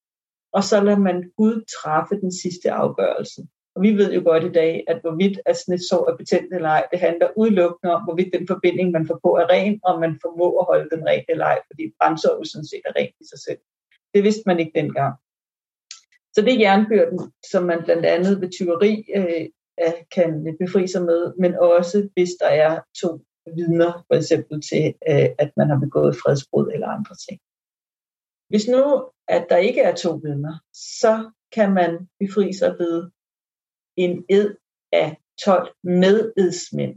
og 0.53 0.65
så 0.65 0.81
lader 0.81 0.99
man 0.99 1.33
Gud 1.37 1.65
træffe 1.77 2.15
den 2.21 2.33
sidste 2.33 2.71
afgørelse. 2.71 3.43
Og 3.75 3.83
vi 3.83 3.91
ved 3.97 4.13
jo 4.13 4.23
godt 4.25 4.45
i 4.45 4.53
dag, 4.53 4.85
at 4.87 5.01
hvorvidt 5.01 5.41
at 5.47 5.57
sådan 5.57 5.75
et 5.75 5.89
sår 5.89 6.11
er 6.11 6.17
betændt 6.17 6.55
eller 6.55 6.69
ej, 6.69 6.87
det 6.93 6.99
handler 7.01 7.29
udelukkende 7.37 7.95
om, 7.95 8.03
hvorvidt 8.05 8.35
den 8.37 8.47
forbinding, 8.47 8.91
man 8.91 9.07
får 9.07 9.21
på, 9.25 9.31
er 9.37 9.47
ren, 9.55 9.81
og 9.85 10.01
man 10.01 10.19
formår 10.23 10.61
at 10.61 10.67
holde 10.71 10.89
den 10.95 11.07
ren 11.07 11.25
eller 11.29 11.45
ej, 11.45 11.59
fordi 11.67 11.83
brændsår 11.99 12.45
sådan 12.45 12.71
set 12.71 12.85
er 12.85 12.93
rent 12.97 13.17
i 13.21 13.25
sig 13.31 13.41
selv. 13.47 13.61
Det 14.15 14.23
vidste 14.23 14.43
man 14.47 14.59
ikke 14.61 14.79
dengang. 14.81 15.15
Så 16.35 16.39
det 16.45 16.53
er 16.55 16.65
jernbyrden, 16.67 17.21
som 17.51 17.63
man 17.65 17.85
blandt 17.85 18.07
andet 18.07 18.41
ved 18.41 18.51
tyveri 18.51 19.05
øh, 19.17 19.47
kan 20.11 20.57
befri 20.61 20.87
sig 20.87 21.03
med, 21.03 21.35
men 21.39 21.55
også 21.55 22.09
hvis 22.15 22.31
der 22.41 22.47
er 22.47 22.81
to 23.01 23.25
vidner, 23.57 24.05
for 24.07 24.15
eksempel 24.15 24.63
til, 24.69 24.85
øh, 25.11 25.29
at 25.39 25.51
man 25.57 25.69
har 25.69 25.79
begået 25.79 26.17
fredsbrud 26.23 26.71
eller 26.75 26.89
andre 26.89 27.15
ting. 27.29 27.41
Hvis 28.49 28.69
nu, 28.69 29.11
at 29.29 29.47
der 29.51 29.57
ikke 29.57 29.81
er 29.81 29.95
to 29.95 30.13
vidner, 30.15 30.55
så 30.73 31.31
kan 31.53 31.75
man 31.75 32.09
befri 32.21 32.53
sig 32.53 32.77
ved 32.79 33.11
en 33.97 34.25
ed 34.29 34.57
af 34.93 35.17
12 35.45 35.75
mededsmænd. 35.83 36.97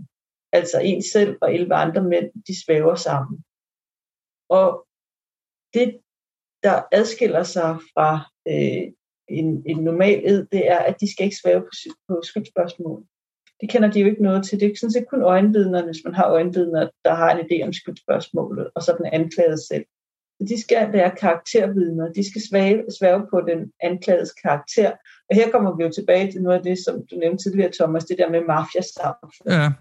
Altså 0.52 0.80
en 0.80 1.04
selv 1.04 1.38
og 1.42 1.54
11 1.54 1.74
andre 1.74 2.04
mænd, 2.04 2.44
de 2.48 2.64
svæver 2.66 2.96
sammen. 2.96 3.44
Og 4.50 4.88
det, 5.74 6.02
der 6.64 6.82
adskiller 6.92 7.44
sig 7.44 7.80
fra 7.94 8.10
øh, 8.48 8.94
en, 9.32 9.64
en 9.66 9.78
normal 9.78 10.22
ed, 10.26 10.46
det 10.52 10.68
er, 10.68 10.78
at 10.78 10.96
de 11.02 11.12
skal 11.12 11.26
ikke 11.26 11.38
svæve 11.44 11.62
på, 11.62 11.70
på 12.08 12.22
skyldspørgsmål. 12.24 13.04
Det 13.62 13.70
kender 13.70 13.92
de 13.92 14.00
jo 14.00 14.08
ikke 14.08 14.24
noget 14.24 14.46
til. 14.46 14.60
Det 14.60 14.72
er 14.72 14.76
sådan 14.76 14.92
set 14.92 15.08
kun 15.10 15.22
øjenvidner, 15.22 15.86
hvis 15.86 16.02
man 16.06 16.14
har 16.14 16.28
øjenvidner, 16.30 16.90
der 17.06 17.14
har 17.14 17.32
en 17.32 17.46
idé 17.46 17.66
om 17.66 17.74
skyldspørgsmålet, 17.74 18.70
og 18.76 18.82
så 18.84 18.96
den 18.98 19.06
anklagede 19.06 19.68
selv. 19.68 19.86
Så 20.40 20.48
de 20.48 20.62
skal 20.62 20.94
være 20.94 21.12
karaktervidner. 21.12 22.14
De 22.14 22.30
skal 22.30 22.42
svæve, 22.50 22.84
svæve 23.00 23.28
på 23.30 23.42
den 23.42 23.72
anklagedes 23.80 24.32
karakter. 24.32 24.92
Og 25.30 25.36
her 25.36 25.52
kommer 25.52 25.78
vi 25.78 25.84
jo 25.84 25.92
tilbage 25.92 26.32
til 26.32 26.42
noget 26.42 26.58
af 26.58 26.64
det, 26.64 26.78
som 26.86 27.06
du 27.12 27.16
nævnte 27.16 27.44
tidligere, 27.44 27.72
Thomas, 27.72 28.06
det 28.06 28.18
der 28.18 28.30
med 28.30 28.42
mafia 28.42 28.82
Ja. 29.46 29.72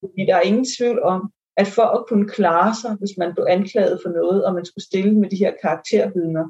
Fordi 0.00 0.26
der 0.26 0.36
er 0.36 0.40
ingen 0.40 0.66
tvivl 0.78 1.02
om, 1.02 1.32
at 1.56 1.66
for 1.66 1.82
at 1.96 2.04
kunne 2.08 2.28
klare 2.28 2.74
sig, 2.82 2.92
hvis 3.00 3.14
man 3.18 3.34
blev 3.34 3.46
anklaget 3.48 4.00
for 4.02 4.10
noget, 4.10 4.44
og 4.44 4.54
man 4.54 4.64
skulle 4.64 4.84
stille 4.84 5.14
med 5.20 5.30
de 5.30 5.36
her 5.36 5.52
karaktervidner, 5.62 6.44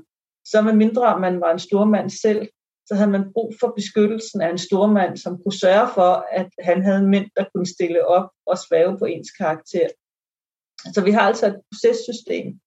så 0.44 0.62
med 0.62 0.72
mindre 0.72 1.20
man 1.20 1.40
var 1.40 1.52
en 1.52 1.58
stormand 1.58 2.10
selv, 2.10 2.48
så 2.86 2.94
havde 2.94 3.10
man 3.10 3.32
brug 3.32 3.54
for 3.60 3.72
beskyttelsen 3.76 4.40
af 4.40 4.50
en 4.50 4.58
stormand, 4.58 5.16
som 5.16 5.38
kunne 5.42 5.60
sørge 5.60 5.88
for, 5.94 6.26
at 6.32 6.48
han 6.58 6.82
havde 6.82 7.08
mænd, 7.08 7.26
der 7.36 7.44
kunne 7.54 7.66
stille 7.66 8.06
op 8.06 8.30
og 8.46 8.58
svæve 8.58 8.98
på 8.98 9.04
ens 9.04 9.30
karakter. 9.30 9.88
Så 10.94 11.04
vi 11.04 11.10
har 11.10 11.20
altså 11.20 11.46
et 11.46 11.60
processystem, 11.72 12.60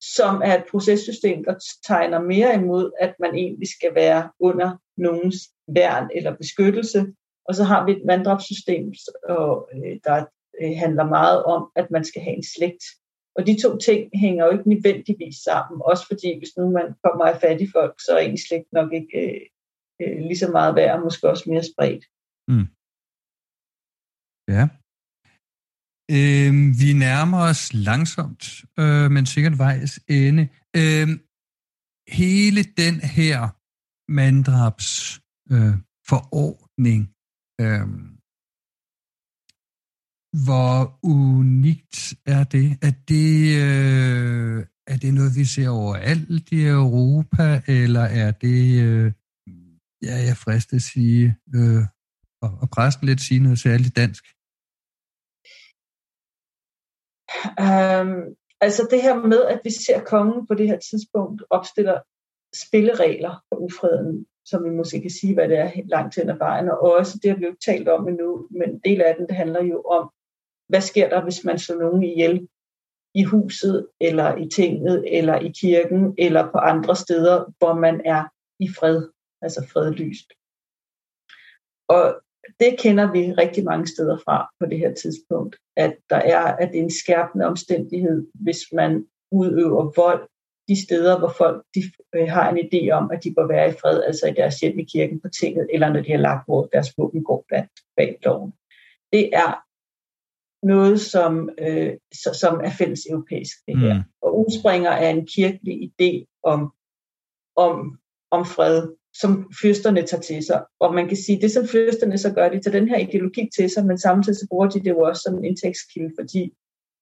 som 0.00 0.42
er 0.44 0.58
et 0.58 0.64
processystem, 0.70 1.44
der 1.44 1.54
tegner 1.86 2.20
mere 2.20 2.54
imod, 2.54 2.92
at 3.00 3.14
man 3.20 3.34
egentlig 3.34 3.68
skal 3.68 3.94
være 3.94 4.30
under 4.38 4.76
nogens 4.96 5.36
værn 5.68 6.10
eller 6.14 6.36
beskyttelse. 6.36 7.06
Og 7.48 7.54
så 7.54 7.64
har 7.64 7.86
vi 7.86 7.92
et 7.92 8.02
manddrabssystem, 8.06 8.94
øh, 9.30 9.96
der 10.04 10.24
øh, 10.62 10.72
handler 10.76 11.04
meget 11.04 11.44
om, 11.44 11.70
at 11.76 11.90
man 11.90 12.04
skal 12.04 12.22
have 12.22 12.36
en 12.36 12.44
slægt. 12.56 12.84
Og 13.40 13.46
de 13.46 13.62
to 13.62 13.70
ting 13.78 14.00
hænger 14.22 14.44
jo 14.44 14.50
ikke 14.52 14.68
nødvendigvis 14.68 15.36
sammen, 15.48 15.76
også 15.90 16.04
fordi 16.10 16.38
hvis 16.38 16.56
nu 16.56 16.70
man 16.78 16.88
kommer 17.04 17.24
af 17.24 17.40
fattige 17.40 17.72
folk, 17.76 17.94
så 18.04 18.10
er 18.16 18.22
ens 18.22 18.40
slægt 18.48 18.72
nok 18.72 18.92
ikke 18.92 19.14
øh, 19.22 19.40
øh, 20.02 20.16
lige 20.28 20.42
så 20.44 20.48
meget 20.56 20.74
værd, 20.74 20.96
og 20.96 21.04
måske 21.04 21.30
også 21.32 21.44
mere 21.50 21.64
spredt. 21.72 22.04
Mm. 22.50 22.66
Ja. 24.54 24.64
Øh, 26.16 26.52
vi 26.82 26.90
nærmer 27.06 27.40
os 27.50 27.62
langsomt, 27.88 28.44
øh, 28.80 29.08
men 29.14 29.26
sikkert 29.26 29.58
vejs 29.58 29.92
ende. 30.08 30.44
Øh, 30.80 31.08
hele 32.20 32.62
den 32.82 32.96
her 33.18 33.38
manddrabs 34.18 34.90
øh, 35.52 35.74
forordning, 36.10 37.00
øh, 37.62 37.86
hvor 40.32 40.98
unikt 41.02 42.14
er 42.26 42.44
det? 42.44 42.66
Er 42.82 42.92
det, 43.08 43.32
øh, 43.64 44.66
er 44.86 44.96
det 45.02 45.14
noget, 45.14 45.32
vi 45.36 45.44
ser 45.44 45.68
overalt 45.68 46.52
i 46.52 46.66
Europa, 46.66 47.62
eller 47.68 48.04
er 48.24 48.30
det, 48.30 48.82
øh, 48.86 49.12
ja, 50.02 50.14
jeg 50.28 50.36
fristet 50.36 50.76
at 50.76 50.82
sige, 50.82 51.36
øh, 51.54 51.82
og, 52.42 52.50
og 52.62 52.68
præsten 52.74 53.06
lidt 53.06 53.20
sige 53.20 53.40
noget 53.40 53.58
særligt 53.58 53.96
dansk? 53.96 54.24
Um, 57.66 58.36
altså 58.60 58.88
det 58.90 59.02
her 59.02 59.14
med, 59.32 59.42
at 59.44 59.60
vi 59.64 59.70
ser 59.70 60.00
kongen 60.04 60.46
på 60.46 60.54
det 60.54 60.66
her 60.68 60.78
tidspunkt 60.78 61.42
opstiller 61.50 62.00
spilleregler 62.64 63.44
for 63.48 63.56
ufreden, 63.56 64.26
som 64.44 64.64
vi 64.64 64.70
måske 64.70 65.00
kan 65.00 65.10
sige, 65.10 65.34
hvad 65.34 65.48
det 65.48 65.58
er 65.58 65.70
langt 65.84 66.16
hen 66.16 66.30
ad 66.30 66.38
vejen, 66.38 66.68
og 66.68 66.80
også 66.80 67.18
det 67.22 67.30
har 67.30 67.36
vi 67.36 67.44
jo 67.44 67.50
ikke 67.50 67.66
talt 67.70 67.88
om 67.88 68.08
endnu, 68.08 68.46
men 68.50 68.70
en 68.70 68.80
del 68.84 69.00
af 69.00 69.14
den, 69.18 69.26
det 69.26 69.36
handler 69.36 69.62
jo 69.62 69.82
om, 69.82 70.10
hvad 70.70 70.80
sker 70.80 71.08
der, 71.08 71.22
hvis 71.22 71.44
man 71.44 71.58
slår 71.58 71.78
nogen 71.78 72.02
ihjel 72.02 72.48
i 73.14 73.22
huset, 73.24 73.88
eller 74.00 74.36
i 74.36 74.48
tinget, 74.48 75.18
eller 75.18 75.36
i 75.38 75.52
kirken, 75.60 76.14
eller 76.18 76.42
på 76.52 76.58
andre 76.58 76.96
steder, 76.96 77.54
hvor 77.58 77.74
man 77.74 78.00
er 78.04 78.24
i 78.60 78.68
fred, 78.78 79.08
altså 79.42 79.66
fredlyst. 79.72 80.28
Og 81.88 82.20
det 82.60 82.78
kender 82.78 83.12
vi 83.12 83.32
rigtig 83.32 83.64
mange 83.64 83.86
steder 83.86 84.18
fra 84.24 84.50
på 84.60 84.66
det 84.66 84.78
her 84.78 84.94
tidspunkt, 84.94 85.56
at 85.76 85.96
der 86.10 86.16
er, 86.16 86.42
at 86.60 86.68
det 86.72 86.78
er 86.78 86.82
en 86.82 86.98
skærpende 87.04 87.46
omstændighed, 87.46 88.26
hvis 88.34 88.60
man 88.72 89.06
udøver 89.32 89.92
vold 89.96 90.28
de 90.68 90.84
steder, 90.86 91.18
hvor 91.18 91.32
folk 91.38 91.64
de, 91.74 91.82
øh, 92.14 92.28
har 92.28 92.50
en 92.50 92.58
idé 92.66 92.90
om, 92.90 93.10
at 93.10 93.24
de 93.24 93.34
bør 93.34 93.46
være 93.46 93.68
i 93.68 93.72
fred, 93.72 94.02
altså 94.02 94.26
i 94.26 94.32
deres 94.32 94.60
hjem 94.60 94.78
i 94.78 94.84
kirken 94.84 95.20
på 95.20 95.28
tinget, 95.28 95.66
eller 95.72 95.88
når 95.92 96.00
de 96.00 96.10
har 96.10 96.18
lagt 96.18 96.46
hvor 96.46 96.68
deres 96.72 96.98
våben 96.98 97.24
går 97.24 97.44
bag, 97.96 98.18
loven. 98.24 98.52
Det 99.12 99.30
er 99.36 99.64
noget, 100.62 101.00
som, 101.00 101.50
øh, 101.58 101.92
som 102.12 102.60
er 102.64 102.70
fælles 102.78 103.00
europæisk, 103.10 103.56
det 103.66 103.78
her. 103.78 103.94
Mm. 103.94 104.02
Og 104.22 104.38
udspringer 104.38 104.90
af 104.90 105.10
en 105.10 105.26
kirkelig 105.26 105.76
idé 105.90 106.40
om, 106.42 106.72
om, 107.56 107.98
om 108.30 108.46
fred, 108.46 108.88
som 109.14 109.52
fyrsterne 109.62 110.02
tager 110.02 110.20
til 110.20 110.44
sig. 110.44 110.64
Og 110.80 110.94
man 110.94 111.08
kan 111.08 111.16
sige, 111.16 111.40
det 111.40 111.52
som 111.52 111.68
fyrsterne 111.68 112.18
så 112.18 112.32
gør, 112.32 112.48
de 112.48 112.60
tager 112.60 112.78
den 112.78 112.88
her 112.88 112.98
ideologi 112.98 113.48
til 113.56 113.70
sig, 113.70 113.86
men 113.86 113.98
samtidig 113.98 114.38
så 114.38 114.46
bruger 114.50 114.68
de 114.68 114.80
det 114.80 114.90
jo 114.90 115.00
også 115.00 115.22
som 115.22 115.38
en 115.38 115.44
indtægtskilde, 115.44 116.12
fordi 116.18 116.52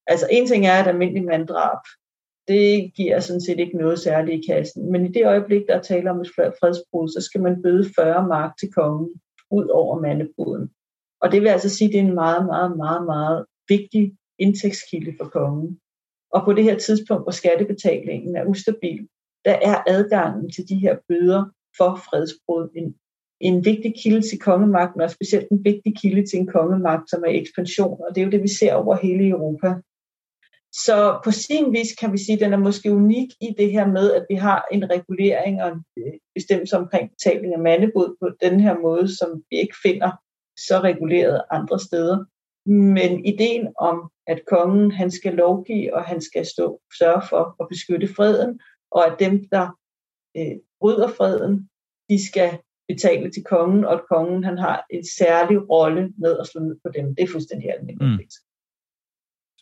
altså 0.06 0.26
en 0.30 0.46
ting 0.46 0.66
er 0.66 0.80
et 0.80 0.86
almindeligt 0.86 1.26
manddrab. 1.26 1.78
Det 2.48 2.94
giver 2.94 3.20
sådan 3.20 3.40
set 3.40 3.58
ikke 3.58 3.76
noget 3.76 3.98
særligt 3.98 4.44
i 4.44 4.52
kassen. 4.52 4.92
Men 4.92 5.06
i 5.06 5.08
det 5.08 5.26
øjeblik, 5.26 5.62
der 5.68 5.82
taler 5.82 6.10
om 6.10 6.20
et 6.20 6.30
fredsbrud, 6.36 7.08
så 7.08 7.20
skal 7.20 7.40
man 7.42 7.62
bøde 7.62 7.90
40 7.96 8.28
mark 8.28 8.52
til 8.60 8.72
kongen 8.72 9.08
ud 9.50 9.68
over 9.68 10.00
mandebruden. 10.00 10.70
Og 11.22 11.32
det 11.32 11.42
vil 11.42 11.48
altså 11.48 11.68
sige, 11.68 11.88
at 11.88 11.92
det 11.92 12.00
er 12.00 12.04
en 12.04 12.14
meget, 12.14 12.46
meget, 12.46 12.76
meget, 12.76 13.06
meget 13.06 13.44
vigtig 13.68 14.16
indtægtskilde 14.38 15.12
for 15.18 15.28
kongen. 15.28 15.80
Og 16.32 16.44
på 16.44 16.52
det 16.52 16.64
her 16.64 16.78
tidspunkt, 16.78 17.24
hvor 17.24 17.32
skattebetalingen 17.32 18.36
er 18.36 18.44
ustabil, 18.44 19.08
der 19.44 19.56
er 19.62 19.82
adgangen 19.86 20.50
til 20.50 20.68
de 20.68 20.74
her 20.74 20.96
bøder 21.08 21.44
for 21.76 22.00
fredsbrud 22.10 22.68
en, 22.76 22.94
en 23.40 23.64
vigtig 23.64 23.94
kilde 24.02 24.22
til 24.28 24.38
kongemagten, 24.38 25.00
og 25.00 25.10
specielt 25.10 25.48
en 25.50 25.64
vigtig 25.64 25.96
kilde 26.00 26.26
til 26.26 26.38
en 26.38 26.46
kongemagt, 26.46 27.10
som 27.10 27.22
er 27.26 27.30
ekspansion, 27.30 28.00
og 28.04 28.14
det 28.14 28.20
er 28.20 28.24
jo 28.24 28.30
det, 28.30 28.42
vi 28.42 28.48
ser 28.48 28.74
over 28.74 28.96
hele 28.96 29.28
Europa. 29.28 29.74
Så 30.72 31.20
på 31.24 31.30
sin 31.30 31.72
vis 31.72 31.92
kan 32.00 32.12
vi 32.12 32.18
sige, 32.18 32.36
at 32.36 32.40
den 32.40 32.52
er 32.52 32.66
måske 32.68 32.92
unik 32.92 33.30
i 33.40 33.54
det 33.58 33.72
her 33.72 33.86
med, 33.86 34.12
at 34.12 34.26
vi 34.30 34.34
har 34.34 34.64
en 34.72 34.90
regulering 34.90 35.62
og 35.62 35.68
en 35.72 35.84
bestemmelse 36.34 36.76
omkring 36.76 37.10
betaling 37.10 37.54
af 37.54 37.60
mandebod 37.60 38.16
på 38.20 38.28
den 38.42 38.60
her 38.60 38.78
måde, 38.78 39.16
som 39.16 39.42
vi 39.50 39.56
ikke 39.56 39.76
finder 39.82 40.10
så 40.66 40.80
reguleret 40.82 41.42
andre 41.50 41.78
steder. 41.78 42.24
Men 42.70 43.24
ideen 43.24 43.72
om, 43.78 44.10
at 44.26 44.40
kongen 44.46 44.90
han 44.90 45.10
skal 45.10 45.34
lovgive, 45.34 45.94
og 45.94 46.04
han 46.04 46.20
skal 46.20 46.46
stå 46.46 46.80
sørge 46.98 47.22
for 47.28 47.56
at 47.62 47.68
beskytte 47.68 48.14
freden, 48.14 48.60
og 48.90 49.06
at 49.06 49.16
dem, 49.18 49.48
der 49.52 49.66
øh, 50.36 50.56
bryder 50.80 51.08
freden, 51.08 51.70
de 52.10 52.26
skal 52.28 52.58
betale 52.88 53.30
til 53.30 53.44
kongen, 53.44 53.84
og 53.84 53.92
at 53.92 54.04
kongen 54.12 54.44
han 54.44 54.58
har 54.58 54.86
en 54.90 55.04
særlig 55.18 55.70
rolle 55.70 56.12
med 56.18 56.38
at 56.40 56.46
slå 56.46 56.60
ned 56.60 56.76
på 56.84 56.92
dem. 56.96 57.14
Det 57.16 57.22
er 57.22 57.32
fuldstændig 57.32 57.68
almindeligt. 57.72 58.34
Mm. 58.38 58.46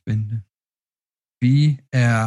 Spændende. 0.01 0.41
Vi 1.41 1.81
er, 1.93 2.21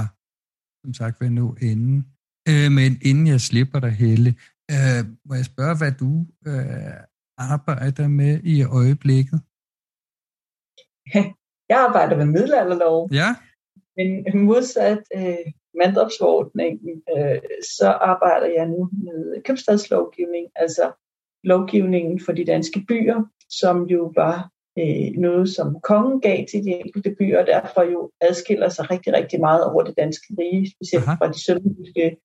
som 0.84 0.94
sagt, 0.94 1.22
ved 1.22 1.30
nu 1.30 1.56
inde. 1.62 2.04
Øh, 2.50 2.72
men 2.72 2.92
inden 3.10 3.28
jeg 3.28 3.42
slipper 3.42 3.80
dig, 3.80 3.92
Helle, 3.92 4.30
øh, 4.74 5.02
må 5.26 5.34
jeg 5.36 5.46
spørge, 5.46 5.78
hvad 5.78 5.94
du 6.04 6.12
øh, 6.52 7.02
arbejder 7.40 8.08
med 8.08 8.40
i 8.44 8.64
øjeblikket? 8.64 9.40
Jeg 11.70 11.80
arbejder 11.88 12.18
med 12.18 12.26
middelalderlov. 12.26 13.10
Ja. 13.14 13.30
Men 13.98 14.44
modsat 14.46 15.04
øh, 15.16 15.46
manddrabsforordningen, 15.78 17.02
øh, 17.18 17.42
så 17.78 17.88
arbejder 17.88 18.48
jeg 18.58 18.66
nu 18.68 18.90
med 19.04 19.44
købstadslovgivning, 19.44 20.48
altså 20.56 20.92
lovgivningen 21.44 22.20
for 22.26 22.32
de 22.32 22.46
danske 22.46 22.86
byer, 22.88 23.24
som 23.50 23.84
jo 23.84 24.12
var 24.16 24.52
øh, 24.80 25.12
noget, 25.18 25.50
som 25.50 25.80
kongen 25.84 26.22
gav 26.22 26.46
til 26.52 26.64
de 26.64 26.70
enkelte 26.70 27.16
byer, 27.20 27.40
og 27.40 27.48
derfor 27.48 27.84
jo 27.84 28.12
adskiller 28.22 28.70
sig 28.70 28.92
rigtig, 28.92 29.14
rigtig 29.14 29.40
meget 29.40 29.64
over 29.64 29.84
det 29.84 29.98
danske 29.98 30.36
rige, 30.40 30.72
specielt 30.76 31.08
Aha. 31.08 31.16
fra 31.16 31.32
de 31.32 31.44
sønderjyske 31.46 32.18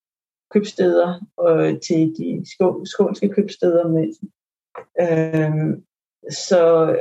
købsteder 0.50 1.20
og 1.36 1.82
til 1.86 2.14
de 2.18 2.44
skånske 2.84 3.28
købsteder. 3.28 3.88
Med, 3.88 4.12
Øhm, 5.00 5.84
så, 6.48 6.60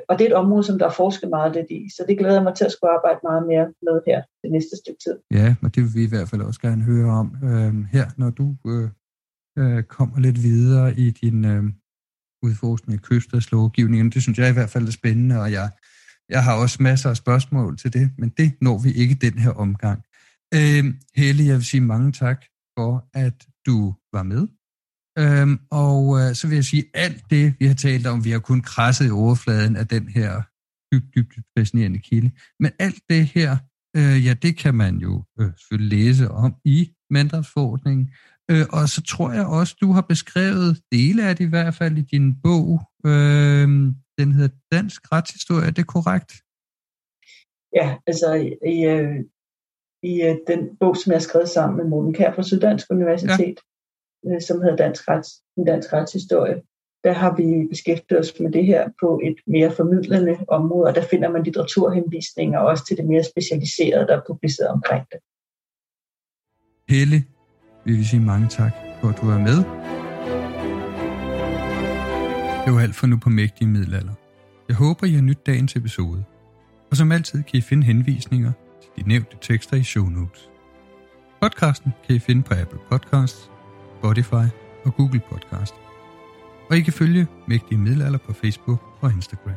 og 0.09 0.19
det 0.19 0.26
er 0.26 0.30
et 0.30 0.41
område, 0.43 0.63
som 0.63 0.80
der 0.80 0.86
er 0.86 0.91
forsket 0.91 1.30
meget 1.30 1.53
lidt 1.55 1.71
i, 1.71 1.89
så 1.95 2.05
det 2.07 2.17
glæder 2.17 2.34
jeg 2.34 2.43
mig 2.43 2.55
til 2.55 2.65
at 2.65 2.71
skulle 2.71 2.93
arbejde 2.97 3.19
meget 3.24 3.47
mere 3.47 3.65
med 3.82 4.01
her 4.07 4.21
det 4.43 4.51
næste 4.51 4.76
stykke 4.82 4.99
tid. 5.05 5.17
Ja, 5.32 5.55
og 5.63 5.76
det 5.76 5.84
vil 5.84 5.93
vi 5.93 6.03
i 6.03 6.09
hvert 6.09 6.30
fald 6.30 6.41
også 6.41 6.61
gerne 6.61 6.84
høre 6.84 7.11
om 7.11 7.38
øhm, 7.43 7.84
her, 7.84 8.07
når 8.17 8.30
du 8.30 8.55
øh, 8.67 8.89
øh, 9.59 9.84
kommer 9.84 10.19
lidt 10.19 10.43
videre 10.43 10.93
i 10.97 11.11
din 11.11 11.45
øh, 11.45 11.63
udforskning 12.43 12.99
af 12.99 13.03
kyststadslovgivningen. 13.03 14.09
Det 14.11 14.21
synes 14.21 14.38
jeg 14.39 14.49
i 14.49 14.53
hvert 14.53 14.69
fald 14.69 14.88
er 14.88 14.91
spændende, 14.91 15.41
og 15.41 15.51
jeg, 15.51 15.69
jeg 16.30 16.43
har 16.43 16.61
også 16.61 16.84
masser 16.84 17.09
af 17.09 17.17
spørgsmål 17.17 17.78
til 17.78 17.93
det, 17.93 18.11
men 18.17 18.30
det 18.30 18.51
når 18.61 18.78
vi 18.84 18.91
ikke 18.91 19.15
den 19.15 19.38
her 19.39 19.51
omgang. 19.51 20.03
Øh, 20.53 20.84
Helle, 21.15 21.45
jeg 21.45 21.55
vil 21.55 21.65
sige 21.65 21.82
mange 21.82 22.11
tak 22.11 22.45
for, 22.78 23.09
at 23.13 23.47
du 23.65 23.93
var 24.13 24.24
med 24.24 24.47
Øhm, 25.20 25.59
og 25.72 26.20
øh, 26.20 26.36
så 26.36 26.47
vil 26.47 26.55
jeg 26.55 26.64
sige, 26.64 26.86
alt 26.93 27.24
det, 27.30 27.53
vi 27.59 27.66
har 27.66 27.74
talt 27.74 28.07
om, 28.07 28.26
vi 28.26 28.32
har 28.32 28.39
kun 28.39 28.61
krasset 28.61 29.07
i 29.07 29.11
overfladen 29.11 29.76
af 29.76 29.88
den 29.88 30.07
her 30.07 30.41
dybt, 30.91 31.16
dybt, 31.16 31.36
dybt 31.36 31.47
fascinerende 31.57 31.99
kilde. 31.99 32.32
Men 32.59 32.72
alt 32.80 33.01
det 33.09 33.26
her, 33.26 33.57
øh, 33.97 34.26
ja, 34.26 34.34
det 34.34 34.57
kan 34.57 34.76
man 34.76 34.97
jo 34.97 35.24
øh, 35.39 35.51
selvfølgelig 35.57 35.97
læse 35.97 36.32
om 36.32 36.55
i 36.66 36.93
mandagsforordningen. 37.09 38.14
Øh, 38.51 38.66
og 38.70 38.89
så 38.89 39.01
tror 39.01 39.32
jeg 39.32 39.45
også, 39.45 39.76
du 39.82 39.91
har 39.91 40.01
beskrevet 40.01 40.82
dele 40.91 41.28
af 41.28 41.36
det 41.36 41.45
i 41.45 41.49
hvert 41.49 41.76
fald 41.76 41.97
i 41.97 42.01
din 42.01 42.36
bog. 42.43 42.82
Øh, 43.05 43.68
den 44.20 44.32
hedder 44.32 44.55
Dansk 44.72 45.11
Retshistorie, 45.11 45.68
er 45.68 45.72
det 45.72 45.88
korrekt? 45.88 46.32
Ja, 47.76 47.97
altså 48.07 48.34
i, 48.76 48.80
øh, 48.93 49.16
i 50.03 50.22
øh, 50.22 50.36
den 50.47 50.78
bog, 50.80 50.97
som 50.97 51.11
jeg 51.11 51.18
har 51.18 51.28
skrevet 51.30 51.49
sammen 51.49 51.78
med 51.78 51.86
Morten 51.86 52.14
Kær 52.14 52.34
fra 52.34 52.43
Syddansk 52.43 52.86
Universitet, 52.89 53.59
Øh, 54.28 54.41
som 54.41 54.61
hedder 54.61 54.76
Dansk, 54.76 55.09
Rets, 55.09 55.30
en 55.57 55.65
dansk 55.65 55.93
retshistorie. 55.93 56.61
der 57.03 57.13
har 57.13 57.36
vi 57.36 57.67
beskæftiget 57.69 58.19
os 58.19 58.34
med 58.39 58.51
det 58.51 58.65
her 58.65 58.89
på 59.01 59.19
et 59.24 59.36
mere 59.47 59.71
formidlende 59.71 60.38
område, 60.47 60.88
og 60.88 60.95
der 60.95 61.01
finder 61.11 61.30
man 61.30 61.43
litteraturhenvisninger 61.43 62.59
også 62.59 62.86
til 62.86 62.97
det 62.97 63.05
mere 63.05 63.24
specialiserede, 63.24 64.07
der 64.07 64.15
er 64.17 64.21
publiceret 64.28 64.69
omkring 64.69 65.05
det. 65.11 65.19
Helle, 66.89 67.24
vi 67.86 67.91
vil 67.91 68.07
sige 68.07 68.21
mange 68.21 68.47
tak 68.47 68.74
for, 69.01 69.09
at 69.09 69.17
du 69.21 69.30
er 69.30 69.38
med. 69.38 69.57
Det 72.65 72.74
var 72.74 72.82
alt 72.82 72.95
for 72.95 73.07
nu 73.07 73.17
på 73.17 73.30
Mægtige 73.30 73.67
Middelalder. 73.67 74.13
Jeg 74.67 74.76
håber, 74.76 75.07
I 75.07 75.11
har 75.11 75.21
nyt 75.21 75.45
dagens 75.45 75.76
episode. 75.76 76.24
Og 76.91 76.97
som 76.97 77.11
altid 77.11 77.43
kan 77.43 77.57
I 77.57 77.61
finde 77.61 77.84
henvisninger 77.84 78.51
til 78.82 79.03
de 79.03 79.09
nævnte 79.09 79.38
tekster 79.41 79.78
i 79.78 79.84
show 79.84 80.05
notes. 80.05 80.49
Podcasten 81.41 81.91
kan 82.07 82.15
I 82.15 82.19
finde 82.19 82.43
på 82.43 82.53
Apple 82.53 82.80
Podcasts, 82.89 83.51
Spotify 84.03 84.47
og 84.85 84.95
Google 84.95 85.21
Podcast. 85.29 85.75
Og 86.69 86.77
I 86.77 86.81
kan 86.81 86.93
følge 86.93 87.27
Mægtige 87.47 87.77
Middelalder 87.77 88.19
på 88.19 88.33
Facebook 88.33 88.81
og 89.01 89.11
Instagram. 89.11 89.53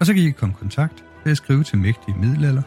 Og 0.00 0.06
så 0.06 0.14
kan 0.14 0.22
I 0.22 0.30
komme 0.30 0.52
i 0.52 0.58
kontakt 0.58 1.04
ved 1.24 1.30
at 1.30 1.36
skrive 1.36 1.64
til 1.64 1.78
mægtige 1.78 2.16
middelalder 2.18 2.62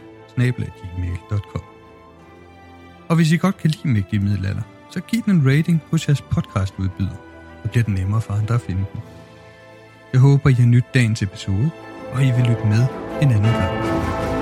Og 3.09 3.15
hvis 3.15 3.31
I 3.31 3.37
godt 3.37 3.57
kan 3.57 3.69
lide 3.69 3.87
Mægtige 3.87 4.19
Middelalder, 4.19 4.61
så 4.89 5.01
giv 5.01 5.21
den 5.25 5.35
en 5.35 5.47
rating 5.47 5.81
hos 5.91 6.07
jeres 6.07 6.21
podcastudbyder, 6.21 7.17
så 7.63 7.69
bliver 7.69 7.83
det 7.83 7.93
nemmere 7.93 8.21
for 8.21 8.33
andre 8.33 8.55
at 8.55 8.61
finde 8.61 8.85
den. 8.93 9.01
Jeg 10.13 10.21
håber, 10.21 10.49
I 10.49 10.53
har 10.53 10.65
nyt 10.65 10.85
dagens 10.93 11.21
episode, 11.21 11.71
og 12.13 12.23
I 12.23 12.31
vil 12.31 12.45
lytte 12.49 12.65
med 12.65 12.87
en 13.21 13.31
anden 13.31 13.53
gang. 13.53 14.32